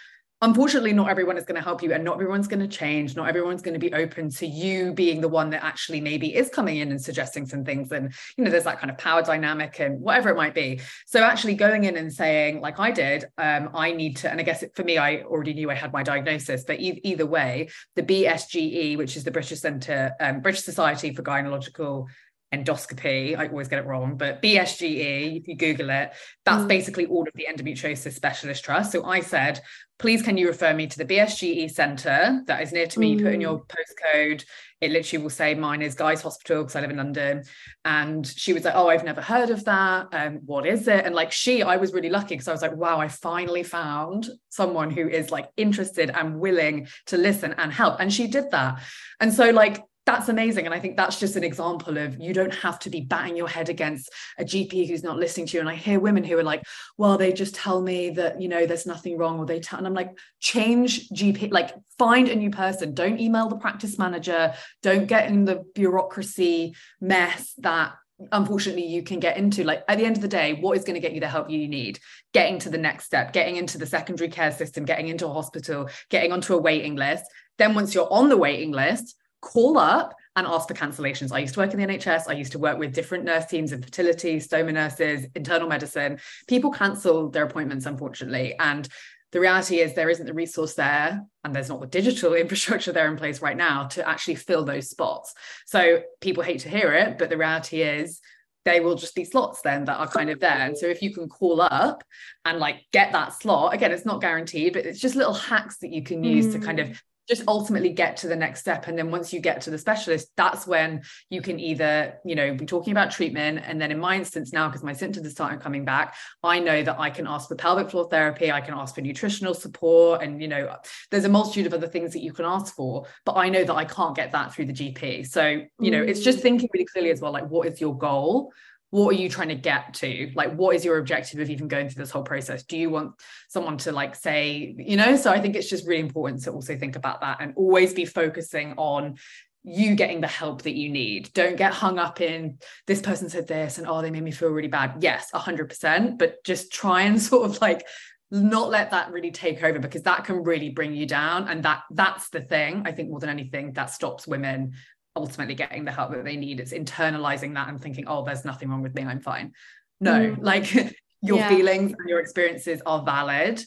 Unfortunately, 0.42 0.92
not 0.92 1.08
everyone 1.08 1.38
is 1.38 1.44
going 1.44 1.56
to 1.56 1.62
help 1.62 1.82
you 1.82 1.92
and 1.92 2.04
not 2.04 2.14
everyone's 2.14 2.46
going 2.46 2.60
to 2.60 2.68
change. 2.68 3.16
Not 3.16 3.26
everyone's 3.26 3.62
going 3.62 3.72
to 3.72 3.80
be 3.80 3.92
open 3.94 4.28
to 4.32 4.46
you 4.46 4.92
being 4.92 5.22
the 5.22 5.28
one 5.28 5.48
that 5.50 5.64
actually 5.64 6.00
maybe 6.00 6.36
is 6.36 6.50
coming 6.50 6.76
in 6.76 6.90
and 6.90 7.02
suggesting 7.02 7.46
some 7.46 7.64
things. 7.64 7.90
And, 7.90 8.12
you 8.36 8.44
know, 8.44 8.50
there's 8.50 8.64
that 8.64 8.78
kind 8.78 8.90
of 8.90 8.98
power 8.98 9.22
dynamic 9.22 9.80
and 9.80 9.98
whatever 10.00 10.28
it 10.28 10.36
might 10.36 10.54
be. 10.54 10.80
So 11.06 11.22
actually 11.22 11.54
going 11.54 11.84
in 11.84 11.96
and 11.96 12.12
saying, 12.12 12.60
like 12.60 12.78
I 12.78 12.90
did, 12.90 13.24
um, 13.38 13.70
I 13.74 13.92
need 13.92 14.18
to, 14.18 14.30
and 14.30 14.38
I 14.38 14.44
guess 14.44 14.62
for 14.74 14.84
me, 14.84 14.98
I 14.98 15.22
already 15.22 15.54
knew 15.54 15.70
I 15.70 15.74
had 15.74 15.92
my 15.92 16.02
diagnosis, 16.02 16.64
but 16.64 16.80
e- 16.80 17.00
either 17.02 17.26
way, 17.26 17.70
the 17.94 18.02
BSGE, 18.02 18.98
which 18.98 19.16
is 19.16 19.24
the 19.24 19.30
British 19.30 19.58
Centre, 19.58 20.12
um, 20.20 20.40
British 20.40 20.64
Society 20.64 21.14
for 21.14 21.22
Gynecological 21.22 22.08
endoscopy. 22.54 23.36
I 23.36 23.48
always 23.48 23.68
get 23.68 23.80
it 23.80 23.86
wrong, 23.86 24.16
but 24.16 24.40
BSGE, 24.40 25.40
if 25.40 25.48
you 25.48 25.56
Google 25.56 25.90
it, 25.90 26.12
that's 26.44 26.64
mm. 26.64 26.68
basically 26.68 27.06
all 27.06 27.22
of 27.22 27.34
the 27.34 27.46
endometriosis 27.50 28.12
specialist 28.12 28.64
trust. 28.64 28.92
So 28.92 29.04
I 29.04 29.20
said, 29.20 29.60
please 29.98 30.22
can 30.22 30.36
you 30.36 30.46
refer 30.46 30.72
me 30.72 30.86
to 30.86 30.98
the 30.98 31.04
BSGE 31.04 31.70
centre 31.70 32.42
that 32.46 32.62
is 32.62 32.72
near 32.72 32.86
to 32.86 33.00
me? 33.00 33.16
Mm. 33.16 33.22
Put 33.22 33.34
in 33.34 33.40
your 33.40 33.60
mm. 33.60 33.66
postcode. 33.66 34.44
It 34.80 34.90
literally 34.90 35.22
will 35.22 35.30
say 35.30 35.54
mine 35.54 35.82
is 35.82 35.94
Guy's 35.94 36.22
Hospital 36.22 36.62
because 36.62 36.76
I 36.76 36.82
live 36.82 36.90
in 36.90 36.98
London. 36.98 37.42
And 37.84 38.26
she 38.26 38.52
was 38.52 38.64
like, 38.64 38.74
oh, 38.76 38.88
I've 38.88 39.04
never 39.04 39.22
heard 39.22 39.50
of 39.50 39.64
that. 39.64 40.08
Um, 40.12 40.40
what 40.44 40.66
is 40.66 40.86
it? 40.86 41.04
And 41.04 41.14
like 41.14 41.32
she, 41.32 41.62
I 41.62 41.76
was 41.76 41.94
really 41.94 42.10
lucky 42.10 42.34
because 42.34 42.48
I 42.48 42.52
was 42.52 42.62
like, 42.62 42.76
wow, 42.76 43.00
I 43.00 43.08
finally 43.08 43.62
found 43.62 44.28
someone 44.50 44.90
who 44.90 45.08
is 45.08 45.30
like 45.30 45.48
interested 45.56 46.10
and 46.10 46.38
willing 46.38 46.86
to 47.06 47.16
listen 47.16 47.54
and 47.58 47.72
help. 47.72 48.00
And 48.00 48.12
she 48.12 48.28
did 48.28 48.50
that. 48.50 48.80
And 49.18 49.32
so 49.32 49.50
like 49.50 49.82
that's 50.06 50.28
amazing. 50.28 50.66
And 50.66 50.74
I 50.74 50.78
think 50.78 50.96
that's 50.96 51.18
just 51.18 51.34
an 51.34 51.42
example 51.42 51.98
of 51.98 52.16
you 52.20 52.32
don't 52.32 52.54
have 52.54 52.78
to 52.80 52.90
be 52.90 53.00
batting 53.00 53.36
your 53.36 53.48
head 53.48 53.68
against 53.68 54.08
a 54.38 54.44
GP 54.44 54.88
who's 54.88 55.02
not 55.02 55.18
listening 55.18 55.46
to 55.48 55.56
you. 55.56 55.60
And 55.60 55.68
I 55.68 55.74
hear 55.74 55.98
women 55.98 56.22
who 56.22 56.38
are 56.38 56.44
like, 56.44 56.62
well, 56.96 57.18
they 57.18 57.32
just 57.32 57.56
tell 57.56 57.82
me 57.82 58.10
that, 58.10 58.40
you 58.40 58.48
know, 58.48 58.66
there's 58.66 58.86
nothing 58.86 59.18
wrong, 59.18 59.38
or 59.40 59.46
they 59.46 59.58
tell, 59.58 59.78
and 59.78 59.86
I'm 59.86 59.94
like, 59.94 60.16
change 60.38 61.08
GP, 61.08 61.50
like 61.50 61.74
find 61.98 62.28
a 62.28 62.36
new 62.36 62.50
person. 62.50 62.94
Don't 62.94 63.20
email 63.20 63.48
the 63.48 63.56
practice 63.56 63.98
manager. 63.98 64.54
Don't 64.80 65.06
get 65.06 65.28
in 65.28 65.44
the 65.44 65.64
bureaucracy 65.74 66.76
mess 67.00 67.52
that 67.58 67.94
unfortunately 68.32 68.86
you 68.86 69.02
can 69.02 69.20
get 69.20 69.36
into 69.36 69.62
like 69.62 69.84
at 69.88 69.98
the 69.98 70.04
end 70.04 70.16
of 70.16 70.22
the 70.22 70.28
day 70.28 70.54
what 70.54 70.74
is 70.74 70.84
going 70.84 70.94
to 70.94 71.00
get 71.00 71.12
you 71.12 71.20
the 71.20 71.28
help 71.28 71.50
you 71.50 71.68
need 71.68 71.98
getting 72.32 72.58
to 72.58 72.70
the 72.70 72.78
next 72.78 73.04
step 73.04 73.30
getting 73.30 73.56
into 73.56 73.76
the 73.76 73.84
secondary 73.84 74.30
care 74.30 74.50
system 74.50 74.86
getting 74.86 75.08
into 75.08 75.26
a 75.26 75.32
hospital 75.34 75.86
getting 76.08 76.32
onto 76.32 76.54
a 76.54 76.58
waiting 76.58 76.96
list 76.96 77.24
then 77.58 77.74
once 77.74 77.94
you're 77.94 78.10
on 78.10 78.30
the 78.30 78.36
waiting 78.36 78.72
list 78.72 79.16
call 79.40 79.78
up 79.78 80.14
and 80.36 80.46
ask 80.46 80.68
for 80.68 80.74
cancellations. 80.74 81.32
I 81.32 81.38
used 81.38 81.54
to 81.54 81.60
work 81.60 81.72
in 81.72 81.80
the 81.80 81.86
NHS. 81.86 82.28
I 82.28 82.34
used 82.34 82.52
to 82.52 82.58
work 82.58 82.78
with 82.78 82.94
different 82.94 83.24
nurse 83.24 83.46
teams 83.46 83.72
in 83.72 83.82
fertility, 83.82 84.38
stoma 84.38 84.72
nurses, 84.72 85.26
internal 85.34 85.68
medicine. 85.68 86.18
People 86.46 86.70
cancel 86.70 87.30
their 87.30 87.44
appointments, 87.44 87.86
unfortunately. 87.86 88.54
And 88.58 88.86
the 89.32 89.40
reality 89.40 89.80
is 89.80 89.94
there 89.94 90.10
isn't 90.10 90.26
the 90.26 90.34
resource 90.34 90.74
there 90.74 91.22
and 91.42 91.54
there's 91.54 91.68
not 91.68 91.80
the 91.80 91.86
digital 91.86 92.34
infrastructure 92.34 92.92
there 92.92 93.10
in 93.10 93.16
place 93.16 93.40
right 93.40 93.56
now 93.56 93.86
to 93.88 94.06
actually 94.06 94.36
fill 94.36 94.64
those 94.64 94.90
spots. 94.90 95.34
So 95.64 96.02
people 96.20 96.42
hate 96.42 96.60
to 96.60 96.68
hear 96.68 96.92
it, 96.92 97.18
but 97.18 97.30
the 97.30 97.38
reality 97.38 97.82
is 97.82 98.20
they 98.64 98.80
will 98.80 98.96
just 98.96 99.14
be 99.14 99.24
slots 99.24 99.62
then 99.62 99.84
that 99.84 99.98
are 99.98 100.08
kind 100.08 100.28
of 100.28 100.40
there. 100.40 100.50
And 100.50 100.76
so 100.76 100.86
if 100.86 101.00
you 101.00 101.14
can 101.14 101.28
call 101.28 101.60
up 101.60 102.02
and 102.44 102.58
like 102.58 102.84
get 102.92 103.12
that 103.12 103.32
slot, 103.32 103.72
again, 103.72 103.92
it's 103.92 104.04
not 104.04 104.20
guaranteed, 104.20 104.72
but 104.72 104.84
it's 104.84 105.00
just 105.00 105.14
little 105.14 105.34
hacks 105.34 105.78
that 105.78 105.92
you 105.92 106.02
can 106.02 106.24
use 106.24 106.48
mm. 106.48 106.52
to 106.52 106.58
kind 106.58 106.80
of 106.80 106.88
mm 106.88 106.98
just 107.28 107.42
ultimately 107.48 107.90
get 107.90 108.16
to 108.18 108.28
the 108.28 108.36
next 108.36 108.60
step. 108.60 108.86
And 108.86 108.98
then 108.98 109.10
once 109.10 109.32
you 109.32 109.40
get 109.40 109.60
to 109.62 109.70
the 109.70 109.78
specialist 109.78 110.28
that's 110.36 110.66
when 110.66 111.02
you 111.30 111.40
can 111.40 111.58
either 111.58 112.18
you 112.24 112.34
know 112.34 112.54
be 112.54 112.66
talking 112.66 112.92
about 112.92 113.10
treatment 113.10 113.62
and 113.64 113.80
then 113.80 113.90
in 113.90 113.98
my 113.98 114.16
instance 114.16 114.52
now 114.52 114.68
because 114.68 114.82
my 114.82 114.92
symptoms 114.92 115.26
are 115.26 115.30
starting 115.30 115.58
coming 115.58 115.84
back 115.84 116.14
i 116.42 116.58
know 116.58 116.82
that 116.82 116.98
i 116.98 117.10
can 117.10 117.26
ask 117.26 117.48
for 117.48 117.54
pelvic 117.54 117.90
floor 117.90 118.08
therapy 118.08 118.50
i 118.50 118.60
can 118.60 118.74
ask 118.74 118.94
for 118.94 119.00
nutritional 119.00 119.54
support 119.54 120.22
and 120.22 120.40
you 120.40 120.48
know 120.48 120.76
there's 121.10 121.24
a 121.24 121.28
multitude 121.28 121.66
of 121.66 121.74
other 121.74 121.88
things 121.88 122.12
that 122.12 122.22
you 122.22 122.32
can 122.32 122.44
ask 122.44 122.74
for 122.74 123.06
but 123.24 123.32
i 123.36 123.48
know 123.48 123.64
that 123.64 123.74
i 123.74 123.84
can't 123.84 124.16
get 124.16 124.32
that 124.32 124.52
through 124.52 124.64
the 124.64 124.72
gp 124.72 125.26
so 125.26 125.60
you 125.80 125.90
know 125.90 126.02
it's 126.02 126.20
just 126.20 126.38
mm. 126.38 126.42
thinking 126.42 126.68
really 126.72 126.86
clearly 126.86 127.10
as 127.10 127.20
well 127.20 127.32
like 127.32 127.48
what 127.48 127.66
is 127.66 127.80
your 127.80 127.96
goal 127.96 128.52
what 128.90 129.14
are 129.14 129.18
you 129.18 129.28
trying 129.28 129.48
to 129.48 129.54
get 129.54 129.94
to? 129.94 130.30
Like 130.34 130.54
what 130.54 130.76
is 130.76 130.84
your 130.84 130.98
objective 130.98 131.40
of 131.40 131.50
even 131.50 131.68
going 131.68 131.88
through 131.88 132.02
this 132.02 132.10
whole 132.10 132.22
process? 132.22 132.62
Do 132.62 132.76
you 132.76 132.90
want 132.90 133.12
someone 133.48 133.78
to 133.78 133.92
like 133.92 134.14
say 134.14 134.74
you 134.78 134.96
know? 134.96 135.16
So 135.16 135.30
i 135.30 135.40
think 135.40 135.56
it's 135.56 135.68
just 135.68 135.86
really 135.86 136.00
important 136.00 136.42
to 136.44 136.52
also 136.52 136.76
think 136.76 136.96
about 136.96 137.20
that 137.20 137.38
and 137.40 137.52
always 137.56 137.92
be 137.94 138.04
focusing 138.04 138.74
on 138.76 139.16
you 139.64 139.96
getting 139.96 140.20
the 140.20 140.28
help 140.28 140.62
that 140.62 140.76
you 140.76 140.88
need. 140.88 141.32
Don't 141.34 141.56
get 141.56 141.72
hung 141.72 141.98
up 141.98 142.20
in 142.20 142.58
this 142.86 143.00
person 143.00 143.28
said 143.28 143.48
this 143.48 143.78
and 143.78 143.86
oh 143.88 144.00
they 144.00 144.12
made 144.12 144.22
me 144.22 144.30
feel 144.30 144.50
really 144.50 144.68
bad. 144.68 144.98
Yes 145.00 145.30
100% 145.34 146.18
but 146.18 146.44
just 146.44 146.72
try 146.72 147.02
and 147.02 147.20
sort 147.30 147.50
of 147.50 147.60
like 147.60 147.86
not 148.30 148.70
let 148.70 148.90
that 148.90 149.12
really 149.12 149.30
take 149.30 149.62
over 149.62 149.78
because 149.78 150.02
that 150.02 150.24
can 150.24 150.42
really 150.42 150.70
bring 150.70 150.92
you 150.92 151.06
down 151.06 151.48
and 151.48 151.62
that 151.62 151.82
that's 151.92 152.28
the 152.30 152.40
thing 152.40 152.82
i 152.84 152.90
think 152.90 153.08
more 153.08 153.20
than 153.20 153.30
anything 153.30 153.72
that 153.74 153.88
stops 153.88 154.26
women 154.26 154.72
ultimately 155.16 155.54
getting 155.54 155.84
the 155.84 155.90
help 155.90 156.12
that 156.12 156.24
they 156.24 156.36
need. 156.36 156.60
It's 156.60 156.72
internalizing 156.72 157.54
that 157.54 157.68
and 157.68 157.80
thinking, 157.80 158.06
oh, 158.06 158.24
there's 158.24 158.44
nothing 158.44 158.68
wrong 158.68 158.82
with 158.82 158.94
me, 158.94 159.02
I'm 159.02 159.20
fine. 159.20 159.52
No, 160.00 160.12
mm. 160.12 160.38
like 160.40 160.72
your 161.22 161.38
yeah. 161.38 161.48
feelings 161.48 161.94
and 161.98 162.08
your 162.08 162.20
experiences 162.20 162.82
are 162.86 163.02
valid. 163.02 163.62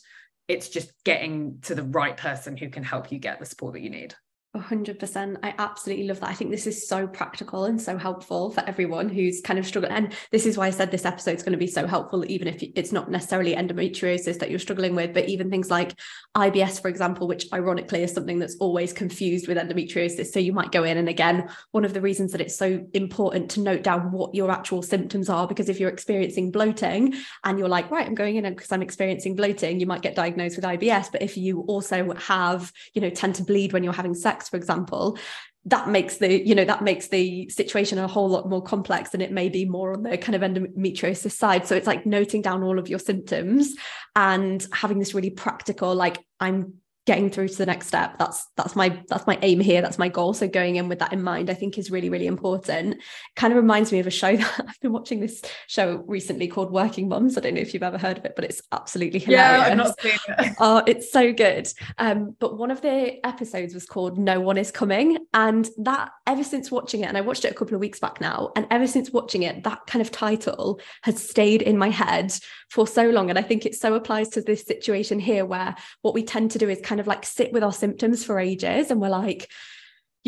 It's 0.48 0.70
just 0.70 0.92
getting 1.04 1.60
to 1.64 1.76
the 1.76 1.84
right 1.84 2.16
person 2.16 2.56
who 2.56 2.70
can 2.70 2.84
help 2.84 3.12
you 3.12 3.20
get 3.20 3.40
the 3.40 3.46
support 3.46 3.74
that 3.74 3.82
you 3.82 3.90
need. 3.90 4.16
100% 4.56 5.38
i 5.44 5.54
absolutely 5.60 6.08
love 6.08 6.20
that. 6.22 6.30
I 6.32 6.34
think 6.34 6.50
this 6.50 6.66
is 6.66 6.88
so 6.88 7.06
practical 7.06 7.66
and 7.66 7.80
so 7.80 7.98
helpful 7.98 8.50
for 8.50 8.64
everyone 8.66 9.08
who's 9.08 9.42
kind 9.42 9.60
of 9.60 9.66
struggling. 9.68 9.92
And 9.92 10.14
this 10.32 10.48
is 10.48 10.58
why 10.58 10.66
i 10.66 10.70
said 10.72 10.90
this 10.90 11.06
episode 11.06 11.36
is 11.36 11.44
going 11.44 11.52
to 11.52 11.58
be 11.58 11.68
so 11.68 11.86
helpful 11.86 12.26
even 12.26 12.48
if 12.48 12.64
it's 12.76 12.92
not 12.92 13.12
necessarily 13.12 13.56
endometriosis 13.56 14.40
that 14.40 14.50
you're 14.50 14.58
struggling 14.58 14.96
with 14.96 15.14
but 15.14 15.30
even 15.30 15.52
things 15.52 15.70
like 15.70 15.94
ibs 16.36 16.82
for 16.82 16.88
example 16.88 17.28
which 17.28 17.46
ironically 17.54 18.02
is 18.02 18.12
something 18.12 18.40
that's 18.40 18.56
always 18.60 18.92
confused 18.92 19.48
with 19.48 19.58
endometriosis. 19.58 20.28
So 20.28 20.40
you 20.40 20.52
might 20.52 20.72
go 20.72 20.84
in 20.84 20.98
and 20.98 21.10
again 21.10 21.48
one 21.70 21.86
of 21.86 21.94
the 21.94 22.02
reasons 22.02 22.32
that 22.32 22.42
it's 22.42 22.58
so 22.58 22.84
important 22.96 23.52
to 23.52 23.60
note 23.60 23.84
down 23.84 24.12
what 24.12 24.34
your 24.34 24.50
actual 24.50 24.82
symptoms 24.82 25.30
are 25.30 25.48
because 25.48 25.70
if 25.70 25.80
you're 25.80 25.90
experiencing 25.90 26.50
bloating 26.50 27.14
and 27.44 27.60
you're 27.60 27.70
like 27.70 27.92
right 27.92 28.08
i'm 28.08 28.16
going 28.16 28.36
in 28.36 28.52
because 28.52 28.72
i'm 28.72 28.82
experiencing 28.82 29.36
bloating 29.36 29.80
you 29.80 29.86
might 29.86 30.02
get 30.02 30.16
diagnosed 30.16 30.56
with 30.56 30.66
ibs 30.66 31.12
but 31.12 31.22
if 31.22 31.38
you 31.38 31.62
also 31.68 32.14
have 32.14 32.72
you 32.96 33.02
know 33.02 33.12
tend 33.12 33.36
to 33.36 33.44
bleed 33.44 33.74
when 33.74 33.84
you're 33.84 33.94
having 33.94 34.16
sex 34.16 34.39
for 34.48 34.58
example, 34.58 35.18
that 35.66 35.90
makes 35.90 36.18
the 36.18 36.48
you 36.48 36.56
know 36.56 36.64
that 36.64 36.84
makes 36.84 37.10
the 37.10 37.50
situation 37.50 37.98
a 37.98 38.08
whole 38.08 38.30
lot 38.30 38.48
more 38.50 38.64
complex 38.64 39.14
and 39.14 39.22
it 39.22 39.32
may 39.32 39.50
be 39.50 39.66
more 39.66 39.94
on 39.94 40.04
the 40.04 40.18
kind 40.18 40.36
of 40.36 40.42
endometriosis 40.42 41.32
side. 41.32 41.68
So 41.68 41.76
it's 41.76 41.88
like 41.88 42.06
noting 42.06 42.42
down 42.42 42.64
all 42.64 42.80
of 42.80 42.88
your 42.88 43.00
symptoms 43.00 43.76
and 44.16 44.66
having 44.74 45.00
this 45.00 45.14
really 45.14 45.30
practical 45.30 45.94
like 45.96 46.18
i'm 46.40 46.74
getting 47.10 47.32
through 47.32 47.48
to 47.48 47.58
the 47.58 47.66
next 47.66 47.88
step. 47.88 48.20
That's 48.20 48.46
that's 48.56 48.76
my 48.76 49.02
that's 49.08 49.26
my 49.26 49.40
aim 49.42 49.60
here. 49.60 49.82
That's 49.82 49.98
my 49.98 50.10
goal. 50.10 50.36
So 50.36 50.48
going 50.48 50.76
in 50.76 50.88
with 50.90 51.00
that 51.00 51.12
in 51.12 51.24
mind 51.24 51.50
i 51.50 51.56
think 51.56 51.80
is 51.80 51.90
really 51.90 52.08
really 52.08 52.28
important. 52.28 53.02
Kind 53.36 53.52
of 53.52 53.58
reminds 53.58 53.92
me 53.92 53.98
of 53.98 54.06
a 54.06 54.12
show 54.12 54.36
that 54.42 54.66
i've 54.68 54.80
been 54.80 54.92
watching 54.92 55.20
this 55.20 55.42
show 55.66 56.04
recently 56.06 56.48
called 56.48 56.72
working 56.72 57.10
moms. 57.10 57.36
I 57.36 57.42
don't 57.42 57.56
know 57.56 57.62
if 57.62 57.74
you've 57.74 57.82
ever 57.82 57.98
heard 57.98 58.20
of 58.20 58.26
it 58.26 58.34
but 58.36 58.46
it's 58.46 58.62
absolutely 58.72 59.20
hilarious 59.22 59.50
yeah 59.50 59.72
i've 59.72 59.78
not 59.78 60.00
seen 60.00 60.20
it. 60.28 60.56
Oh 60.60 60.84
it's 60.86 61.12
so 61.12 61.34
good. 61.34 61.68
Um 61.98 62.36
but 62.40 62.60
one 62.60 62.70
of 62.70 62.82
the 62.82 63.26
episodes 63.26 63.74
was 63.74 63.88
called 63.88 64.20
no 64.20 64.40
one 64.40 64.60
is 64.60 64.70
coming. 64.70 65.18
And 65.34 65.68
that 65.80 66.12
ever 66.28 66.44
since 66.44 66.70
watching 66.70 67.02
it 67.02 67.08
and 67.08 67.18
i 67.18 67.22
watched 67.22 67.44
it 67.44 67.52
a 67.52 67.56
couple 67.56 67.74
of 67.74 67.82
weeks 67.82 68.00
back 68.00 68.22
now 68.22 68.52
and 68.56 68.68
ever 68.70 68.86
since 68.86 69.10
watching 69.10 69.42
it 69.42 69.64
that 69.64 69.82
kind 69.88 70.04
of 70.04 70.12
title 70.12 70.80
has 71.02 71.18
stayed 71.28 71.64
in 71.64 71.76
my 71.76 71.90
head 71.90 72.32
for 72.70 72.86
so 72.86 73.10
long. 73.10 73.32
And 73.32 73.40
i 73.40 73.42
think 73.42 73.66
it 73.66 73.74
so 73.74 73.96
applies 73.96 74.30
to 74.30 74.42
this 74.42 74.62
situation 74.62 75.18
here 75.20 75.44
where 75.44 75.74
what 76.04 76.14
we 76.14 76.24
tend 76.24 76.52
to 76.52 76.60
do 76.60 76.70
is 76.70 76.80
kind 76.82 76.99
of 77.00 77.08
like 77.08 77.26
sit 77.26 77.52
with 77.52 77.64
our 77.64 77.74
symptoms 77.74 78.24
for 78.24 78.40
ages 78.40 78.92
and 78.92 79.02
we're 79.02 79.10
like 79.10 79.50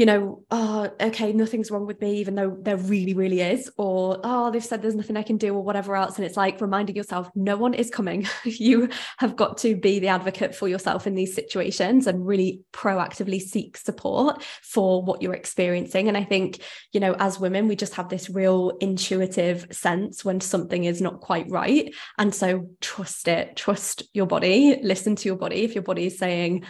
you 0.02 0.08
know, 0.08 0.42
oh, 0.50 0.90
okay, 1.00 1.32
nothing's 1.32 1.70
wrong 1.70 1.86
with 1.86 2.02
me, 2.02 2.16
even 2.16 2.34
though 2.34 2.58
there 2.60 2.76
really, 2.76 3.14
really 3.14 3.40
is, 3.40 3.70
or 3.78 4.20
oh, 4.24 4.50
they've 4.50 4.66
said 4.66 4.82
there's 4.82 4.96
nothing 4.96 5.16
I 5.16 5.22
can 5.22 5.38
do, 5.38 5.54
or 5.54 5.62
whatever 5.62 5.96
else. 5.96 6.16
And 6.16 6.26
it's 6.26 6.36
like 6.36 6.60
reminding 6.60 6.96
yourself, 6.96 7.30
no 7.36 7.56
one 7.56 7.76
is 7.76 7.92
coming. 7.92 8.28
you 8.44 8.90
have 9.20 9.36
got 9.36 9.60
to 9.60 9.76
be 9.76 10.00
the 10.00 10.08
advocate 10.08 10.56
for 10.56 10.68
yourself 10.68 11.06
in 11.06 11.14
these 11.14 11.36
situations 11.36 12.08
and 12.08 12.26
really 12.26 12.62
proactively 12.74 13.40
seek 13.40 13.78
support 13.78 14.42
for 14.64 15.04
what 15.04 15.22
you're 15.22 15.36
experiencing. 15.36 16.08
And 16.08 16.18
I 16.18 16.24
think, 16.24 16.64
you 16.94 17.00
know, 17.00 17.16
as 17.20 17.40
women, 17.40 17.68
we 17.68 17.76
just 17.76 17.94
have 17.94 18.10
this 18.10 18.28
real 18.28 18.72
intuitive 18.82 19.68
sense 19.70 20.26
when 20.26 20.42
something 20.42 20.84
is 20.84 21.00
not 21.00 21.22
quite 21.22 21.46
right. 21.52 21.94
And 22.18 22.34
so 22.34 22.72
trust 22.82 23.28
it, 23.28 23.56
trust 23.56 24.02
your 24.14 24.26
body, 24.26 24.80
listen 24.82 25.16
to 25.18 25.30
your 25.30 25.38
body. 25.38 25.58
If 25.58 25.76
your 25.76 25.84
body 25.84 26.08
is 26.08 26.18
saying, 26.18 26.66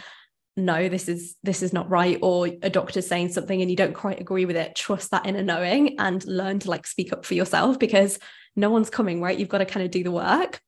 no 0.56 0.88
this 0.88 1.08
is 1.08 1.36
this 1.42 1.62
is 1.62 1.72
not 1.72 1.88
right 1.88 2.18
or 2.22 2.48
a 2.62 2.70
doctor's 2.70 3.06
saying 3.06 3.28
something 3.30 3.62
and 3.62 3.70
you 3.70 3.76
don't 3.76 3.94
quite 3.94 4.20
agree 4.20 4.44
with 4.44 4.56
it 4.56 4.74
trust 4.74 5.10
that 5.10 5.26
inner 5.26 5.42
knowing 5.42 5.98
and 5.98 6.24
learn 6.26 6.58
to 6.58 6.70
like 6.70 6.86
speak 6.86 7.12
up 7.12 7.24
for 7.24 7.34
yourself 7.34 7.78
because 7.78 8.18
no 8.54 8.70
one's 8.70 8.90
coming 8.90 9.20
right 9.20 9.38
you've 9.38 9.48
got 9.48 9.58
to 9.58 9.64
kind 9.64 9.84
of 9.84 9.90
do 9.90 10.04
the 10.04 10.10
work 10.10 10.60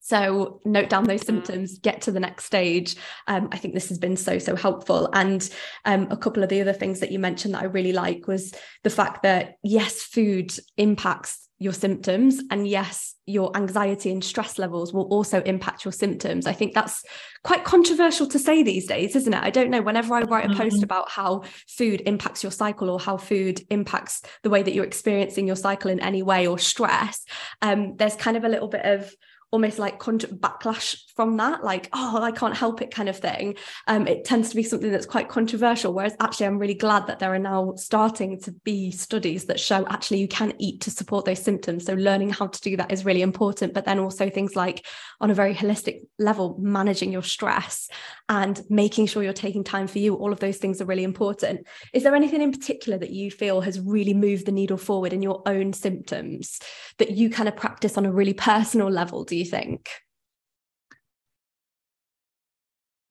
so 0.00 0.60
note 0.64 0.88
down 0.88 1.04
those 1.04 1.20
mm-hmm. 1.20 1.36
symptoms, 1.36 1.78
get 1.78 2.02
to 2.02 2.10
the 2.10 2.20
next 2.20 2.46
stage. 2.46 2.96
Um, 3.28 3.48
I 3.52 3.58
think 3.58 3.74
this 3.74 3.90
has 3.90 3.98
been 3.98 4.16
so, 4.16 4.38
so 4.38 4.56
helpful. 4.56 5.08
And 5.12 5.48
um, 5.84 6.08
a 6.10 6.16
couple 6.16 6.42
of 6.42 6.48
the 6.48 6.60
other 6.60 6.72
things 6.72 7.00
that 7.00 7.12
you 7.12 7.18
mentioned 7.18 7.54
that 7.54 7.62
I 7.62 7.66
really 7.66 7.92
like 7.92 8.26
was 8.26 8.52
the 8.82 8.90
fact 8.90 9.22
that 9.22 9.56
yes, 9.62 10.02
food 10.02 10.52
impacts 10.76 11.46
your 11.60 11.74
symptoms 11.74 12.40
and 12.50 12.66
yes 12.66 13.14
your 13.26 13.54
anxiety 13.54 14.10
and 14.10 14.24
stress 14.24 14.58
levels 14.58 14.94
will 14.94 15.04
also 15.04 15.42
impact 15.42 15.84
your 15.84 15.92
symptoms 15.92 16.46
i 16.46 16.52
think 16.52 16.72
that's 16.74 17.04
quite 17.44 17.64
controversial 17.64 18.26
to 18.26 18.38
say 18.38 18.62
these 18.62 18.86
days 18.86 19.14
isn't 19.14 19.34
it 19.34 19.42
i 19.42 19.50
don't 19.50 19.70
know 19.70 19.82
whenever 19.82 20.14
i 20.14 20.22
write 20.22 20.50
a 20.50 20.54
post 20.54 20.76
mm-hmm. 20.76 20.84
about 20.84 21.08
how 21.10 21.42
food 21.68 22.02
impacts 22.06 22.42
your 22.42 22.50
cycle 22.50 22.88
or 22.88 22.98
how 22.98 23.16
food 23.16 23.60
impacts 23.68 24.22
the 24.42 24.50
way 24.50 24.62
that 24.62 24.72
you're 24.72 24.84
experiencing 24.84 25.46
your 25.46 25.54
cycle 25.54 25.90
in 25.90 26.00
any 26.00 26.22
way 26.22 26.46
or 26.46 26.58
stress 26.58 27.24
um, 27.60 27.94
there's 27.96 28.16
kind 28.16 28.38
of 28.38 28.44
a 28.44 28.48
little 28.48 28.68
bit 28.68 28.84
of 28.84 29.14
almost 29.52 29.78
like 29.78 29.98
backlash 29.98 30.96
from 31.20 31.36
that, 31.36 31.62
like, 31.62 31.86
oh, 31.92 32.22
I 32.22 32.32
can't 32.32 32.56
help 32.56 32.80
it 32.80 32.90
kind 32.90 33.06
of 33.06 33.18
thing. 33.18 33.54
Um, 33.86 34.06
it 34.06 34.24
tends 34.24 34.48
to 34.48 34.56
be 34.56 34.62
something 34.62 34.90
that's 34.90 35.04
quite 35.04 35.28
controversial. 35.28 35.92
Whereas 35.92 36.16
actually, 36.18 36.46
I'm 36.46 36.56
really 36.56 36.72
glad 36.72 37.06
that 37.08 37.18
there 37.18 37.34
are 37.34 37.38
now 37.38 37.74
starting 37.76 38.40
to 38.40 38.52
be 38.64 38.90
studies 38.90 39.44
that 39.44 39.60
show 39.60 39.86
actually 39.88 40.20
you 40.20 40.28
can 40.28 40.54
eat 40.56 40.80
to 40.80 40.90
support 40.90 41.26
those 41.26 41.42
symptoms. 41.42 41.84
So 41.84 41.92
learning 41.92 42.30
how 42.30 42.46
to 42.46 42.60
do 42.62 42.74
that 42.78 42.90
is 42.90 43.04
really 43.04 43.20
important. 43.20 43.74
But 43.74 43.84
then 43.84 43.98
also 43.98 44.30
things 44.30 44.56
like 44.56 44.86
on 45.20 45.30
a 45.30 45.34
very 45.34 45.54
holistic 45.54 46.06
level, 46.18 46.56
managing 46.58 47.12
your 47.12 47.22
stress 47.22 47.90
and 48.30 48.58
making 48.70 49.04
sure 49.04 49.22
you're 49.22 49.34
taking 49.34 49.62
time 49.62 49.88
for 49.88 49.98
you, 49.98 50.14
all 50.14 50.32
of 50.32 50.40
those 50.40 50.56
things 50.56 50.80
are 50.80 50.86
really 50.86 51.04
important. 51.04 51.66
Is 51.92 52.02
there 52.02 52.14
anything 52.14 52.40
in 52.40 52.50
particular 52.50 52.96
that 52.96 53.10
you 53.10 53.30
feel 53.30 53.60
has 53.60 53.78
really 53.78 54.14
moved 54.14 54.46
the 54.46 54.52
needle 54.52 54.78
forward 54.78 55.12
in 55.12 55.20
your 55.20 55.42
own 55.44 55.74
symptoms 55.74 56.60
that 56.96 57.10
you 57.10 57.28
kind 57.28 57.46
of 57.46 57.56
practice 57.56 57.98
on 57.98 58.06
a 58.06 58.10
really 58.10 58.32
personal 58.32 58.88
level? 58.88 59.24
Do 59.24 59.36
you 59.36 59.44
think? 59.44 59.90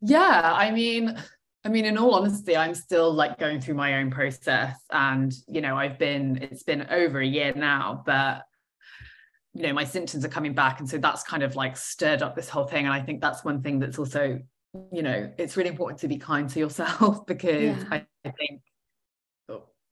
Yeah, 0.01 0.53
I 0.55 0.71
mean, 0.71 1.17
I 1.65 1.69
mean, 1.69 1.85
in 1.85 1.97
all 1.97 2.15
honesty, 2.15 2.55
I'm 2.55 2.73
still 2.73 3.13
like 3.13 3.37
going 3.37 3.59
through 3.59 3.75
my 3.75 3.95
own 3.95 4.09
process. 4.11 4.77
And, 4.91 5.33
you 5.47 5.61
know, 5.61 5.75
I've 5.75 5.99
been, 5.99 6.37
it's 6.37 6.63
been 6.63 6.87
over 6.89 7.19
a 7.19 7.25
year 7.25 7.53
now, 7.53 8.01
but, 8.05 8.43
you 9.53 9.63
know, 9.63 9.73
my 9.73 9.83
symptoms 9.83 10.23
are 10.23 10.29
coming 10.29 10.53
back. 10.53 10.79
And 10.79 10.89
so 10.89 10.97
that's 10.97 11.23
kind 11.23 11.43
of 11.43 11.55
like 11.55 11.75
stirred 11.75 12.21
up 12.21 12.35
this 12.35 12.47
whole 12.47 12.65
thing. 12.65 12.85
And 12.85 12.93
I 12.93 13.01
think 13.01 13.19
that's 13.19 13.43
one 13.43 13.61
thing 13.61 13.79
that's 13.79 13.99
also, 13.99 14.39
you 14.91 15.03
know, 15.03 15.31
it's 15.37 15.57
really 15.57 15.69
important 15.69 15.99
to 15.99 16.07
be 16.07 16.17
kind 16.17 16.49
to 16.49 16.59
yourself 16.59 17.25
because 17.27 17.77
yeah. 17.77 17.83
I, 17.91 18.05
I 18.23 18.31
think 18.31 18.61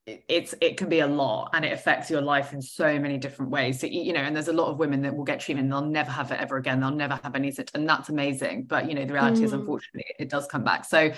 it's 0.07 0.55
it 0.61 0.77
can 0.77 0.87
be 0.87 1.01
a 1.01 1.07
lot 1.07 1.49
and 1.53 1.65
it 1.65 1.73
affects 1.73 2.09
your 2.09 2.21
life 2.21 2.53
in 2.53 2.61
so 2.61 2.97
many 2.97 3.17
different 3.17 3.51
ways. 3.51 3.81
So 3.81 3.87
you 3.87 4.13
know 4.13 4.21
and 4.21 4.33
there's 4.35 4.47
a 4.47 4.53
lot 4.53 4.71
of 4.71 4.79
women 4.79 5.01
that 5.01 5.15
will 5.15 5.25
get 5.25 5.41
treatment 5.41 5.65
and 5.65 5.73
they'll 5.73 5.91
never 5.91 6.11
have 6.11 6.31
it 6.31 6.39
ever 6.39 6.55
again. 6.57 6.79
They'll 6.79 6.91
never 6.91 7.19
have 7.23 7.35
any 7.35 7.53
and 7.73 7.87
that's 7.87 8.07
amazing. 8.07 8.63
But 8.63 8.87
you 8.87 8.95
know 8.95 9.05
the 9.05 9.13
reality 9.13 9.41
mm. 9.41 9.45
is 9.45 9.53
unfortunately 9.53 10.05
it 10.17 10.29
does 10.29 10.47
come 10.47 10.63
back. 10.63 10.85
So 10.85 11.11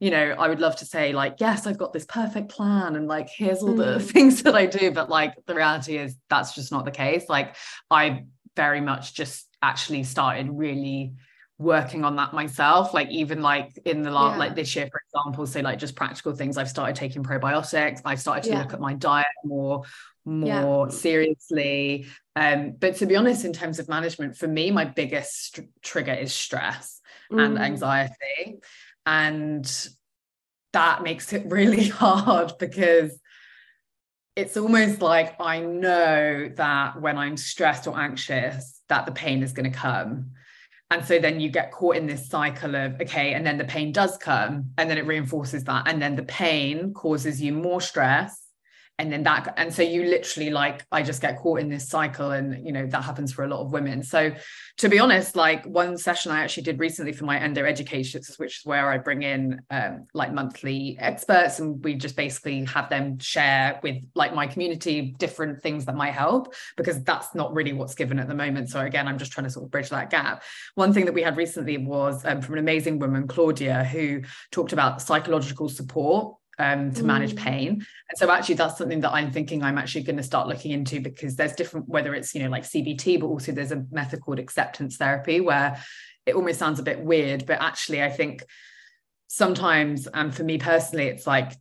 you 0.00 0.10
know 0.10 0.34
i 0.38 0.48
would 0.48 0.58
love 0.58 0.74
to 0.74 0.84
say 0.84 1.12
like 1.12 1.36
yes 1.38 1.68
i've 1.68 1.78
got 1.78 1.92
this 1.92 2.04
perfect 2.04 2.48
plan 2.48 2.96
and 2.96 3.06
like 3.06 3.28
here's 3.28 3.62
all 3.62 3.74
mm. 3.74 3.76
the 3.76 4.00
things 4.12 4.42
that 4.42 4.54
i 4.54 4.66
do. 4.66 4.90
But 4.90 5.08
like 5.08 5.34
the 5.46 5.54
reality 5.54 5.96
is 5.96 6.16
that's 6.28 6.54
just 6.54 6.70
not 6.70 6.84
the 6.84 6.90
case. 6.90 7.28
Like 7.28 7.56
i 7.90 8.24
very 8.56 8.80
much 8.80 9.14
just 9.14 9.48
actually 9.62 10.04
started 10.04 10.48
really 10.50 11.14
working 11.58 12.04
on 12.04 12.16
that 12.16 12.32
myself 12.32 12.92
like 12.92 13.08
even 13.10 13.40
like 13.40 13.78
in 13.84 14.02
the 14.02 14.10
last 14.10 14.32
yeah. 14.32 14.38
like 14.38 14.54
this 14.56 14.74
year 14.74 14.88
for 14.90 15.00
example 15.06 15.46
so 15.46 15.60
like 15.60 15.78
just 15.78 15.94
practical 15.94 16.34
things 16.34 16.58
i've 16.58 16.68
started 16.68 16.96
taking 16.96 17.22
probiotics 17.22 18.00
I've 18.04 18.20
started 18.20 18.42
to 18.44 18.50
yeah. 18.50 18.62
look 18.62 18.72
at 18.72 18.80
my 18.80 18.94
diet 18.94 19.26
more 19.44 19.84
more 20.24 20.86
yeah. 20.86 20.92
seriously 20.92 22.06
um 22.34 22.72
but 22.72 22.96
to 22.96 23.06
be 23.06 23.14
honest 23.14 23.44
in 23.44 23.52
terms 23.52 23.78
of 23.78 23.88
management 23.88 24.36
for 24.36 24.48
me 24.48 24.72
my 24.72 24.84
biggest 24.84 25.54
st- 25.54 25.70
trigger 25.80 26.12
is 26.12 26.34
stress 26.34 27.00
mm. 27.30 27.40
and 27.40 27.56
anxiety 27.56 28.58
and 29.06 29.88
that 30.72 31.02
makes 31.02 31.32
it 31.32 31.46
really 31.50 31.88
hard 31.88 32.52
because 32.58 33.18
it's 34.36 34.56
almost 34.56 35.00
like 35.00 35.40
I 35.40 35.60
know 35.60 36.50
that 36.56 37.00
when 37.00 37.16
I'm 37.16 37.36
stressed 37.36 37.86
or 37.86 37.98
anxious, 37.98 38.82
that 38.88 39.06
the 39.06 39.12
pain 39.12 39.42
is 39.42 39.52
going 39.52 39.70
to 39.70 39.78
come. 39.78 40.32
And 40.94 41.04
so 41.04 41.18
then 41.18 41.40
you 41.40 41.48
get 41.48 41.72
caught 41.72 41.96
in 41.96 42.06
this 42.06 42.28
cycle 42.28 42.76
of, 42.76 43.00
okay, 43.00 43.34
and 43.34 43.44
then 43.44 43.58
the 43.58 43.64
pain 43.64 43.90
does 43.90 44.16
come, 44.16 44.70
and 44.78 44.88
then 44.88 44.96
it 44.96 45.04
reinforces 45.04 45.64
that. 45.64 45.88
And 45.88 46.00
then 46.00 46.14
the 46.14 46.22
pain 46.22 46.94
causes 46.94 47.42
you 47.42 47.52
more 47.52 47.80
stress 47.80 48.43
and 48.98 49.12
then 49.12 49.24
that 49.24 49.52
and 49.56 49.74
so 49.74 49.82
you 49.82 50.04
literally 50.04 50.50
like 50.50 50.86
i 50.92 51.02
just 51.02 51.20
get 51.20 51.38
caught 51.38 51.58
in 51.58 51.68
this 51.68 51.88
cycle 51.88 52.30
and 52.30 52.64
you 52.64 52.72
know 52.72 52.86
that 52.86 53.02
happens 53.02 53.32
for 53.32 53.44
a 53.44 53.48
lot 53.48 53.60
of 53.60 53.72
women. 53.72 54.02
So 54.02 54.32
to 54.78 54.88
be 54.88 54.98
honest 54.98 55.34
like 55.36 55.64
one 55.66 55.96
session 55.98 56.30
i 56.30 56.42
actually 56.42 56.62
did 56.62 56.78
recently 56.78 57.12
for 57.12 57.24
my 57.24 57.38
endo 57.38 57.64
education 57.64 58.20
which 58.36 58.58
is 58.60 58.66
where 58.66 58.90
i 58.90 58.98
bring 58.98 59.22
in 59.22 59.60
um, 59.70 60.06
like 60.14 60.32
monthly 60.32 60.96
experts 61.00 61.58
and 61.58 61.82
we 61.84 61.94
just 61.94 62.16
basically 62.16 62.64
have 62.64 62.88
them 62.88 63.18
share 63.18 63.80
with 63.82 63.96
like 64.14 64.34
my 64.34 64.46
community 64.46 65.14
different 65.18 65.62
things 65.62 65.84
that 65.84 65.96
might 65.96 66.12
help 66.12 66.54
because 66.76 67.02
that's 67.02 67.34
not 67.34 67.52
really 67.54 67.72
what's 67.72 67.94
given 67.94 68.18
at 68.18 68.28
the 68.28 68.34
moment. 68.34 68.68
So 68.70 68.80
again 68.80 69.08
i'm 69.08 69.18
just 69.18 69.32
trying 69.32 69.44
to 69.44 69.50
sort 69.50 69.64
of 69.64 69.70
bridge 69.70 69.90
that 69.90 70.10
gap. 70.10 70.44
One 70.74 70.92
thing 70.92 71.04
that 71.06 71.14
we 71.14 71.22
had 71.22 71.36
recently 71.36 71.78
was 71.78 72.24
um, 72.24 72.40
from 72.40 72.54
an 72.54 72.60
amazing 72.60 72.98
woman 72.98 73.26
claudia 73.26 73.84
who 73.84 74.22
talked 74.52 74.72
about 74.72 75.02
psychological 75.02 75.68
support 75.68 76.36
um, 76.58 76.92
to 76.94 77.02
manage 77.02 77.34
mm. 77.34 77.38
pain. 77.38 77.68
And 77.70 78.16
so 78.16 78.30
actually 78.30 78.56
that's 78.56 78.78
something 78.78 79.00
that 79.00 79.12
I'm 79.12 79.32
thinking 79.32 79.62
I'm 79.62 79.78
actually 79.78 80.02
going 80.02 80.16
to 80.16 80.22
start 80.22 80.48
looking 80.48 80.72
into 80.72 81.00
because 81.00 81.36
there's 81.36 81.54
different, 81.54 81.88
whether 81.88 82.14
it's, 82.14 82.34
you 82.34 82.42
know, 82.42 82.50
like 82.50 82.64
CBT, 82.64 83.20
but 83.20 83.26
also 83.26 83.52
there's 83.52 83.72
a 83.72 83.84
method 83.90 84.20
called 84.20 84.38
acceptance 84.38 84.96
therapy 84.96 85.40
where 85.40 85.82
it 86.26 86.34
almost 86.34 86.58
sounds 86.58 86.78
a 86.78 86.84
bit 86.84 87.00
weird, 87.00 87.46
but 87.46 87.60
actually 87.60 88.02
I 88.02 88.10
think 88.10 88.44
sometimes, 89.26 90.06
and 90.06 90.34
for 90.34 90.44
me 90.44 90.58
personally, 90.58 91.06
it's 91.06 91.26
like, 91.26 91.52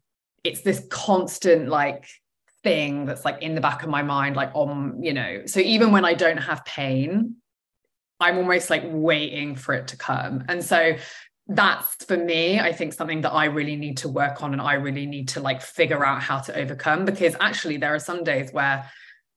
it's 0.43 0.61
this 0.61 0.85
constant 0.89 1.69
like 1.69 2.07
thing 2.63 3.05
that's 3.05 3.25
like 3.25 3.41
in 3.41 3.55
the 3.55 3.61
back 3.61 3.83
of 3.83 3.89
my 3.89 4.03
mind, 4.03 4.35
like 4.35 4.51
on, 4.53 5.01
you 5.01 5.13
know, 5.13 5.45
so 5.45 5.59
even 5.59 5.91
when 5.91 6.05
I 6.05 6.13
don't 6.13 6.37
have 6.37 6.63
pain, 6.65 7.37
I'm 8.19 8.37
almost 8.37 8.69
like 8.69 8.83
waiting 8.85 9.55
for 9.55 9.73
it 9.73 9.89
to 9.89 9.97
come. 9.97 10.45
And 10.47 10.63
so 10.63 10.95
that's 11.47 12.05
for 12.05 12.15
me 12.15 12.59
i 12.59 12.71
think 12.71 12.93
something 12.93 13.21
that 13.21 13.31
i 13.31 13.45
really 13.45 13.75
need 13.75 13.97
to 13.97 14.07
work 14.07 14.41
on 14.41 14.53
and 14.53 14.61
i 14.61 14.73
really 14.73 15.05
need 15.05 15.27
to 15.27 15.39
like 15.41 15.61
figure 15.61 16.05
out 16.05 16.21
how 16.21 16.39
to 16.39 16.55
overcome 16.57 17.03
because 17.03 17.35
actually 17.41 17.77
there 17.77 17.93
are 17.93 17.99
some 17.99 18.23
days 18.23 18.51
where 18.53 18.89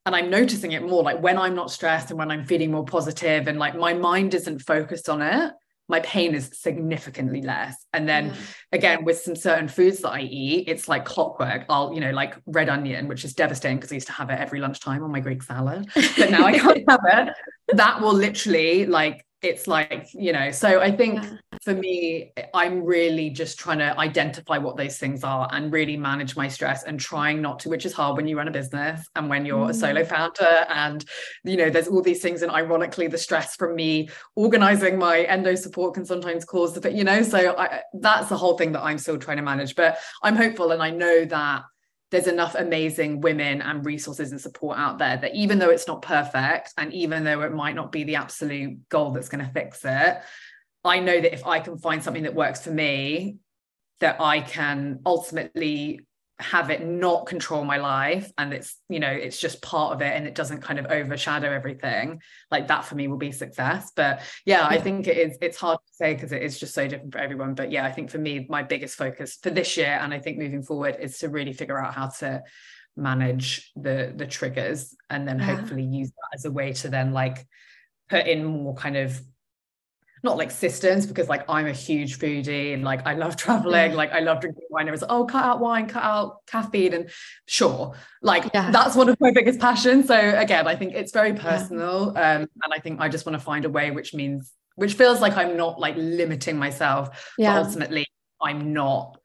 and 0.04 0.14
i'm 0.14 0.30
noticing 0.30 0.72
it 0.72 0.82
more 0.82 1.02
like 1.02 1.20
when 1.20 1.36
i'm 1.36 1.54
not 1.54 1.70
stressed 1.70 2.10
and 2.10 2.18
when 2.18 2.30
i'm 2.30 2.44
feeling 2.44 2.70
more 2.70 2.84
positive 2.84 3.48
and 3.48 3.58
like 3.58 3.76
my 3.76 3.92
mind 3.92 4.34
isn't 4.34 4.60
focused 4.60 5.08
on 5.08 5.20
it 5.20 5.52
my 5.88 6.00
pain 6.00 6.34
is 6.34 6.50
significantly 6.52 7.42
less. 7.42 7.76
And 7.92 8.08
then 8.08 8.26
yeah. 8.26 8.34
again 8.72 9.04
with 9.04 9.20
some 9.20 9.36
certain 9.36 9.68
foods 9.68 10.00
that 10.00 10.10
i 10.10 10.20
eat 10.20 10.68
it's 10.68 10.88
like 10.88 11.04
clockwork. 11.04 11.64
I'll 11.68 11.92
you 11.94 12.00
know 12.00 12.10
like 12.10 12.34
red 12.46 12.68
onion 12.68 13.08
which 13.08 13.24
is 13.24 13.34
devastating 13.34 13.78
because 13.78 13.92
i 13.92 13.94
used 13.94 14.08
to 14.08 14.12
have 14.12 14.30
it 14.30 14.38
every 14.38 14.60
lunchtime 14.60 15.02
on 15.02 15.12
my 15.12 15.20
greek 15.20 15.42
salad 15.42 15.88
but 15.94 16.30
now 16.30 16.44
i 16.44 16.52
can't 16.58 16.84
have 16.88 17.00
it. 17.04 17.34
That 17.76 18.00
will 18.00 18.14
literally 18.14 18.86
like 18.86 19.24
it's 19.46 19.66
like 19.66 20.08
you 20.12 20.32
know 20.32 20.50
so 20.50 20.80
i 20.80 20.90
think 20.90 21.22
yeah. 21.22 21.30
for 21.62 21.74
me 21.74 22.32
i'm 22.54 22.82
really 22.82 23.30
just 23.30 23.58
trying 23.58 23.78
to 23.78 23.98
identify 23.98 24.58
what 24.58 24.76
those 24.76 24.98
things 24.98 25.22
are 25.24 25.48
and 25.52 25.72
really 25.72 25.96
manage 25.96 26.36
my 26.36 26.48
stress 26.48 26.82
and 26.84 26.98
trying 26.98 27.40
not 27.40 27.58
to 27.58 27.68
which 27.68 27.86
is 27.86 27.92
hard 27.92 28.16
when 28.16 28.26
you 28.26 28.36
run 28.36 28.48
a 28.48 28.50
business 28.50 29.08
and 29.14 29.28
when 29.28 29.46
you're 29.46 29.66
mm. 29.66 29.70
a 29.70 29.74
solo 29.74 30.02
mm. 30.02 30.06
founder 30.06 30.66
and 30.68 31.04
you 31.44 31.56
know 31.56 31.70
there's 31.70 31.88
all 31.88 32.02
these 32.02 32.20
things 32.20 32.42
and 32.42 32.50
ironically 32.50 33.06
the 33.06 33.18
stress 33.18 33.56
from 33.56 33.74
me 33.74 34.08
organizing 34.34 34.98
my 34.98 35.20
endo 35.22 35.54
support 35.54 35.94
can 35.94 36.04
sometimes 36.04 36.44
cause 36.44 36.74
the 36.74 36.92
you 36.92 37.04
know 37.04 37.22
so 37.22 37.56
I, 37.56 37.82
that's 37.94 38.28
the 38.28 38.36
whole 38.36 38.56
thing 38.58 38.72
that 38.72 38.82
i'm 38.82 38.98
still 38.98 39.18
trying 39.18 39.38
to 39.38 39.42
manage 39.42 39.74
but 39.74 39.98
i'm 40.22 40.36
hopeful 40.36 40.72
and 40.72 40.82
i 40.82 40.90
know 40.90 41.24
that 41.24 41.62
there's 42.10 42.26
enough 42.26 42.54
amazing 42.54 43.20
women 43.20 43.60
and 43.62 43.84
resources 43.84 44.30
and 44.30 44.40
support 44.40 44.78
out 44.78 44.98
there 44.98 45.16
that 45.16 45.34
even 45.34 45.58
though 45.58 45.70
it's 45.70 45.88
not 45.88 46.02
perfect 46.02 46.72
and 46.78 46.92
even 46.92 47.24
though 47.24 47.42
it 47.42 47.52
might 47.52 47.74
not 47.74 47.90
be 47.90 48.04
the 48.04 48.16
absolute 48.16 48.88
goal 48.88 49.10
that's 49.10 49.28
going 49.28 49.44
to 49.44 49.52
fix 49.52 49.84
it 49.84 50.18
i 50.84 51.00
know 51.00 51.20
that 51.20 51.32
if 51.32 51.44
i 51.46 51.58
can 51.58 51.76
find 51.78 52.02
something 52.02 52.22
that 52.22 52.34
works 52.34 52.62
for 52.62 52.70
me 52.70 53.36
that 54.00 54.20
i 54.20 54.40
can 54.40 55.00
ultimately 55.04 56.00
have 56.38 56.70
it 56.70 56.84
not 56.84 57.24
control 57.26 57.64
my 57.64 57.78
life 57.78 58.30
and 58.36 58.52
it's 58.52 58.76
you 58.90 59.00
know 59.00 59.10
it's 59.10 59.40
just 59.40 59.62
part 59.62 59.94
of 59.94 60.02
it 60.02 60.14
and 60.14 60.26
it 60.26 60.34
doesn't 60.34 60.60
kind 60.60 60.78
of 60.78 60.84
overshadow 60.86 61.50
everything 61.50 62.20
like 62.50 62.68
that 62.68 62.84
for 62.84 62.94
me 62.94 63.08
will 63.08 63.16
be 63.16 63.32
success. 63.32 63.90
But 63.96 64.20
yeah, 64.44 64.66
i 64.66 64.78
think 64.78 65.06
it 65.06 65.16
is 65.16 65.38
it's 65.40 65.56
hard 65.56 65.78
to 65.78 65.94
say 65.94 66.14
because 66.14 66.32
it 66.32 66.42
is 66.42 66.60
just 66.60 66.74
so 66.74 66.86
different 66.86 67.12
for 67.12 67.18
everyone. 67.18 67.54
But 67.54 67.72
yeah 67.72 67.86
i 67.86 67.92
think 67.92 68.10
for 68.10 68.18
me 68.18 68.46
my 68.50 68.62
biggest 68.62 68.96
focus 68.96 69.38
for 69.42 69.50
this 69.50 69.76
year 69.76 69.98
and 70.00 70.12
i 70.12 70.18
think 70.18 70.38
moving 70.38 70.62
forward 70.62 70.96
is 71.00 71.18
to 71.18 71.28
really 71.28 71.52
figure 71.52 71.82
out 71.82 71.94
how 71.94 72.08
to 72.20 72.42
manage 72.96 73.70
the 73.76 74.12
the 74.16 74.26
triggers 74.26 74.94
and 75.10 75.28
then 75.28 75.38
yeah. 75.38 75.56
hopefully 75.56 75.82
use 75.82 76.08
that 76.08 76.34
as 76.34 76.44
a 76.44 76.50
way 76.50 76.72
to 76.72 76.88
then 76.88 77.12
like 77.12 77.46
put 78.08 78.26
in 78.26 78.44
more 78.44 78.74
kind 78.74 78.96
of 78.96 79.20
not 80.26 80.36
like 80.36 80.50
systems 80.50 81.06
because 81.06 81.28
like 81.28 81.48
I'm 81.48 81.66
a 81.66 81.72
huge 81.72 82.18
foodie 82.18 82.74
and 82.74 82.84
like 82.84 83.06
I 83.06 83.14
love 83.14 83.36
traveling, 83.44 83.94
like 83.94 84.12
I 84.12 84.20
love 84.20 84.40
drinking 84.40 84.64
wine. 84.68 84.86
It 84.86 84.90
was 84.90 85.04
oh, 85.08 85.24
cut 85.24 85.44
out 85.44 85.60
wine, 85.60 85.88
cut 85.88 86.02
out 86.02 86.44
caffeine, 86.46 86.92
and 86.92 87.10
sure, 87.46 87.94
like 88.20 88.50
yeah. 88.52 88.70
that's 88.70 88.94
one 88.94 89.08
of 89.08 89.16
my 89.20 89.30
biggest 89.30 89.58
passions. 89.58 90.08
So 90.08 90.18
again, 90.36 90.66
I 90.66 90.76
think 90.76 90.92
it's 90.94 91.12
very 91.12 91.32
personal, 91.32 92.12
yeah. 92.14 92.32
um, 92.32 92.40
and 92.42 92.72
I 92.74 92.78
think 92.78 93.00
I 93.00 93.08
just 93.08 93.24
want 93.24 93.38
to 93.38 93.44
find 93.44 93.64
a 93.64 93.70
way 93.70 93.90
which 93.90 94.12
means 94.12 94.52
which 94.74 94.92
feels 94.92 95.22
like 95.22 95.36
I'm 95.38 95.56
not 95.56 95.80
like 95.80 95.94
limiting 95.96 96.58
myself, 96.58 97.32
yeah. 97.38 97.54
but 97.54 97.66
ultimately 97.66 98.06
I'm 98.42 98.74
not 98.74 99.18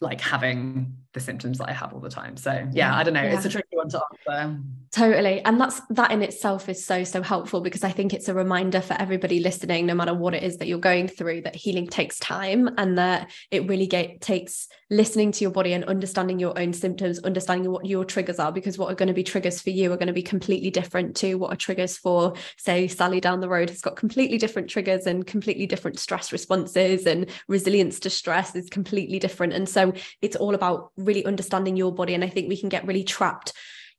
like 0.00 0.20
having 0.20 0.96
the 1.12 1.20
symptoms 1.20 1.58
that 1.58 1.68
I 1.68 1.72
have 1.72 1.92
all 1.92 2.00
the 2.00 2.08
time. 2.08 2.36
So 2.36 2.68
yeah, 2.72 2.96
I 2.96 3.02
don't 3.02 3.14
know. 3.14 3.22
It's 3.22 3.44
a 3.44 3.48
tricky 3.48 3.76
one 3.94 4.02
to 4.26 4.32
answer. 4.32 4.62
Totally. 4.90 5.42
And 5.44 5.60
that's 5.60 5.80
that 5.90 6.12
in 6.12 6.22
itself 6.22 6.68
is 6.68 6.84
so, 6.84 7.04
so 7.04 7.22
helpful 7.22 7.60
because 7.60 7.84
I 7.84 7.90
think 7.90 8.14
it's 8.14 8.28
a 8.28 8.34
reminder 8.34 8.80
for 8.80 8.94
everybody 8.94 9.38
listening, 9.38 9.84
no 9.84 9.94
matter 9.94 10.14
what 10.14 10.34
it 10.34 10.42
is 10.42 10.56
that 10.56 10.66
you're 10.66 10.78
going 10.78 11.08
through, 11.08 11.42
that 11.42 11.54
healing 11.54 11.86
takes 11.86 12.18
time 12.18 12.70
and 12.78 12.96
that 12.96 13.30
it 13.50 13.68
really 13.68 13.86
get, 13.86 14.22
takes 14.22 14.66
listening 14.90 15.30
to 15.32 15.44
your 15.44 15.50
body 15.50 15.74
and 15.74 15.84
understanding 15.84 16.40
your 16.40 16.58
own 16.58 16.72
symptoms, 16.72 17.18
understanding 17.18 17.70
what 17.70 17.84
your 17.84 18.04
triggers 18.04 18.38
are, 18.38 18.50
because 18.50 18.78
what 18.78 18.90
are 18.90 18.94
going 18.94 19.08
to 19.08 19.14
be 19.14 19.22
triggers 19.22 19.60
for 19.60 19.70
you 19.70 19.92
are 19.92 19.96
going 19.98 20.06
to 20.06 20.12
be 20.14 20.22
completely 20.22 20.70
different 20.70 21.14
to 21.16 21.34
what 21.34 21.52
are 21.52 21.56
triggers 21.56 21.98
for, 21.98 22.32
say, 22.56 22.88
Sally 22.88 23.20
down 23.20 23.40
the 23.40 23.48
road 23.48 23.68
has 23.68 23.82
got 23.82 23.96
completely 23.96 24.38
different 24.38 24.70
triggers 24.70 25.06
and 25.06 25.26
completely 25.26 25.66
different 25.66 25.98
stress 25.98 26.32
responses 26.32 27.06
and 27.06 27.28
resilience 27.46 28.00
to 28.00 28.10
stress 28.10 28.56
is 28.56 28.70
completely 28.70 29.18
different. 29.18 29.52
And 29.52 29.68
so 29.68 29.92
it's 30.22 30.36
all 30.36 30.54
about 30.54 30.92
really 30.96 31.26
understanding 31.26 31.76
your 31.76 31.92
body. 31.92 32.14
And 32.14 32.24
I 32.24 32.28
think 32.30 32.48
we 32.48 32.58
can 32.58 32.70
get 32.70 32.86
really 32.86 33.04
trapped 33.04 33.52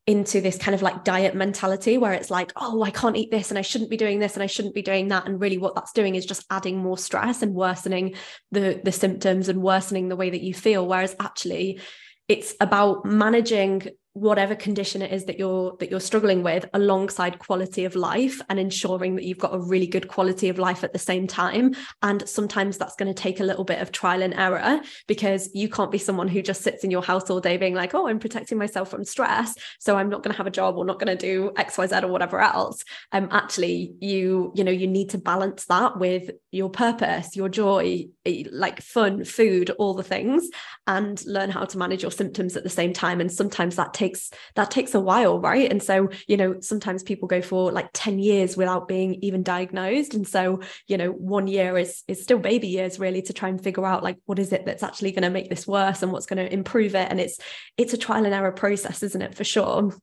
into 0.09 0.41
this 0.41 0.57
kind 0.57 0.73
of 0.73 0.81
like 0.81 1.03
diet 1.03 1.35
mentality 1.35 1.99
where 1.99 2.13
it's 2.13 2.31
like, 2.31 2.51
oh, 2.55 2.81
I 2.81 2.89
can't 2.89 3.15
eat 3.15 3.29
this 3.29 3.51
and 3.51 3.59
I 3.59 3.61
shouldn't 3.61 3.91
be 3.91 3.95
doing 3.95 4.17
this 4.17 4.33
and 4.33 4.41
I 4.41 4.47
shouldn't 4.47 4.73
be 4.73 4.81
doing 4.81 5.09
that. 5.09 5.27
And 5.27 5.39
really 5.39 5.59
what 5.59 5.75
that's 5.75 5.93
doing 5.93 6.15
is 6.15 6.25
just 6.25 6.47
adding 6.49 6.79
more 6.79 6.97
stress 6.97 7.43
and 7.43 7.53
worsening 7.53 8.15
the 8.51 8.81
the 8.83 8.91
symptoms 8.91 9.49
and 9.49 9.61
worsening 9.61 10.09
the 10.09 10.15
way 10.15 10.31
that 10.31 10.41
you 10.41 10.55
feel. 10.55 10.87
Whereas 10.87 11.15
actually 11.19 11.79
it's 12.27 12.55
about 12.59 13.05
managing 13.05 13.83
whatever 14.13 14.55
condition 14.55 15.01
it 15.01 15.11
is 15.11 15.25
that 15.25 15.37
you're 15.37 15.75
that 15.79 15.89
you're 15.89 15.99
struggling 15.99 16.43
with 16.43 16.65
alongside 16.73 17.39
quality 17.39 17.85
of 17.85 17.95
life 17.95 18.41
and 18.49 18.59
ensuring 18.59 19.15
that 19.15 19.23
you've 19.23 19.37
got 19.37 19.53
a 19.53 19.59
really 19.59 19.87
good 19.87 20.07
quality 20.07 20.49
of 20.49 20.57
life 20.57 20.83
at 20.83 20.93
the 20.93 20.99
same 20.99 21.27
time. 21.27 21.75
And 22.01 22.27
sometimes 22.27 22.77
that's 22.77 22.95
going 22.95 23.13
to 23.13 23.19
take 23.19 23.39
a 23.39 23.43
little 23.43 23.63
bit 23.63 23.81
of 23.81 23.91
trial 23.91 24.21
and 24.21 24.33
error 24.33 24.81
because 25.07 25.49
you 25.53 25.69
can't 25.69 25.91
be 25.91 25.97
someone 25.97 26.27
who 26.27 26.41
just 26.41 26.61
sits 26.61 26.83
in 26.83 26.91
your 26.91 27.03
house 27.03 27.29
all 27.29 27.39
day 27.39 27.57
being 27.57 27.75
like 27.75 27.93
oh 27.93 28.07
I'm 28.07 28.19
protecting 28.19 28.57
myself 28.57 28.89
from 28.89 29.03
stress 29.05 29.55
so 29.79 29.95
I'm 29.95 30.09
not 30.09 30.23
going 30.23 30.33
to 30.33 30.37
have 30.37 30.47
a 30.47 30.51
job 30.51 30.77
or 30.77 30.85
not 30.85 30.99
going 30.99 31.15
to 31.15 31.27
do 31.27 31.51
xyz 31.55 32.03
or 32.03 32.07
whatever 32.07 32.39
else. 32.39 32.83
Um 33.11 33.29
actually 33.31 33.93
you 33.99 34.51
you 34.55 34.63
know 34.63 34.71
you 34.71 34.87
need 34.87 35.11
to 35.11 35.17
balance 35.17 35.65
that 35.65 35.99
with 35.99 36.31
your 36.51 36.69
purpose 36.69 37.35
your 37.35 37.49
joy 37.49 38.05
eh, 38.25 38.43
like 38.51 38.81
fun 38.81 39.23
food 39.23 39.69
all 39.77 39.93
the 39.93 40.03
things 40.03 40.49
and 40.87 41.23
learn 41.25 41.51
how 41.51 41.65
to 41.65 41.77
manage 41.77 42.01
your 42.01 42.11
symptoms 42.11 42.57
at 42.57 42.63
the 42.63 42.69
same 42.69 42.93
time. 42.93 43.21
And 43.21 43.31
sometimes 43.31 43.75
that 43.75 43.93
takes 43.99 44.31
that 44.55 44.71
takes 44.71 44.95
a 44.95 44.99
while 44.99 45.39
right? 45.39 45.69
And 45.69 45.83
so 45.83 46.09
you 46.27 46.37
know 46.37 46.59
sometimes 46.61 47.03
people 47.03 47.27
go 47.27 47.41
for 47.41 47.71
like 47.71 47.89
10 47.93 48.19
years 48.19 48.57
without 48.57 48.87
being 48.87 49.15
even 49.21 49.43
diagnosed. 49.43 50.13
And 50.13 50.27
so 50.27 50.61
you 50.87 50.97
know 50.97 51.11
one 51.11 51.47
year 51.47 51.77
is 51.77 52.03
is 52.07 52.23
still 52.23 52.39
baby 52.39 52.67
years 52.67 52.99
really 52.99 53.21
to 53.23 53.33
try 53.33 53.49
and 53.49 53.61
figure 53.61 53.85
out 53.85 54.03
like 54.03 54.17
what 54.25 54.39
is 54.39 54.53
it 54.53 54.65
that's 54.65 54.83
actually 54.83 55.11
going 55.11 55.23
to 55.23 55.29
make 55.29 55.49
this 55.49 55.67
worse 55.67 56.01
and 56.01 56.11
what's 56.11 56.25
going 56.25 56.43
to 56.43 56.51
improve 56.51 56.95
it. 56.95 57.07
And 57.09 57.19
it's 57.19 57.39
it's 57.77 57.93
a 57.93 57.97
trial 57.97 58.25
and 58.25 58.33
error 58.33 58.51
process 58.51 59.03
isn't 59.03 59.21
it 59.21 59.35
for 59.35 59.43
sure? 59.43 59.93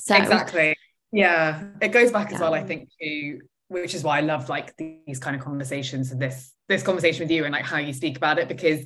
So 0.00 0.16
exactly. 0.16 0.76
Yeah. 1.12 1.64
It 1.80 1.88
goes 1.88 2.10
back 2.10 2.32
as 2.32 2.40
well 2.40 2.54
i 2.54 2.62
think 2.62 2.88
to 3.00 3.40
which 3.68 3.94
is 3.94 4.02
why 4.02 4.18
i 4.18 4.20
love 4.20 4.48
like 4.48 4.76
these 4.76 5.18
kind 5.18 5.34
of 5.36 5.42
conversations 5.42 6.10
and 6.10 6.20
this 6.20 6.52
this 6.68 6.82
conversation 6.82 7.24
with 7.24 7.30
you 7.30 7.44
and 7.44 7.52
like 7.52 7.64
how 7.64 7.78
you 7.78 7.92
speak 7.92 8.16
about 8.16 8.38
it 8.38 8.48
because 8.48 8.80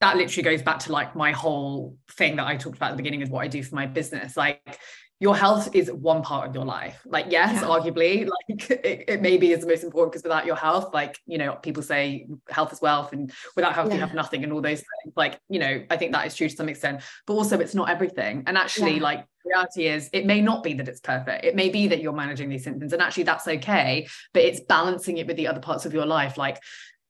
that 0.00 0.16
literally 0.16 0.44
goes 0.44 0.62
back 0.62 0.78
to 0.80 0.92
like 0.92 1.16
my 1.16 1.32
whole 1.32 1.96
thing 2.12 2.36
that 2.36 2.46
I 2.46 2.56
talked 2.56 2.76
about 2.76 2.90
at 2.90 2.92
the 2.92 3.02
beginning 3.02 3.22
is 3.22 3.30
what 3.30 3.44
I 3.44 3.48
do 3.48 3.62
for 3.62 3.74
my 3.74 3.86
business. 3.86 4.36
Like 4.36 4.78
your 5.20 5.34
health 5.34 5.74
is 5.74 5.90
one 5.90 6.22
part 6.22 6.48
of 6.48 6.54
your 6.54 6.64
life. 6.64 7.00
Like, 7.04 7.26
yes, 7.28 7.54
yeah. 7.54 7.62
arguably, 7.62 8.28
like 8.48 8.70
it, 8.70 9.04
it 9.08 9.22
maybe 9.22 9.50
is 9.50 9.60
the 9.60 9.66
most 9.66 9.82
important 9.82 10.12
because 10.12 10.22
without 10.22 10.46
your 10.46 10.54
health, 10.54 10.94
like, 10.94 11.18
you 11.26 11.38
know, 11.38 11.54
people 11.54 11.82
say 11.82 12.28
health 12.48 12.72
is 12.72 12.80
wealth 12.80 13.12
and 13.12 13.32
without 13.56 13.74
health, 13.74 13.88
yeah. 13.88 13.94
you 13.94 14.00
have 14.00 14.14
nothing 14.14 14.44
and 14.44 14.52
all 14.52 14.60
those 14.60 14.78
things. 14.78 15.14
Like, 15.16 15.40
you 15.48 15.58
know, 15.58 15.82
I 15.90 15.96
think 15.96 16.12
that 16.12 16.26
is 16.26 16.36
true 16.36 16.48
to 16.48 16.54
some 16.54 16.68
extent, 16.68 17.02
but 17.26 17.34
also 17.34 17.58
it's 17.58 17.74
not 17.74 17.88
everything. 17.88 18.44
And 18.46 18.56
actually, 18.56 18.96
yeah. 18.96 19.02
like, 19.02 19.24
reality 19.44 19.88
is 19.88 20.08
it 20.12 20.26
may 20.26 20.40
not 20.40 20.62
be 20.62 20.74
that 20.74 20.88
it's 20.88 21.00
perfect. 21.00 21.44
It 21.44 21.56
may 21.56 21.68
be 21.68 21.88
that 21.88 22.00
you're 22.00 22.12
managing 22.12 22.48
these 22.48 22.62
symptoms 22.62 22.92
and 22.92 23.02
actually 23.02 23.24
that's 23.24 23.48
okay, 23.48 24.06
but 24.32 24.42
it's 24.42 24.60
balancing 24.60 25.18
it 25.18 25.26
with 25.26 25.36
the 25.36 25.48
other 25.48 25.60
parts 25.60 25.84
of 25.84 25.92
your 25.92 26.06
life. 26.06 26.36
Like, 26.36 26.60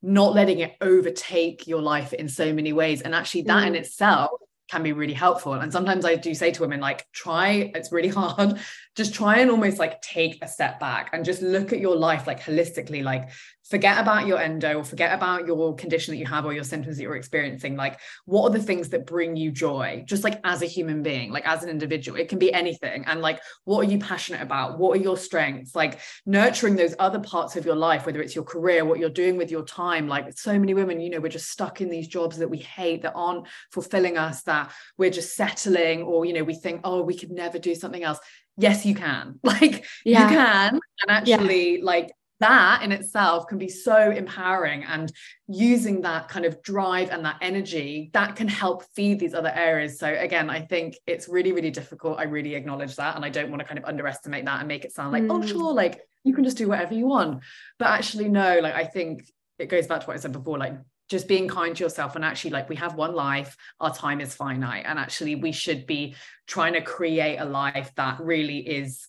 not 0.02 0.34
letting 0.34 0.60
it 0.60 0.76
overtake 0.80 1.66
your 1.66 1.82
life 1.82 2.12
in 2.12 2.28
so 2.28 2.52
many 2.52 2.72
ways 2.72 3.02
and 3.02 3.14
actually 3.14 3.42
that 3.42 3.64
mm. 3.64 3.68
in 3.68 3.74
itself 3.74 4.30
can 4.70 4.82
be 4.82 4.92
really 4.92 5.14
helpful 5.14 5.54
and 5.54 5.72
sometimes 5.72 6.04
i 6.04 6.14
do 6.14 6.34
say 6.34 6.50
to 6.50 6.60
women 6.60 6.80
like 6.80 7.06
try 7.12 7.72
it's 7.74 7.90
really 7.90 8.08
hard 8.16 8.58
just 8.98 9.14
try 9.14 9.38
and 9.38 9.48
almost 9.48 9.78
like 9.78 10.02
take 10.02 10.44
a 10.44 10.48
step 10.48 10.80
back 10.80 11.10
and 11.12 11.24
just 11.24 11.40
look 11.40 11.72
at 11.72 11.78
your 11.78 11.94
life 11.94 12.26
like 12.26 12.42
holistically 12.42 13.00
like 13.00 13.30
forget 13.70 13.98
about 13.98 14.26
your 14.26 14.40
endo 14.40 14.78
or 14.78 14.82
forget 14.82 15.12
about 15.12 15.46
your 15.46 15.72
condition 15.76 16.12
that 16.12 16.18
you 16.18 16.26
have 16.26 16.44
or 16.44 16.52
your 16.52 16.64
symptoms 16.64 16.96
that 16.96 17.02
you're 17.04 17.14
experiencing. 17.14 17.76
Like 17.76 18.00
what 18.24 18.44
are 18.44 18.58
the 18.58 18.64
things 18.64 18.88
that 18.88 19.06
bring 19.06 19.36
you 19.36 19.52
joy? 19.52 20.04
Just 20.04 20.24
like 20.24 20.40
as 20.42 20.62
a 20.62 20.66
human 20.66 21.02
being 21.04 21.30
like 21.30 21.46
as 21.46 21.62
an 21.62 21.68
individual 21.68 22.18
it 22.18 22.28
can 22.28 22.40
be 22.40 22.52
anything. 22.52 23.04
And 23.04 23.20
like 23.20 23.40
what 23.64 23.86
are 23.86 23.90
you 23.90 24.00
passionate 24.00 24.42
about? 24.42 24.80
What 24.80 24.98
are 24.98 25.00
your 25.00 25.16
strengths? 25.16 25.76
Like 25.76 26.00
nurturing 26.26 26.74
those 26.74 26.96
other 26.98 27.20
parts 27.20 27.54
of 27.54 27.64
your 27.64 27.76
life 27.76 28.04
whether 28.04 28.20
it's 28.20 28.34
your 28.34 28.44
career 28.44 28.84
what 28.84 28.98
you're 28.98 29.10
doing 29.10 29.36
with 29.36 29.52
your 29.52 29.64
time 29.64 30.08
like 30.08 30.36
so 30.36 30.58
many 30.58 30.74
women 30.74 31.00
you 31.00 31.10
know 31.10 31.20
we're 31.20 31.28
just 31.28 31.50
stuck 31.50 31.80
in 31.80 31.88
these 31.88 32.08
jobs 32.08 32.38
that 32.38 32.50
we 32.50 32.58
hate 32.58 33.02
that 33.02 33.12
aren't 33.14 33.46
fulfilling 33.70 34.18
us 34.18 34.42
that 34.42 34.72
we're 34.96 35.10
just 35.10 35.36
settling 35.36 36.02
or 36.02 36.24
you 36.24 36.32
know 36.32 36.42
we 36.42 36.54
think 36.54 36.80
oh 36.82 37.02
we 37.02 37.16
could 37.16 37.30
never 37.30 37.58
do 37.58 37.74
something 37.74 38.02
else 38.02 38.18
yes 38.58 38.84
you 38.84 38.94
can 38.94 39.38
like 39.42 39.86
yeah. 40.04 40.22
you 40.22 40.36
can 40.36 40.74
and 40.74 41.10
actually 41.10 41.78
yeah. 41.78 41.84
like 41.84 42.10
that 42.40 42.82
in 42.82 42.92
itself 42.92 43.48
can 43.48 43.58
be 43.58 43.68
so 43.68 44.10
empowering 44.10 44.84
and 44.84 45.12
using 45.48 46.02
that 46.02 46.28
kind 46.28 46.44
of 46.44 46.62
drive 46.62 47.10
and 47.10 47.24
that 47.24 47.36
energy 47.40 48.10
that 48.12 48.36
can 48.36 48.46
help 48.46 48.84
feed 48.94 49.18
these 49.18 49.34
other 49.34 49.52
areas 49.54 49.98
so 49.98 50.06
again 50.06 50.48
i 50.50 50.60
think 50.60 50.96
it's 51.06 51.28
really 51.28 51.52
really 51.52 51.70
difficult 51.70 52.18
i 52.18 52.24
really 52.24 52.54
acknowledge 52.54 52.94
that 52.96 53.16
and 53.16 53.24
i 53.24 53.28
don't 53.28 53.50
want 53.50 53.60
to 53.60 53.66
kind 53.66 53.78
of 53.78 53.84
underestimate 53.84 54.44
that 54.44 54.60
and 54.60 54.68
make 54.68 54.84
it 54.84 54.92
sound 54.92 55.12
like 55.12 55.24
oh, 55.24 55.38
mm. 55.38 55.44
oh 55.44 55.46
sure 55.46 55.72
like 55.72 56.00
you 56.24 56.34
can 56.34 56.44
just 56.44 56.56
do 56.56 56.68
whatever 56.68 56.94
you 56.94 57.06
want 57.06 57.42
but 57.78 57.88
actually 57.88 58.28
no 58.28 58.60
like 58.60 58.74
i 58.74 58.84
think 58.84 59.28
it 59.58 59.66
goes 59.68 59.86
back 59.86 60.00
to 60.00 60.06
what 60.06 60.16
i 60.16 60.20
said 60.20 60.32
before 60.32 60.58
like 60.58 60.74
just 61.08 61.28
being 61.28 61.48
kind 61.48 61.74
to 61.76 61.84
yourself 61.84 62.16
and 62.16 62.24
actually 62.24 62.50
like 62.50 62.68
we 62.68 62.76
have 62.76 62.94
one 62.94 63.14
life 63.14 63.56
our 63.80 63.94
time 63.94 64.20
is 64.20 64.34
finite 64.34 64.84
and 64.86 64.98
actually 64.98 65.34
we 65.34 65.52
should 65.52 65.86
be 65.86 66.14
trying 66.46 66.74
to 66.74 66.82
create 66.82 67.38
a 67.38 67.44
life 67.44 67.90
that 67.96 68.20
really 68.20 68.58
is 68.58 69.08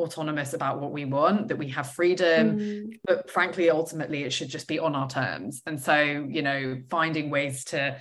autonomous 0.00 0.54
about 0.54 0.80
what 0.80 0.92
we 0.92 1.04
want, 1.04 1.48
that 1.48 1.56
we 1.56 1.68
have 1.68 1.92
freedom. 1.92 2.58
Mm. 2.58 2.98
But 3.04 3.30
frankly, 3.30 3.70
ultimately, 3.70 4.24
it 4.24 4.32
should 4.32 4.48
just 4.48 4.66
be 4.66 4.78
on 4.78 4.94
our 4.94 5.08
terms. 5.08 5.62
And 5.66 5.80
so, 5.80 6.26
you 6.28 6.42
know, 6.42 6.80
finding 6.88 7.30
ways 7.30 7.64
to 7.66 7.98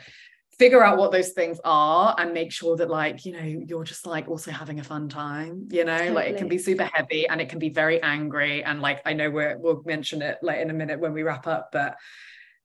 figure 0.58 0.84
out 0.84 0.98
what 0.98 1.12
those 1.12 1.30
things 1.30 1.60
are 1.64 2.14
and 2.18 2.34
make 2.34 2.52
sure 2.52 2.76
that 2.76 2.90
like 2.90 3.24
you 3.24 3.32
know 3.32 3.64
you're 3.66 3.86
just 3.86 4.06
like 4.06 4.28
also 4.28 4.52
having 4.52 4.78
a 4.82 4.84
fun 4.84 5.08
time 5.08 5.66
you 5.72 5.86
know 5.86 5.98
totally. 5.98 6.14
like 6.14 6.28
it 6.28 6.38
can 6.38 6.50
be 6.50 6.58
super 6.58 6.84
heavy 6.94 7.26
and 7.30 7.40
it 7.40 7.48
can 7.48 7.60
be 7.60 7.70
very 7.70 8.04
angry 8.04 8.62
and 8.62 8.82
like 8.82 9.02
i 9.06 9.14
know 9.14 9.30
we're, 9.30 9.58
we'll 9.58 9.82
mention 9.86 10.22
it 10.22 10.38
like 10.42 10.60
in 10.60 10.70
a 10.70 10.74
minute 10.74 11.00
when 11.00 11.14
we 11.14 11.24
wrap 11.24 11.48
up 11.48 11.70
but 11.72 11.96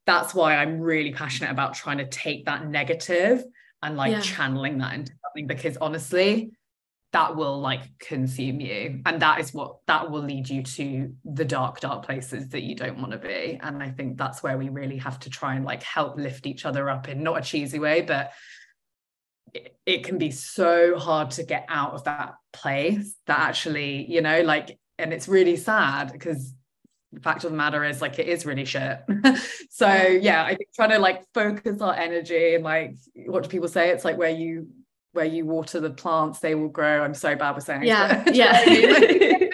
that's 0.07 0.35
why 0.35 0.57
i'm 0.57 0.81
really 0.81 1.13
passionate 1.13 1.51
about 1.51 1.75
trying 1.75 1.99
to 1.99 2.07
take 2.07 2.45
that 2.47 2.67
negative 2.67 3.45
and 3.83 3.97
like 3.97 4.13
yeah. 4.13 4.21
channeling 4.21 4.79
that 4.79 4.95
into 4.95 5.13
something 5.23 5.47
because 5.47 5.77
honestly 5.79 6.51
that 7.13 7.37
will 7.37 7.61
like 7.61 7.83
consume 8.01 8.61
you 8.61 9.01
and 9.07 9.23
that 9.23 9.39
is 9.39 9.55
what 9.55 9.77
that 9.87 10.11
will 10.11 10.23
lead 10.23 10.49
you 10.49 10.65
to 10.65 11.15
the 11.25 11.45
dark 11.45 11.79
dark 11.79 12.05
places 12.05 12.49
that 12.49 12.63
you 12.63 12.75
don't 12.75 12.99
want 12.99 13.13
to 13.13 13.19
be 13.19 13.59
and 13.63 13.83
i 13.83 13.89
think 13.89 14.19
that's 14.19 14.43
where 14.43 14.59
we 14.59 14.69
really 14.69 14.97
have 14.97 15.19
to 15.21 15.31
try 15.31 15.55
and 15.55 15.65
like 15.65 15.83
help 15.83 16.17
lift 16.17 16.45
each 16.45 16.67
other 16.67 16.91
up 16.91 17.09
in 17.09 17.23
not 17.23 17.39
a 17.39 17.43
cheesy 17.43 17.79
way 17.79 18.01
but 18.01 18.33
it, 19.53 19.77
it 19.87 20.05
can 20.05 20.19
be 20.19 20.33
so 20.33 20.99
hard 20.99 21.31
to 21.31 21.45
get 21.45 21.65
out 21.69 21.93
of 21.93 22.03
that 22.03 22.35
place 22.53 23.15
that 23.27 23.39
actually 23.39 24.11
you 24.11 24.21
know 24.21 24.41
like 24.41 24.77
and 24.99 25.13
it's 25.13 25.29
really 25.29 25.57
sad 25.57 26.11
because 26.11 26.53
fact 27.21 27.45
of 27.45 27.51
the 27.51 27.57
matter 27.57 27.85
is 27.85 28.01
like 28.01 28.19
it 28.19 28.29
is 28.29 28.47
really 28.47 28.65
shit 28.65 29.01
so 29.71 29.89
yeah 29.89 30.45
i 30.45 30.55
think 30.55 30.69
trying 30.75 30.91
to 30.91 30.99
like 30.99 31.23
focus 31.33 31.81
our 31.81 31.95
energy 31.95 32.55
and 32.55 32.65
like 32.65 32.95
what 33.27 33.43
do 33.43 33.49
people 33.49 33.69
say 33.69 33.91
it's 33.91 34.05
like 34.05 34.17
where 34.17 34.31
you 34.31 34.67
where 35.15 35.25
you 35.25 35.47
water 35.47 35.81
the 35.81 35.91
plants, 35.91 36.41
they 36.41 36.55
will 36.55 36.69
grow. 36.69 37.03
I'm 37.03 37.15
so 37.15 37.35
bad 37.37 37.55
with 37.55 37.65
saying. 37.65 37.85
Yeah, 37.85 38.25
yeah. 38.33 38.65
totally, 38.65 39.51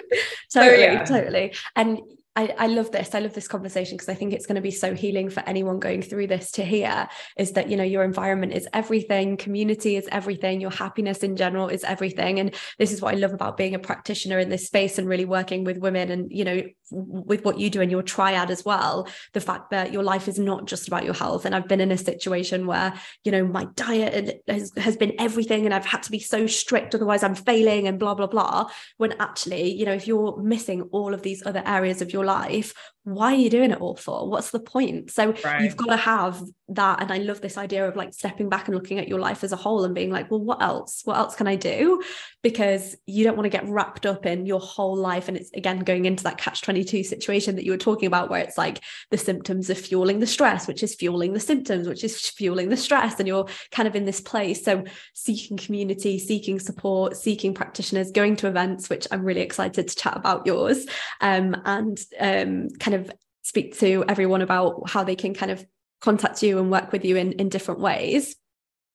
so, 0.49 0.63
yeah. 0.63 1.05
totally. 1.05 1.53
And 1.75 1.99
I, 2.35 2.53
I 2.57 2.67
love 2.67 2.91
this. 2.91 3.13
I 3.13 3.19
love 3.19 3.33
this 3.33 3.47
conversation 3.47 3.97
because 3.97 4.09
I 4.09 4.13
think 4.13 4.33
it's 4.33 4.45
going 4.45 4.55
to 4.55 4.61
be 4.61 4.71
so 4.71 4.95
healing 4.95 5.29
for 5.29 5.41
anyone 5.41 5.79
going 5.79 6.01
through 6.01 6.27
this 6.27 6.51
to 6.53 6.63
hear 6.63 7.07
is 7.37 7.51
that, 7.53 7.69
you 7.69 7.75
know, 7.75 7.83
your 7.83 8.03
environment 8.03 8.53
is 8.53 8.67
everything, 8.73 9.35
community 9.35 9.97
is 9.97 10.07
everything, 10.11 10.61
your 10.61 10.71
happiness 10.71 11.19
in 11.19 11.35
general 11.35 11.67
is 11.67 11.83
everything. 11.83 12.39
And 12.39 12.55
this 12.79 12.93
is 12.93 13.01
what 13.01 13.13
I 13.13 13.17
love 13.17 13.33
about 13.33 13.57
being 13.57 13.75
a 13.75 13.79
practitioner 13.79 14.39
in 14.39 14.49
this 14.49 14.65
space 14.65 14.97
and 14.97 15.09
really 15.09 15.25
working 15.25 15.65
with 15.65 15.77
women 15.77 16.09
and, 16.09 16.31
you 16.31 16.45
know, 16.45 16.63
with 16.91 17.43
what 17.43 17.59
you 17.59 17.69
do 17.69 17.81
and 17.81 17.91
your 17.91 18.03
triad 18.03 18.49
as 18.49 18.63
well. 18.63 19.07
The 19.33 19.41
fact 19.41 19.71
that 19.71 19.91
your 19.91 20.03
life 20.03 20.27
is 20.27 20.39
not 20.39 20.65
just 20.65 20.87
about 20.87 21.03
your 21.03 21.13
health. 21.13 21.45
And 21.45 21.53
I've 21.53 21.67
been 21.67 21.81
in 21.81 21.91
a 21.91 21.97
situation 21.97 22.67
where, 22.67 22.93
you 23.25 23.31
know, 23.31 23.45
my 23.45 23.65
diet 23.75 24.41
has, 24.47 24.71
has 24.77 24.95
been 24.95 25.13
everything 25.19 25.65
and 25.65 25.73
I've 25.73 25.85
had 25.85 26.03
to 26.03 26.11
be 26.11 26.19
so 26.19 26.47
strict, 26.47 26.95
otherwise 26.95 27.23
I'm 27.23 27.35
failing 27.35 27.87
and 27.87 27.99
blah, 27.99 28.15
blah, 28.15 28.27
blah. 28.27 28.69
When 28.97 29.13
actually, 29.19 29.73
you 29.73 29.85
know, 29.85 29.93
if 29.93 30.07
you're 30.07 30.37
missing 30.41 30.83
all 30.91 31.13
of 31.13 31.23
these 31.23 31.45
other 31.45 31.63
areas 31.65 32.01
of 32.01 32.13
your 32.13 32.21
your 32.21 32.25
life 32.25 32.73
why 33.03 33.33
are 33.33 33.37
you 33.37 33.49
doing 33.49 33.71
it 33.71 33.81
all 33.81 33.95
for? 33.95 34.29
What's 34.29 34.51
the 34.51 34.59
point? 34.59 35.11
So 35.11 35.33
right. 35.43 35.61
you've 35.63 35.77
got 35.77 35.87
to 35.87 35.97
have 35.97 36.41
that 36.73 37.01
and 37.01 37.11
i 37.11 37.17
love 37.17 37.41
this 37.41 37.57
idea 37.57 37.85
of 37.87 37.95
like 37.95 38.13
stepping 38.13 38.47
back 38.47 38.67
and 38.67 38.75
looking 38.75 38.97
at 38.97 39.07
your 39.07 39.19
life 39.19 39.43
as 39.43 39.51
a 39.51 39.57
whole 39.57 39.83
and 39.83 39.93
being 39.93 40.09
like 40.09 40.31
well 40.31 40.39
what 40.39 40.61
else? 40.61 41.01
What 41.03 41.17
else 41.17 41.35
can 41.35 41.47
i 41.47 41.55
do? 41.55 42.01
Because 42.41 42.95
you 43.05 43.23
don't 43.23 43.35
want 43.35 43.45
to 43.45 43.57
get 43.57 43.67
wrapped 43.67 44.05
up 44.05 44.25
in 44.25 44.45
your 44.45 44.59
whole 44.59 44.95
life 44.95 45.27
and 45.27 45.37
it's 45.37 45.51
again 45.51 45.79
going 45.79 46.05
into 46.05 46.23
that 46.23 46.37
catch 46.37 46.61
22 46.61 47.03
situation 47.03 47.55
that 47.55 47.65
you 47.65 47.71
were 47.71 47.77
talking 47.77 48.07
about 48.07 48.29
where 48.29 48.41
it's 48.41 48.57
like 48.57 48.81
the 49.09 49.17
symptoms 49.17 49.69
are 49.69 49.75
fueling 49.75 50.19
the 50.19 50.27
stress 50.27 50.67
which 50.67 50.83
is 50.83 50.95
fueling 50.95 51.33
the 51.33 51.39
symptoms 51.39 51.87
which 51.87 52.03
is 52.03 52.29
fueling 52.29 52.69
the 52.69 52.77
stress 52.77 53.19
and 53.19 53.27
you're 53.27 53.47
kind 53.71 53.87
of 53.87 53.95
in 53.95 54.05
this 54.05 54.21
place. 54.21 54.63
So 54.63 54.83
seeking 55.13 55.57
community 55.57 56.19
seeking 56.19 56.59
support 56.59 57.17
seeking 57.17 57.53
practitioners 57.53 58.11
going 58.11 58.35
to 58.35 58.47
events 58.47 58.89
which 58.89 59.07
i'm 59.11 59.23
really 59.23 59.41
excited 59.41 59.87
to 59.87 59.95
chat 59.95 60.15
about 60.15 60.45
yours 60.45 60.85
um, 61.21 61.55
and 61.65 61.99
um, 62.19 62.69
kind 62.79 62.90
kind 62.91 63.05
of 63.05 63.11
speak 63.43 63.77
to 63.79 64.03
everyone 64.07 64.41
about 64.41 64.89
how 64.89 65.03
they 65.03 65.15
can 65.15 65.33
kind 65.33 65.51
of 65.51 65.65
contact 66.01 66.43
you 66.43 66.59
and 66.59 66.71
work 66.71 66.91
with 66.91 67.05
you 67.05 67.15
in, 67.15 67.33
in 67.33 67.49
different 67.49 67.79
ways. 67.79 68.35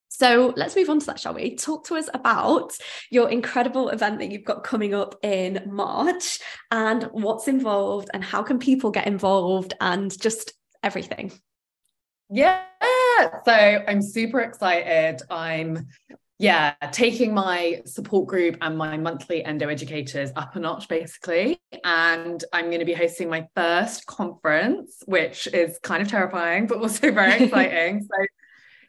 So 0.09 0.53
let's 0.55 0.75
move 0.75 0.89
on 0.89 0.99
to 0.99 1.05
that, 1.07 1.19
shall 1.19 1.33
we? 1.33 1.55
Talk 1.55 1.85
to 1.87 1.95
us 1.95 2.09
about 2.13 2.73
your 3.11 3.29
incredible 3.29 3.89
event 3.89 4.19
that 4.19 4.31
you've 4.31 4.45
got 4.45 4.63
coming 4.63 4.93
up 4.93 5.15
in 5.21 5.63
March 5.67 6.39
and 6.71 7.03
what's 7.11 7.47
involved 7.47 8.09
and 8.13 8.23
how 8.23 8.41
can 8.41 8.57
people 8.57 8.89
get 8.89 9.05
involved 9.05 9.73
and 9.81 10.17
just 10.19 10.53
everything. 10.81 11.31
Yeah. 12.29 12.63
So 13.45 13.51
I'm 13.51 14.01
super 14.01 14.39
excited. 14.39 15.21
I'm 15.29 15.87
yeah, 16.39 16.75
taking 16.91 17.33
my 17.33 17.81
support 17.85 18.27
group 18.27 18.57
and 18.61 18.77
my 18.77 18.95
monthly 18.97 19.43
endo 19.43 19.67
educators 19.69 20.31
up 20.35 20.55
a 20.55 20.59
notch, 20.59 20.87
basically. 20.87 21.59
And 21.83 22.43
I'm 22.53 22.65
going 22.65 22.79
to 22.79 22.85
be 22.85 22.93
hosting 22.93 23.29
my 23.29 23.47
first 23.55 24.05
conference, 24.05 25.01
which 25.07 25.47
is 25.47 25.79
kind 25.81 26.01
of 26.01 26.09
terrifying, 26.09 26.67
but 26.67 26.77
also 26.77 27.11
very 27.13 27.45
exciting. 27.45 28.01
so 28.11 28.25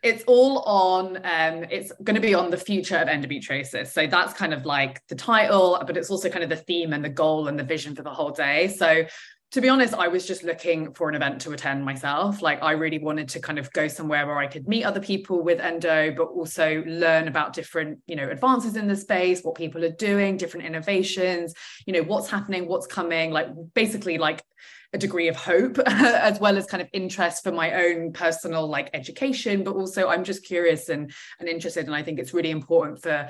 it's 0.02 0.22
all 0.26 0.60
on 0.60 1.16
um, 1.24 1.64
it's 1.70 1.90
going 2.04 2.14
to 2.14 2.20
be 2.20 2.34
on 2.34 2.50
the 2.50 2.56
future 2.56 2.96
of 2.96 3.08
endometriosis 3.08 3.88
so 3.88 4.06
that's 4.06 4.32
kind 4.32 4.54
of 4.54 4.64
like 4.64 5.04
the 5.08 5.14
title 5.16 5.76
but 5.84 5.96
it's 5.96 6.08
also 6.08 6.28
kind 6.28 6.44
of 6.44 6.48
the 6.48 6.56
theme 6.56 6.92
and 6.92 7.04
the 7.04 7.08
goal 7.08 7.48
and 7.48 7.58
the 7.58 7.64
vision 7.64 7.96
for 7.96 8.02
the 8.02 8.10
whole 8.10 8.30
day 8.30 8.68
so 8.68 9.04
to 9.52 9.62
be 9.62 9.68
honest, 9.70 9.94
I 9.94 10.08
was 10.08 10.26
just 10.26 10.42
looking 10.42 10.92
for 10.92 11.08
an 11.08 11.14
event 11.14 11.40
to 11.42 11.52
attend 11.52 11.82
myself. 11.82 12.42
Like, 12.42 12.62
I 12.62 12.72
really 12.72 12.98
wanted 12.98 13.30
to 13.30 13.40
kind 13.40 13.58
of 13.58 13.72
go 13.72 13.88
somewhere 13.88 14.26
where 14.26 14.36
I 14.36 14.46
could 14.46 14.68
meet 14.68 14.84
other 14.84 15.00
people 15.00 15.42
with 15.42 15.58
endo, 15.58 16.12
but 16.14 16.24
also 16.24 16.82
learn 16.86 17.28
about 17.28 17.54
different, 17.54 18.00
you 18.06 18.14
know, 18.14 18.28
advances 18.28 18.76
in 18.76 18.88
the 18.88 18.96
space, 18.96 19.42
what 19.42 19.54
people 19.54 19.82
are 19.84 19.90
doing, 19.92 20.36
different 20.36 20.66
innovations, 20.66 21.54
you 21.86 21.94
know, 21.94 22.02
what's 22.02 22.28
happening, 22.28 22.68
what's 22.68 22.86
coming, 22.86 23.30
like 23.30 23.48
basically 23.72 24.18
like 24.18 24.44
a 24.92 24.98
degree 24.98 25.28
of 25.28 25.36
hope 25.36 25.78
as 25.86 26.40
well 26.40 26.56
as 26.56 26.66
kind 26.66 26.82
of 26.82 26.88
interest 26.92 27.42
for 27.42 27.52
my 27.52 27.84
own 27.84 28.12
personal 28.12 28.66
like 28.66 28.88
education 28.94 29.62
but 29.62 29.74
also 29.74 30.08
i'm 30.08 30.24
just 30.24 30.46
curious 30.46 30.88
and 30.88 31.12
and 31.40 31.48
interested 31.48 31.84
and 31.84 31.94
i 31.94 32.02
think 32.02 32.18
it's 32.18 32.32
really 32.32 32.50
important 32.50 33.00
for 33.02 33.28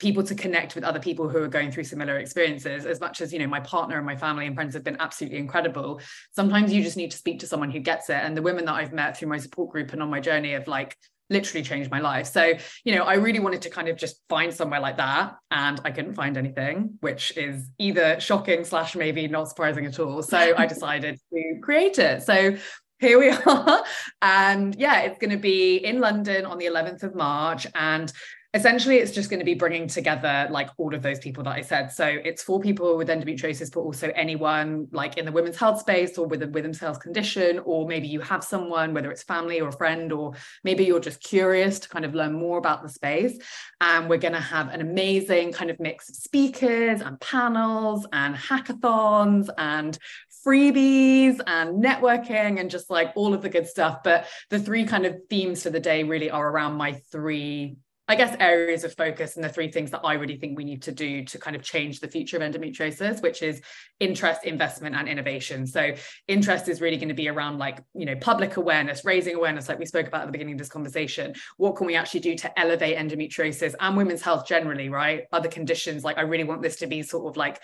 people 0.00 0.22
to 0.22 0.34
connect 0.34 0.74
with 0.74 0.82
other 0.82 0.98
people 0.98 1.28
who 1.28 1.38
are 1.38 1.48
going 1.48 1.70
through 1.70 1.84
similar 1.84 2.18
experiences 2.18 2.86
as 2.86 2.98
much 2.98 3.20
as 3.20 3.32
you 3.32 3.38
know 3.38 3.46
my 3.46 3.60
partner 3.60 3.96
and 3.96 4.06
my 4.06 4.16
family 4.16 4.46
and 4.46 4.54
friends 4.54 4.74
have 4.74 4.82
been 4.82 4.96
absolutely 4.98 5.38
incredible 5.38 6.00
sometimes 6.32 6.72
you 6.72 6.82
just 6.82 6.96
need 6.96 7.10
to 7.10 7.16
speak 7.16 7.38
to 7.38 7.46
someone 7.46 7.70
who 7.70 7.78
gets 7.78 8.10
it 8.10 8.16
and 8.16 8.36
the 8.36 8.42
women 8.42 8.64
that 8.64 8.74
i've 8.74 8.92
met 8.92 9.16
through 9.16 9.28
my 9.28 9.38
support 9.38 9.70
group 9.70 9.92
and 9.92 10.02
on 10.02 10.10
my 10.10 10.18
journey 10.18 10.52
have 10.52 10.66
like 10.66 10.96
literally 11.28 11.62
changed 11.62 11.90
my 11.90 12.00
life 12.00 12.26
so 12.26 12.54
you 12.84 12.94
know 12.94 13.04
i 13.04 13.14
really 13.14 13.38
wanted 13.38 13.62
to 13.62 13.70
kind 13.70 13.88
of 13.88 13.96
just 13.96 14.20
find 14.28 14.52
somewhere 14.52 14.80
like 14.80 14.96
that 14.96 15.36
and 15.52 15.80
i 15.84 15.90
couldn't 15.90 16.14
find 16.14 16.36
anything 16.36 16.98
which 17.00 17.36
is 17.36 17.70
either 17.78 18.18
shocking 18.18 18.64
slash 18.64 18.96
maybe 18.96 19.28
not 19.28 19.48
surprising 19.48 19.86
at 19.86 20.00
all 20.00 20.22
so 20.22 20.54
i 20.56 20.66
decided 20.74 21.20
to 21.32 21.60
create 21.62 21.98
it 21.98 22.22
so 22.22 22.56
here 23.00 23.18
we 23.18 23.30
are. 23.46 23.84
And 24.22 24.76
yeah, 24.76 25.00
it's 25.00 25.18
going 25.18 25.30
to 25.30 25.38
be 25.38 25.76
in 25.76 26.00
London 26.00 26.44
on 26.44 26.58
the 26.58 26.66
11th 26.66 27.02
of 27.02 27.14
March. 27.14 27.66
And 27.74 28.12
essentially 28.52 28.96
it's 28.96 29.12
just 29.12 29.30
going 29.30 29.38
to 29.38 29.44
be 29.44 29.54
bringing 29.54 29.86
together 29.86 30.48
like 30.50 30.70
all 30.76 30.92
of 30.92 31.02
those 31.02 31.20
people 31.20 31.44
that 31.44 31.52
i 31.52 31.60
said. 31.60 31.92
So 31.92 32.04
it's 32.06 32.42
for 32.42 32.58
people 32.60 32.96
with 32.96 33.08
endometriosis 33.08 33.72
but 33.72 33.80
also 33.80 34.10
anyone 34.14 34.88
like 34.90 35.18
in 35.18 35.24
the 35.24 35.32
women's 35.32 35.56
health 35.56 35.80
space 35.80 36.18
or 36.18 36.26
with 36.26 36.42
a 36.42 36.48
women's 36.48 36.80
health 36.80 37.00
condition 37.00 37.60
or 37.64 37.86
maybe 37.86 38.08
you 38.08 38.20
have 38.20 38.42
someone 38.42 38.92
whether 38.92 39.10
it's 39.10 39.22
family 39.22 39.60
or 39.60 39.68
a 39.68 39.72
friend 39.72 40.12
or 40.12 40.34
maybe 40.64 40.84
you're 40.84 41.00
just 41.00 41.22
curious 41.22 41.78
to 41.80 41.88
kind 41.88 42.04
of 42.04 42.14
learn 42.14 42.32
more 42.32 42.58
about 42.58 42.82
the 42.82 42.88
space. 42.88 43.38
And 43.80 44.08
we're 44.08 44.18
going 44.18 44.34
to 44.34 44.40
have 44.40 44.68
an 44.68 44.80
amazing 44.80 45.52
kind 45.52 45.70
of 45.70 45.78
mix 45.78 46.08
of 46.08 46.16
speakers 46.16 47.00
and 47.00 47.20
panels 47.20 48.06
and 48.12 48.34
hackathons 48.34 49.48
and 49.58 49.96
freebies 50.44 51.38
and 51.46 51.82
networking 51.82 52.58
and 52.58 52.70
just 52.70 52.90
like 52.90 53.12
all 53.14 53.32
of 53.32 53.42
the 53.42 53.48
good 53.48 53.68
stuff. 53.68 54.02
But 54.02 54.26
the 54.48 54.58
three 54.58 54.84
kind 54.84 55.06
of 55.06 55.16
themes 55.28 55.62
for 55.62 55.70
the 55.70 55.80
day 55.80 56.02
really 56.02 56.30
are 56.30 56.50
around 56.50 56.74
my 56.74 56.94
three 57.12 57.76
I 58.10 58.16
guess, 58.16 58.36
areas 58.40 58.82
of 58.82 58.92
focus 58.96 59.36
and 59.36 59.44
the 59.44 59.48
three 59.48 59.70
things 59.70 59.92
that 59.92 60.00
I 60.02 60.14
really 60.14 60.36
think 60.36 60.58
we 60.58 60.64
need 60.64 60.82
to 60.82 60.90
do 60.90 61.24
to 61.26 61.38
kind 61.38 61.54
of 61.54 61.62
change 61.62 62.00
the 62.00 62.08
future 62.08 62.36
of 62.36 62.42
endometriosis, 62.42 63.22
which 63.22 63.40
is 63.40 63.62
interest, 64.00 64.44
investment, 64.44 64.96
and 64.96 65.08
innovation. 65.08 65.64
So, 65.64 65.92
interest 66.26 66.68
is 66.68 66.80
really 66.80 66.96
going 66.96 67.10
to 67.10 67.14
be 67.14 67.28
around 67.28 67.58
like, 67.58 67.78
you 67.94 68.06
know, 68.06 68.16
public 68.16 68.56
awareness, 68.56 69.04
raising 69.04 69.36
awareness, 69.36 69.68
like 69.68 69.78
we 69.78 69.86
spoke 69.86 70.08
about 70.08 70.22
at 70.22 70.26
the 70.26 70.32
beginning 70.32 70.54
of 70.54 70.58
this 70.58 70.68
conversation. 70.68 71.34
What 71.56 71.76
can 71.76 71.86
we 71.86 71.94
actually 71.94 72.18
do 72.18 72.34
to 72.34 72.58
elevate 72.58 72.98
endometriosis 72.98 73.76
and 73.78 73.96
women's 73.96 74.22
health 74.22 74.44
generally, 74.44 74.88
right? 74.88 75.26
Other 75.30 75.48
conditions, 75.48 76.02
like, 76.02 76.18
I 76.18 76.22
really 76.22 76.42
want 76.42 76.62
this 76.62 76.80
to 76.80 76.88
be 76.88 77.04
sort 77.04 77.30
of 77.30 77.36
like 77.36 77.60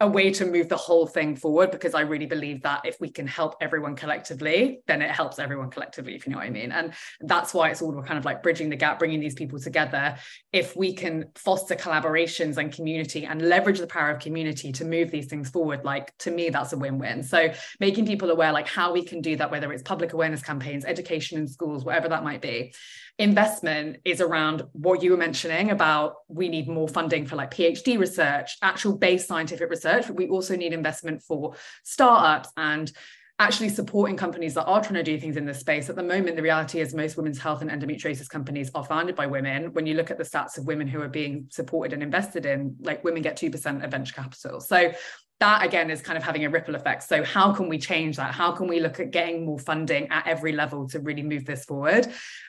a 0.00 0.06
way 0.06 0.30
to 0.30 0.46
move 0.46 0.68
the 0.68 0.76
whole 0.76 1.06
thing 1.06 1.34
forward 1.34 1.72
because 1.72 1.92
I 1.92 2.02
really 2.02 2.26
believe 2.26 2.62
that 2.62 2.82
if 2.84 3.00
we 3.00 3.10
can 3.10 3.26
help 3.26 3.56
everyone 3.60 3.96
collectively, 3.96 4.78
then 4.86 5.02
it 5.02 5.10
helps 5.10 5.40
everyone 5.40 5.70
collectively, 5.70 6.14
if 6.14 6.24
you 6.24 6.32
know 6.32 6.38
what 6.38 6.46
I 6.46 6.50
mean. 6.50 6.70
And 6.70 6.92
that's 7.20 7.52
why 7.52 7.70
it's 7.70 7.82
all 7.82 8.00
kind 8.02 8.16
of 8.16 8.24
like 8.24 8.40
bridging 8.42 8.68
the 8.68 8.76
gap, 8.76 9.00
bringing 9.00 9.18
these 9.18 9.34
people 9.34 9.58
together. 9.58 10.16
If 10.52 10.76
we 10.76 10.92
can 10.92 11.26
foster 11.34 11.74
collaborations 11.74 12.58
and 12.58 12.72
community 12.72 13.24
and 13.24 13.42
leverage 13.42 13.80
the 13.80 13.88
power 13.88 14.10
of 14.10 14.20
community 14.20 14.70
to 14.72 14.84
move 14.84 15.10
these 15.10 15.26
things 15.26 15.50
forward, 15.50 15.84
like 15.84 16.16
to 16.18 16.30
me, 16.30 16.48
that's 16.50 16.72
a 16.72 16.78
win 16.78 16.98
win. 16.98 17.24
So 17.24 17.52
making 17.80 18.06
people 18.06 18.30
aware, 18.30 18.52
like 18.52 18.68
how 18.68 18.92
we 18.92 19.02
can 19.02 19.20
do 19.20 19.34
that, 19.36 19.50
whether 19.50 19.72
it's 19.72 19.82
public 19.82 20.12
awareness 20.12 20.42
campaigns, 20.42 20.84
education 20.84 21.38
in 21.38 21.48
schools, 21.48 21.84
whatever 21.84 22.08
that 22.08 22.22
might 22.22 22.40
be 22.40 22.72
investment 23.18 23.98
is 24.04 24.20
around 24.20 24.62
what 24.72 25.02
you 25.02 25.10
were 25.10 25.16
mentioning 25.16 25.70
about 25.70 26.14
we 26.28 26.48
need 26.48 26.68
more 26.68 26.88
funding 26.88 27.26
for 27.26 27.36
like 27.36 27.50
PhD 27.50 27.98
research, 27.98 28.56
actual 28.62 28.96
base 28.96 29.26
scientific 29.26 29.68
research, 29.68 30.06
but 30.06 30.16
we 30.16 30.28
also 30.28 30.56
need 30.56 30.72
investment 30.72 31.22
for 31.22 31.54
startups 31.82 32.50
and 32.56 32.92
actually 33.40 33.68
supporting 33.68 34.16
companies 34.16 34.54
that 34.54 34.64
are 34.64 34.80
trying 34.80 34.94
to 34.94 35.02
do 35.02 35.18
things 35.18 35.36
in 35.36 35.46
this 35.46 35.60
space. 35.60 35.88
At 35.88 35.96
the 35.96 36.02
moment, 36.02 36.36
the 36.36 36.42
reality 36.42 36.80
is 36.80 36.92
most 36.92 37.16
women's 37.16 37.38
health 37.38 37.62
and 37.62 37.70
endometriosis 37.70 38.28
companies 38.28 38.70
are 38.74 38.84
founded 38.84 39.14
by 39.14 39.26
women. 39.26 39.72
When 39.72 39.86
you 39.86 39.94
look 39.94 40.10
at 40.10 40.18
the 40.18 40.24
stats 40.24 40.58
of 40.58 40.66
women 40.66 40.88
who 40.88 41.00
are 41.00 41.08
being 41.08 41.46
supported 41.50 41.92
and 41.92 42.02
invested 42.02 42.46
in, 42.46 42.76
like 42.80 43.04
women 43.04 43.22
get 43.22 43.36
2% 43.36 43.84
of 43.84 43.90
venture 43.90 44.14
capital. 44.14 44.60
So 44.60 44.92
that 45.40 45.64
again 45.64 45.88
is 45.88 46.02
kind 46.02 46.16
of 46.18 46.24
having 46.24 46.44
a 46.44 46.50
ripple 46.50 46.74
effect. 46.74 47.04
So 47.04 47.22
how 47.22 47.52
can 47.52 47.68
we 47.68 47.78
change 47.78 48.16
that? 48.16 48.34
How 48.34 48.50
can 48.50 48.66
we 48.66 48.80
look 48.80 48.98
at 48.98 49.12
getting 49.12 49.46
more 49.46 49.58
funding 49.58 50.08
at 50.10 50.26
every 50.26 50.52
level 50.52 50.88
to 50.88 50.98
really 50.98 51.22
move 51.22 51.44
this 51.44 51.64
forward? 51.64 52.08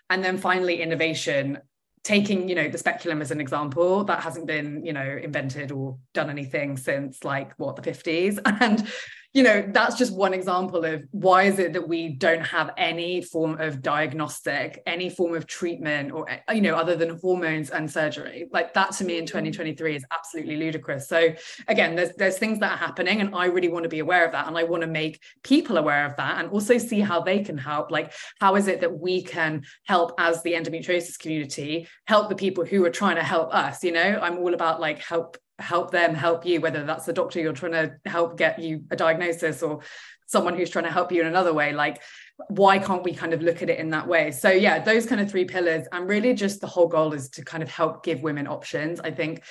And 0.10 0.24
then 0.24 0.38
finally, 0.38 0.82
innovation. 0.82 1.60
Taking 2.02 2.48
you 2.48 2.56
know 2.56 2.70
the 2.70 2.78
speculum 2.78 3.22
as 3.22 3.30
an 3.30 3.42
example 3.42 4.06
that 4.06 4.24
hasn't 4.24 4.48
been 4.48 4.86
you 4.86 4.94
know 4.94 5.20
invented 5.22 5.70
or 5.70 5.98
done 6.14 6.30
anything 6.30 6.78
since 6.78 7.26
like 7.26 7.52
what 7.58 7.76
the 7.76 7.82
50s 7.82 8.40
and 8.62 8.88
you 9.34 9.44
know 9.44 9.64
that's 9.72 9.96
just 9.96 10.14
one 10.14 10.34
example 10.34 10.84
of 10.84 11.04
why 11.12 11.44
is 11.44 11.60
it 11.60 11.74
that 11.74 11.88
we 11.88 12.10
don't 12.10 12.42
have 12.42 12.72
any 12.78 13.22
form 13.22 13.60
of 13.62 13.82
diagnostic 13.82 14.82
any 14.88 15.10
form 15.10 15.36
of 15.36 15.46
treatment 15.46 16.12
or 16.12 16.28
you 16.52 16.62
know 16.62 16.76
other 16.76 16.96
than 16.96 17.18
hormones 17.20 17.70
and 17.70 17.90
surgery. 17.90 18.48
Like 18.52 18.74
that 18.74 18.92
to 18.94 19.04
me 19.04 19.18
in 19.18 19.26
mm-hmm. 19.26 19.52
2023 19.52 19.96
is 19.96 20.06
absolutely 20.12 20.58
ludicrous. 20.58 21.08
So 21.08 21.34
again 21.68 21.96
there's 21.96 22.16
there's 22.16 22.38
things 22.40 22.60
that 22.60 22.72
are 22.72 22.78
happening 22.78 23.22
and 23.22 23.36
i 23.36 23.46
really 23.46 23.70
want 23.70 23.84
to 23.84 23.90
be 23.90 24.00
aware 24.00 24.26
of 24.26 24.32
that 24.32 24.48
and 24.48 24.58
i 24.58 24.64
want 24.64 24.82
to 24.82 24.88
make 24.88 25.22
people 25.44 25.78
aware 25.78 26.06
of 26.06 26.16
that 26.16 26.40
and 26.40 26.50
also 26.50 26.78
see 26.78 27.00
how 27.00 27.22
they 27.22 27.44
can 27.44 27.58
help. 27.58 27.92
Like 27.92 28.14
how 28.40 28.56
is 28.56 28.68
it 28.68 28.82
that 28.82 28.98
we 28.98 29.22
can 29.22 29.64
help 29.86 30.14
as 30.18 30.42
the 30.42 30.54
endometriosis 30.54 31.20
community 31.20 31.88
help 32.08 32.30
the 32.30 32.36
people 32.36 32.66
who 32.66 32.84
are 32.86 32.90
trying 32.90 33.18
to 33.18 33.24
help 33.24 33.54
us 33.54 33.84
you 33.84 33.92
know? 33.92 34.20
I'm 34.22 34.40
all 34.40 34.54
about 34.54 34.80
like 34.80 35.00
help 35.00 35.38
help 35.60 35.92
them 35.92 36.16
help 36.16 36.46
you 36.46 36.62
whether 36.62 36.84
that's 36.84 37.06
the 37.06 37.14
doctor 37.14 37.40
you're 37.40 37.54
trying 37.54 37.72
to 37.72 37.96
help 38.06 38.38
get 38.38 38.60
you 38.60 38.84
a 38.92 38.96
diagnosis 38.96 39.62
or 39.62 39.82
someone 40.26 40.56
who's 40.56 40.70
trying 40.70 40.86
to 40.86 40.92
help 40.92 41.12
you 41.12 41.22
in 41.22 41.28
another 41.28 41.54
way 41.54 41.74
like 41.74 42.02
why 42.48 42.80
can't 42.80 43.04
we 43.04 43.14
kind 43.14 43.34
of 43.34 43.42
look 43.42 43.62
at 43.62 43.70
it 43.70 43.80
in 43.80 43.90
that 43.90 44.08
way? 44.08 44.32
So 44.32 44.50
yeah 44.50 44.80
those 44.80 45.06
kind 45.06 45.22
of 45.22 45.30
three 45.30 45.46
pillars 45.46 45.88
and 45.92 46.08
really 46.08 46.34
just 46.34 46.62
the 46.62 46.68
whole 46.68 46.88
goal 46.88 47.14
is 47.14 47.30
to 47.32 47.44
kind 47.44 47.62
of 47.62 47.70
help 47.70 48.04
give 48.04 48.22
women 48.22 48.48
options. 48.48 49.00
I 49.00 49.12
think 49.12 49.44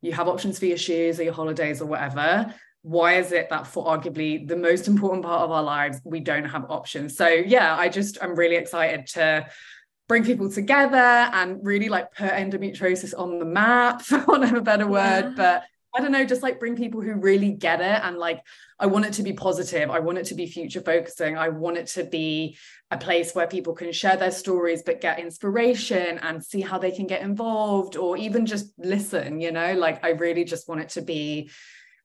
you 0.00 0.12
have 0.12 0.28
options 0.28 0.58
for 0.58 0.66
your 0.66 0.78
shoes 0.78 1.18
or 1.18 1.24
your 1.24 1.32
holidays 1.32 1.80
or 1.80 1.86
whatever. 1.86 2.54
Why 2.82 3.14
is 3.14 3.32
it 3.32 3.50
that 3.50 3.66
for 3.66 3.84
arguably 3.84 4.46
the 4.46 4.56
most 4.56 4.86
important 4.86 5.24
part 5.24 5.42
of 5.42 5.50
our 5.50 5.62
lives 5.62 6.00
we 6.04 6.20
don't 6.20 6.44
have 6.44 6.70
options? 6.70 7.16
So 7.16 7.28
yeah 7.28 7.76
i 7.76 7.88
just 7.88 8.18
i'm 8.22 8.36
really 8.36 8.56
excited 8.56 9.06
to 9.08 9.46
bring 10.08 10.24
people 10.24 10.50
together 10.50 10.96
and 10.96 11.64
really 11.64 11.88
like 11.88 12.14
put 12.14 12.30
endometriosis 12.30 13.18
on 13.18 13.38
the 13.38 13.44
map 13.44 14.02
for 14.02 14.24
want 14.26 14.44
of 14.44 14.54
a 14.54 14.60
better 14.60 14.86
word. 14.86 15.24
Yeah. 15.24 15.32
but 15.36 15.64
i 15.94 16.00
don't 16.00 16.12
know 16.12 16.26
just 16.26 16.42
like 16.42 16.60
bring 16.60 16.76
people 16.76 17.00
who 17.00 17.14
really 17.14 17.52
get 17.52 17.80
it 17.80 18.00
and 18.04 18.18
like 18.18 18.42
i 18.78 18.86
want 18.86 19.06
it 19.06 19.14
to 19.14 19.22
be 19.22 19.32
positive. 19.32 19.90
I 19.90 20.00
want 20.00 20.18
it 20.18 20.26
to 20.26 20.34
be 20.34 20.46
future 20.46 20.82
focusing. 20.82 21.38
I 21.38 21.48
want 21.48 21.78
it 21.78 21.86
to 21.88 22.04
be 22.04 22.58
a 22.90 22.98
place 22.98 23.34
where 23.34 23.46
people 23.46 23.72
can 23.72 23.90
share 23.92 24.16
their 24.16 24.30
stories 24.30 24.82
but 24.82 25.00
get 25.00 25.18
inspiration 25.18 26.18
and 26.18 26.44
see 26.44 26.60
how 26.60 26.78
they 26.78 26.90
can 26.90 27.06
get 27.06 27.22
involved 27.22 27.96
or 27.96 28.16
even 28.16 28.46
just 28.46 28.72
listen 28.78 29.40
you 29.40 29.52
know? 29.52 29.72
Like 29.74 30.04
i 30.04 30.10
really 30.10 30.44
just 30.44 30.68
want 30.68 30.82
it 30.82 30.90
to 30.90 31.02
be 31.02 31.50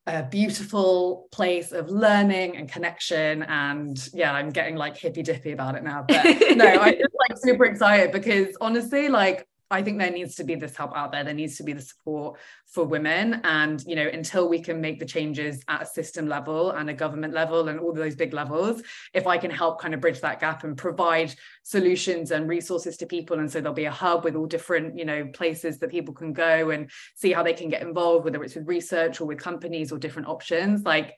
a 0.08 0.24
beautiful 0.24 1.28
place 1.32 1.72
of 1.72 1.90
learning 1.90 2.58
and 2.58 2.70
connection. 2.72 3.44
And 3.44 3.98
yeah, 4.14 4.34
I'm 4.34 4.50
getting 4.50 4.76
like 4.76 4.98
hippy 4.98 5.22
dippy 5.22 5.52
about 5.52 5.76
it 5.76 5.84
now. 5.84 6.06
But 6.08 6.24
no, 6.56 6.66
I'm 6.66 6.94
just 7.00 7.16
like 7.30 7.38
super 7.38 7.66
excited 7.66 8.12
because 8.12 8.56
honestly, 8.60 9.10
like 9.10 9.48
I 9.72 9.82
think 9.82 9.98
there 9.98 10.12
needs 10.12 10.36
to 10.36 10.44
be 10.44 10.56
this 10.56 10.76
help 10.76 10.96
out 10.96 11.12
there. 11.12 11.24
There 11.24 11.34
needs 11.34 11.56
to 11.58 11.64
be 11.64 11.74
the 11.74 11.82
support 11.82 12.40
for 12.68 12.84
women. 12.84 13.42
And, 13.44 13.82
you 13.88 13.96
know, 13.96 14.08
until 14.08 14.50
we 14.50 14.62
can 14.62 14.82
make 14.82 15.00
the 15.00 15.06
changes 15.06 15.64
at 15.68 15.82
a 15.82 15.86
system 15.86 16.28
level 16.28 16.72
and 16.72 16.90
a 16.90 16.94
government 16.94 17.34
level 17.34 17.70
and 17.70 17.80
all 17.80 17.94
those 17.94 18.16
big 18.16 18.34
levels, 18.34 18.84
if 19.14 19.28
I 19.28 19.38
can 19.38 19.50
help 19.50 19.82
kind 19.82 19.94
of 19.94 20.02
bridge 20.02 20.20
that 20.22 20.40
gap 20.40 20.64
and 20.64 20.78
provide 20.78 21.34
solutions 21.64 22.32
and 22.32 22.50
resources 22.50 22.98
to 22.98 23.06
people. 23.06 23.40
And 23.40 23.50
so 23.50 23.62
there'll 23.62 23.74
be 23.74 23.86
a 23.86 23.92
hub 23.92 24.26
with 24.26 24.36
all 24.36 24.46
different, 24.46 24.98
you 24.98 25.06
know, 25.06 25.26
places 25.34 25.80
that 25.80 25.90
people 25.90 26.14
can 26.14 26.34
go 26.34 26.70
and 26.72 26.92
see 27.16 27.32
how 27.32 27.42
they 27.42 27.54
can 27.54 27.70
get 27.70 27.82
involved, 27.82 28.26
whether 28.26 28.44
it's 28.44 28.56
with 28.56 28.68
research 28.68 29.22
or 29.22 29.26
with 29.26 29.40
companies 29.40 29.92
or 29.92 29.98
different 29.98 30.28
options. 30.28 30.84
Like 30.84 31.16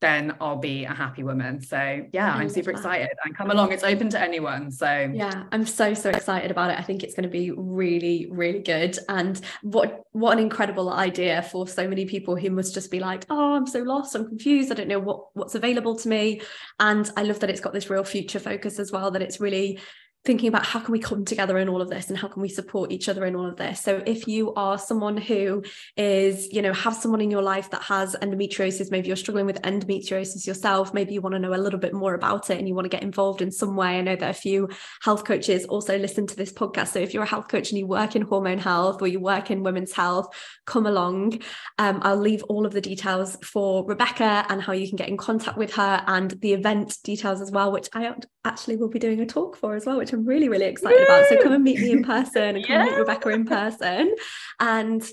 then 0.00 0.36
I'll 0.40 0.58
be 0.58 0.84
a 0.84 0.92
happy 0.92 1.22
woman. 1.22 1.60
So 1.60 2.04
yeah, 2.12 2.34
I'm 2.34 2.50
super 2.50 2.72
that. 2.72 2.78
excited 2.78 3.08
and 3.24 3.36
come 3.36 3.50
along. 3.50 3.72
It's 3.72 3.82
open 3.82 4.10
to 4.10 4.20
anyone. 4.20 4.70
So 4.70 5.10
yeah, 5.12 5.44
I'm 5.52 5.64
so 5.64 5.94
so 5.94 6.10
excited 6.10 6.50
about 6.50 6.70
it. 6.70 6.78
I 6.78 6.82
think 6.82 7.02
it's 7.02 7.14
going 7.14 7.24
to 7.24 7.30
be 7.30 7.50
really 7.50 8.28
really 8.30 8.58
good. 8.58 8.98
And 9.08 9.40
what 9.62 10.02
what 10.12 10.32
an 10.32 10.38
incredible 10.38 10.90
idea 10.90 11.42
for 11.42 11.66
so 11.66 11.88
many 11.88 12.04
people 12.04 12.36
who 12.36 12.50
must 12.50 12.74
just 12.74 12.90
be 12.90 13.00
like, 13.00 13.24
oh, 13.30 13.54
I'm 13.54 13.66
so 13.66 13.80
lost, 13.80 14.14
I'm 14.14 14.28
confused, 14.28 14.70
I 14.70 14.74
don't 14.74 14.88
know 14.88 15.00
what 15.00 15.28
what's 15.34 15.54
available 15.54 15.96
to 15.96 16.08
me. 16.08 16.42
And 16.78 17.10
I 17.16 17.22
love 17.22 17.40
that 17.40 17.50
it's 17.50 17.60
got 17.60 17.72
this 17.72 17.88
real 17.88 18.04
future 18.04 18.40
focus 18.40 18.78
as 18.78 18.92
well. 18.92 19.10
That 19.10 19.22
it's 19.22 19.40
really 19.40 19.80
thinking 20.26 20.48
about 20.48 20.66
how 20.66 20.80
can 20.80 20.92
we 20.92 20.98
come 20.98 21.24
together 21.24 21.56
in 21.58 21.68
all 21.68 21.80
of 21.80 21.88
this 21.88 22.08
and 22.08 22.18
how 22.18 22.28
can 22.28 22.42
we 22.42 22.48
support 22.48 22.90
each 22.90 23.08
other 23.08 23.24
in 23.24 23.36
all 23.36 23.46
of 23.46 23.56
this. 23.56 23.80
So 23.80 24.02
if 24.04 24.26
you 24.26 24.52
are 24.54 24.76
someone 24.76 25.16
who 25.16 25.62
is 25.96 26.52
you 26.52 26.60
know 26.60 26.72
have 26.72 26.94
someone 26.94 27.20
in 27.20 27.30
your 27.30 27.42
life 27.42 27.70
that 27.70 27.82
has 27.82 28.16
endometriosis 28.16 28.90
maybe 28.90 29.06
you're 29.06 29.16
struggling 29.16 29.46
with 29.46 29.62
endometriosis 29.62 30.46
yourself 30.46 30.92
maybe 30.92 31.14
you 31.14 31.20
want 31.20 31.34
to 31.34 31.38
know 31.38 31.54
a 31.54 31.56
little 31.56 31.78
bit 31.78 31.94
more 31.94 32.14
about 32.14 32.50
it 32.50 32.58
and 32.58 32.66
you 32.66 32.74
want 32.74 32.84
to 32.84 32.88
get 32.88 33.02
involved 33.02 33.40
in 33.40 33.50
some 33.50 33.76
way. 33.76 33.98
I 33.98 34.00
know 34.02 34.16
that 34.16 34.30
a 34.30 34.34
few 34.34 34.68
health 35.02 35.24
coaches 35.24 35.64
also 35.66 35.96
listen 35.96 36.26
to 36.26 36.36
this 36.36 36.52
podcast. 36.52 36.88
So 36.88 36.98
if 36.98 37.14
you're 37.14 37.22
a 37.22 37.26
health 37.26 37.48
coach 37.48 37.70
and 37.70 37.78
you 37.78 37.86
work 37.86 38.16
in 38.16 38.22
hormone 38.22 38.58
health 38.58 39.00
or 39.00 39.06
you 39.06 39.20
work 39.20 39.50
in 39.50 39.62
women's 39.62 39.92
health 39.92 40.34
come 40.66 40.86
along. 40.86 41.40
Um, 41.78 42.00
i'll 42.02 42.16
leave 42.16 42.42
all 42.44 42.66
of 42.66 42.72
the 42.72 42.80
details 42.80 43.36
for 43.44 43.86
rebecca 43.86 44.44
and 44.48 44.60
how 44.60 44.72
you 44.72 44.88
can 44.88 44.96
get 44.96 45.08
in 45.08 45.16
contact 45.16 45.56
with 45.56 45.74
her 45.74 46.02
and 46.06 46.32
the 46.40 46.52
event 46.52 46.98
details 47.04 47.40
as 47.40 47.50
well 47.50 47.70
which 47.70 47.88
i 47.94 48.12
actually 48.44 48.76
will 48.76 48.88
be 48.88 48.98
doing 48.98 49.20
a 49.20 49.26
talk 49.26 49.56
for 49.56 49.76
as 49.76 49.86
well 49.86 49.98
which 49.98 50.12
I'm 50.16 50.24
really, 50.24 50.48
really 50.48 50.64
excited 50.64 50.98
Woo! 50.98 51.04
about. 51.04 51.28
So 51.28 51.42
come 51.42 51.52
and 51.52 51.62
meet 51.62 51.78
me 51.78 51.92
in 51.92 52.02
person 52.02 52.56
and 52.56 52.66
come 52.66 52.76
yeah. 52.76 52.84
meet 52.84 52.96
Rebecca 52.96 53.28
in 53.28 53.44
person. 53.44 54.14
And 54.58 55.06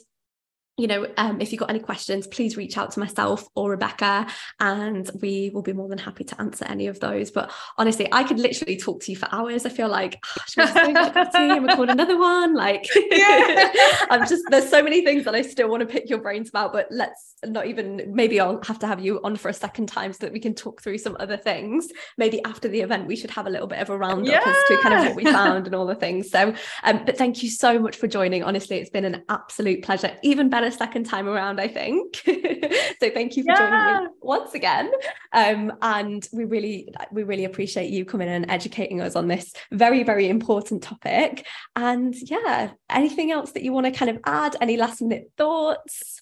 you 0.78 0.88
know, 0.88 1.06
um, 1.18 1.40
if 1.40 1.52
you've 1.52 1.60
got 1.60 1.70
any 1.70 1.80
questions, 1.80 2.26
please 2.26 2.58
reach 2.58 2.80
out 2.80 2.92
to 2.92 3.00
myself 3.00 3.48
or 3.56 3.72
Rebecca, 3.72 4.26
and 4.60 5.10
we 5.22 5.52
will 5.54 5.62
be 5.62 5.72
more 5.72 5.88
than 5.88 6.00
happy 6.00 6.24
to 6.24 6.42
answer 6.42 6.66
any 6.66 6.88
of 6.88 7.00
those. 7.00 7.30
But 7.30 7.52
honestly, 7.78 8.08
I 8.12 8.24
could 8.24 8.40
literally 8.40 8.78
talk 8.78 9.02
to 9.04 9.12
you 9.12 9.18
for 9.18 9.28
hours. 9.32 9.68
I 9.68 9.70
feel 9.70 9.88
like 9.88 10.24
oh, 10.58 11.32
and 11.36 11.68
record 11.68 11.90
another 11.90 12.18
one. 12.18 12.56
Like, 12.56 12.88
yeah. 13.12 13.72
I'm 14.10 14.28
just 14.28 14.44
there's 14.50 14.68
so 14.68 14.82
many 14.82 15.04
things 15.04 15.26
that 15.26 15.36
I 15.36 15.44
still 15.44 15.70
want 15.70 15.82
to 15.82 15.88
pick 15.88 16.10
your 16.10 16.20
brains 16.20 16.50
about. 16.50 16.74
But 16.74 16.88
let's 16.90 17.36
not 17.46 17.68
even. 17.68 18.12
Maybe 18.12 18.40
I'll 18.40 18.62
have 18.64 18.80
to 18.80 18.88
have 18.88 19.00
you 19.00 19.20
on 19.24 19.36
for 19.36 19.50
a 19.50 19.54
second 19.54 19.88
time 19.88 20.12
so 20.12 20.26
that 20.26 20.34
we 20.34 20.40
can 20.40 20.56
talk 20.56 20.82
through 20.82 20.98
some 20.98 21.16
other 21.20 21.38
things. 21.38 21.88
Maybe 22.18 22.44
after 22.46 22.68
the 22.68 22.82
event, 22.82 23.06
we 23.06 23.16
should 23.16 23.32
have 23.32 23.46
a 23.46 23.50
little 23.52 23.68
bit 23.68 23.78
of 23.78 23.92
a 23.92 23.98
roundup 23.98 24.26
yeah. 24.26 24.42
as 24.44 24.56
to 24.70 24.78
kind 24.82 24.96
of 24.96 25.06
what 25.06 25.16
we 25.16 25.32
found 25.32 25.68
and 25.68 25.76
all 25.76 25.86
the 25.86 25.94
things. 25.94 26.32
So, 26.32 26.56
um, 26.84 27.06
but 27.06 27.16
thank 27.16 27.44
you 27.44 27.50
so 27.50 27.78
much 27.78 27.96
for 27.96 28.08
joining. 28.08 28.44
Honestly, 28.44 28.78
it's 28.78 28.90
been 28.90 29.06
an 29.06 29.24
absolute 29.30 29.84
pleasure. 29.84 30.18
Even 30.24 30.50
better 30.50 30.63
a 30.64 30.72
second 30.72 31.06
time 31.06 31.28
around, 31.28 31.60
I 31.60 31.68
think. 31.68 32.16
so 32.26 33.10
thank 33.10 33.38
you 33.38 33.44
for 33.44 33.52
yeah. 33.52 33.58
joining 33.58 34.06
me 34.06 34.10
once 34.22 34.54
again. 34.54 34.92
Um, 35.32 35.74
and 35.82 36.28
we 36.34 36.46
really, 36.46 36.94
we 37.12 37.24
really 37.24 37.46
appreciate 37.46 37.90
you 37.90 38.06
coming 38.06 38.30
and 38.30 38.50
educating 38.50 39.02
us 39.02 39.16
on 39.16 39.28
this 39.28 39.54
very, 39.72 40.04
very 40.04 40.30
important 40.30 40.84
topic. 40.84 41.46
And 41.76 42.16
yeah, 42.16 42.72
anything 42.90 43.32
else 43.32 43.52
that 43.52 43.64
you 43.64 43.72
want 43.72 43.86
to 43.86 43.92
kind 43.92 44.12
of 44.12 44.20
add? 44.26 44.56
Any 44.62 44.78
last 44.78 45.02
minute 45.02 45.32
thoughts? 45.38 46.22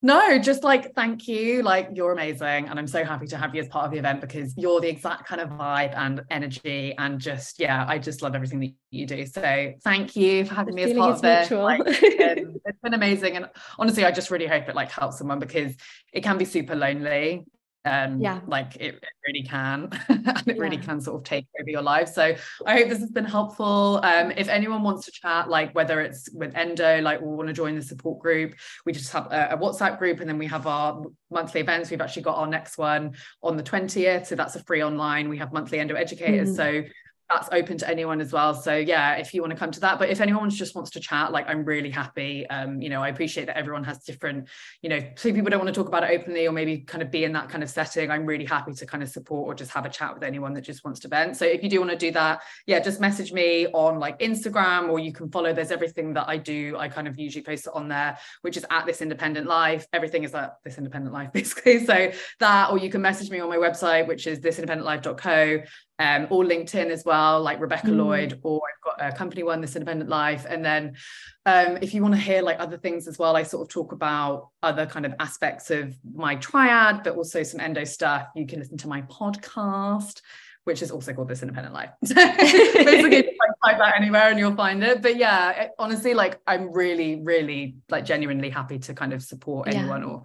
No, 0.00 0.38
just 0.38 0.62
like 0.62 0.94
thank 0.94 1.26
you. 1.26 1.62
Like 1.62 1.90
you're 1.92 2.12
amazing. 2.12 2.68
And 2.68 2.78
I'm 2.78 2.86
so 2.86 3.04
happy 3.04 3.26
to 3.28 3.36
have 3.36 3.52
you 3.54 3.62
as 3.62 3.68
part 3.68 3.86
of 3.86 3.90
the 3.90 3.98
event 3.98 4.20
because 4.20 4.54
you're 4.56 4.80
the 4.80 4.88
exact 4.88 5.26
kind 5.26 5.40
of 5.40 5.48
vibe 5.50 5.96
and 5.96 6.22
energy. 6.30 6.94
And 6.96 7.18
just, 7.18 7.58
yeah, 7.58 7.84
I 7.88 7.98
just 7.98 8.22
love 8.22 8.36
everything 8.36 8.60
that 8.60 8.72
you 8.90 9.06
do. 9.06 9.26
So 9.26 9.72
thank 9.82 10.14
you 10.14 10.44
for 10.44 10.54
having 10.54 10.76
the 10.76 10.84
me 10.84 10.90
as 10.92 10.96
part 10.96 11.18
of 11.18 11.24
it. 11.24 11.50
Like, 11.50 11.82
it's, 11.84 12.02
um, 12.02 12.18
been, 12.18 12.60
it's 12.64 12.78
been 12.80 12.94
amazing. 12.94 13.36
And 13.36 13.50
honestly, 13.76 14.04
I 14.04 14.12
just 14.12 14.30
really 14.30 14.46
hope 14.46 14.68
it 14.68 14.76
like 14.76 14.90
helps 14.92 15.18
someone 15.18 15.40
because 15.40 15.74
it 16.12 16.22
can 16.22 16.38
be 16.38 16.44
super 16.44 16.76
lonely 16.76 17.44
um 17.88 18.20
yeah. 18.20 18.40
like 18.46 18.76
it, 18.76 18.94
it 18.94 19.04
really 19.26 19.42
can 19.42 19.88
and 20.08 20.28
it 20.46 20.56
yeah. 20.56 20.62
really 20.62 20.76
can 20.76 21.00
sort 21.00 21.16
of 21.16 21.24
take 21.24 21.46
over 21.60 21.70
your 21.70 21.82
life. 21.82 22.08
So 22.08 22.34
i 22.66 22.72
hope 22.76 22.88
this 22.88 23.00
has 23.00 23.10
been 23.10 23.24
helpful. 23.24 24.00
Um 24.02 24.30
if 24.32 24.48
anyone 24.48 24.82
wants 24.82 25.06
to 25.06 25.12
chat 25.12 25.48
like 25.48 25.74
whether 25.74 26.00
it's 26.00 26.30
with 26.32 26.54
endo 26.54 27.00
like 27.00 27.20
we 27.20 27.28
want 27.28 27.48
to 27.48 27.54
join 27.54 27.74
the 27.74 27.82
support 27.82 28.18
group 28.18 28.54
we 28.84 28.92
just 28.92 29.12
have 29.12 29.26
a, 29.32 29.50
a, 29.52 29.58
whatsapp 29.58 29.98
group 29.98 30.20
and 30.20 30.28
then 30.28 30.38
we 30.38 30.46
have 30.46 30.66
our 30.66 31.02
monthly 31.30 31.60
events. 31.60 31.90
We've 31.90 32.00
actually 32.00 32.22
got 32.22 32.36
our 32.36 32.46
next 32.46 32.78
one 32.78 33.14
on 33.42 33.56
the 33.56 33.62
20th 33.62 34.26
so 34.26 34.34
that's 34.34 34.56
a 34.56 34.62
free 34.64 34.82
online. 34.82 35.28
We 35.28 35.38
have 35.38 35.52
monthly 35.52 35.78
endo 35.78 35.94
educators. 35.94 36.50
Mm. 36.50 36.56
so 36.56 36.88
that's 37.28 37.48
open 37.52 37.76
to 37.78 37.88
anyone 37.88 38.20
as 38.20 38.32
well. 38.32 38.54
So 38.54 38.74
yeah, 38.74 39.14
if 39.16 39.34
you 39.34 39.42
want 39.42 39.52
to 39.52 39.58
come 39.58 39.70
to 39.72 39.80
that, 39.80 39.98
but 39.98 40.08
if 40.08 40.20
anyone 40.20 40.48
just 40.48 40.74
wants 40.74 40.90
to 40.92 41.00
chat, 41.00 41.30
like 41.30 41.46
I'm 41.46 41.64
really 41.64 41.90
happy. 41.90 42.46
Um, 42.48 42.80
you 42.80 42.88
know, 42.88 43.02
I 43.02 43.08
appreciate 43.08 43.46
that 43.46 43.56
everyone 43.56 43.84
has 43.84 43.98
different, 43.98 44.48
you 44.80 44.88
know, 44.88 45.00
some 45.16 45.34
people 45.34 45.50
don't 45.50 45.62
want 45.62 45.74
to 45.74 45.78
talk 45.78 45.88
about 45.88 46.04
it 46.04 46.18
openly 46.18 46.46
or 46.46 46.52
maybe 46.52 46.78
kind 46.78 47.02
of 47.02 47.10
be 47.10 47.24
in 47.24 47.32
that 47.32 47.50
kind 47.50 47.62
of 47.62 47.68
setting. 47.68 48.10
I'm 48.10 48.24
really 48.24 48.46
happy 48.46 48.72
to 48.72 48.86
kind 48.86 49.02
of 49.02 49.10
support 49.10 49.46
or 49.46 49.54
just 49.54 49.70
have 49.72 49.84
a 49.84 49.90
chat 49.90 50.14
with 50.14 50.22
anyone 50.22 50.54
that 50.54 50.62
just 50.62 50.84
wants 50.84 51.00
to 51.00 51.08
vent. 51.08 51.36
So 51.36 51.44
if 51.44 51.62
you 51.62 51.68
do 51.68 51.80
want 51.80 51.90
to 51.90 51.98
do 51.98 52.10
that, 52.12 52.40
yeah, 52.66 52.80
just 52.80 52.98
message 52.98 53.32
me 53.32 53.66
on 53.68 53.98
like 53.98 54.18
Instagram 54.20 54.88
or 54.88 54.98
you 54.98 55.12
can 55.12 55.30
follow. 55.30 55.52
There's 55.52 55.70
everything 55.70 56.14
that 56.14 56.28
I 56.28 56.38
do. 56.38 56.76
I 56.78 56.88
kind 56.88 57.06
of 57.06 57.18
usually 57.18 57.44
post 57.44 57.66
it 57.66 57.72
on 57.74 57.88
there, 57.88 58.16
which 58.40 58.56
is 58.56 58.64
at 58.70 58.86
this 58.86 59.02
independent 59.02 59.46
life. 59.46 59.86
Everything 59.92 60.24
is 60.24 60.34
at 60.34 60.56
this 60.64 60.78
independent 60.78 61.12
life, 61.12 61.30
basically. 61.34 61.84
So 61.84 62.10
that, 62.40 62.70
or 62.70 62.78
you 62.78 62.90
can 62.90 63.02
message 63.02 63.30
me 63.30 63.40
on 63.40 63.50
my 63.50 63.56
website, 63.56 64.08
which 64.08 64.26
is 64.26 64.40
thisindependentlife.co 64.40 65.62
um, 65.98 66.26
or 66.30 66.44
LinkedIn 66.44 66.90
as 66.90 67.04
well, 67.04 67.40
like 67.42 67.60
Rebecca 67.60 67.88
mm. 67.88 67.96
Lloyd, 67.96 68.40
or 68.42 68.60
I've 68.68 68.98
got 68.98 69.12
a 69.12 69.16
company 69.16 69.42
one, 69.42 69.60
This 69.60 69.74
Independent 69.74 70.08
Life. 70.08 70.46
And 70.48 70.64
then 70.64 70.96
um, 71.44 71.78
if 71.82 71.92
you 71.92 72.02
want 72.02 72.14
to 72.14 72.20
hear 72.20 72.40
like 72.40 72.60
other 72.60 72.78
things 72.78 73.08
as 73.08 73.18
well, 73.18 73.36
I 73.36 73.42
sort 73.42 73.62
of 73.62 73.68
talk 73.68 73.92
about 73.92 74.48
other 74.62 74.86
kind 74.86 75.04
of 75.04 75.14
aspects 75.18 75.70
of 75.70 75.96
my 76.14 76.36
triad, 76.36 77.02
but 77.02 77.16
also 77.16 77.42
some 77.42 77.60
endo 77.60 77.84
stuff. 77.84 78.28
You 78.36 78.46
can 78.46 78.60
listen 78.60 78.78
to 78.78 78.88
my 78.88 79.02
podcast, 79.02 80.20
which 80.64 80.82
is 80.82 80.90
also 80.90 81.12
called 81.12 81.28
This 81.28 81.42
Independent 81.42 81.74
Life. 81.74 81.90
Basically, 82.02 83.37
type 83.64 83.78
that 83.78 83.94
anywhere 83.96 84.30
and 84.30 84.38
you'll 84.38 84.54
find 84.54 84.82
it. 84.82 85.02
But 85.02 85.16
yeah, 85.16 85.50
it, 85.50 85.70
honestly, 85.78 86.14
like 86.14 86.40
I'm 86.46 86.72
really, 86.72 87.22
really 87.22 87.76
like 87.88 88.04
genuinely 88.04 88.50
happy 88.50 88.78
to 88.80 88.94
kind 88.94 89.12
of 89.12 89.22
support 89.22 89.68
anyone 89.68 90.02
yeah. 90.02 90.08
or 90.08 90.22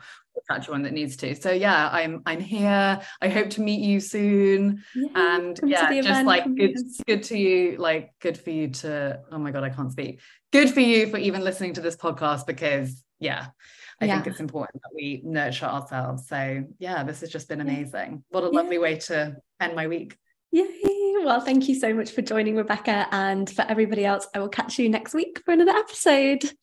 catch 0.50 0.70
one 0.70 0.84
that 0.84 0.94
needs 0.94 1.16
to. 1.18 1.36
So 1.36 1.52
yeah, 1.52 1.90
I'm 1.92 2.22
I'm 2.26 2.40
here. 2.40 3.00
I 3.22 3.30
hope 3.30 3.50
to 3.52 3.62
meet 3.62 3.82
you 3.82 4.00
soon. 4.00 4.84
Yeah, 4.96 5.36
and 5.38 5.60
yeah, 5.64 5.92
just 5.94 6.10
event. 6.10 6.28
like 6.28 6.56
good 6.56 6.76
good 7.08 7.24
to 7.24 7.38
you, 7.38 7.78
like 7.78 8.14
good 8.20 8.38
for 8.38 8.50
you 8.50 8.70
to 8.70 9.22
oh 9.32 9.38
my 9.38 9.52
god, 9.52 9.64
I 9.64 9.70
can't 9.70 9.92
speak. 9.92 10.20
Good 10.52 10.72
for 10.72 10.82
you 10.82 11.08
for 11.08 11.18
even 11.18 11.44
listening 11.44 11.74
to 11.74 11.82
this 11.82 11.96
podcast 11.96 12.46
because 12.46 13.04
yeah, 13.20 13.48
I 14.02 14.06
yeah. 14.06 14.16
think 14.16 14.28
it's 14.28 14.40
important 14.40 14.82
that 14.82 14.92
we 14.94 15.22
nurture 15.24 15.66
ourselves. 15.66 16.28
So 16.28 16.66
yeah, 16.80 17.04
this 17.04 17.22
has 17.22 17.30
just 17.30 17.48
been 17.48 17.62
amazing. 17.62 18.24
What 18.30 18.44
a 18.44 18.50
lovely 18.50 18.78
way 18.78 18.98
to 18.98 19.38
end 19.60 19.76
my 19.76 19.88
week. 19.88 20.18
Yay. 20.54 21.16
Well, 21.26 21.42
thank 21.42 21.68
you 21.68 21.74
so 21.74 21.96
much 21.96 22.12
for 22.12 22.22
joining, 22.22 22.56
Rebecca. 22.56 23.08
And 23.12 23.50
for 23.50 23.64
everybody 23.68 24.06
else, 24.06 24.28
I 24.36 24.40
will 24.40 24.50
catch 24.50 24.78
you 24.78 24.88
next 24.88 25.16
week 25.16 25.42
for 25.44 25.52
another 25.52 25.72
episode. 25.72 26.54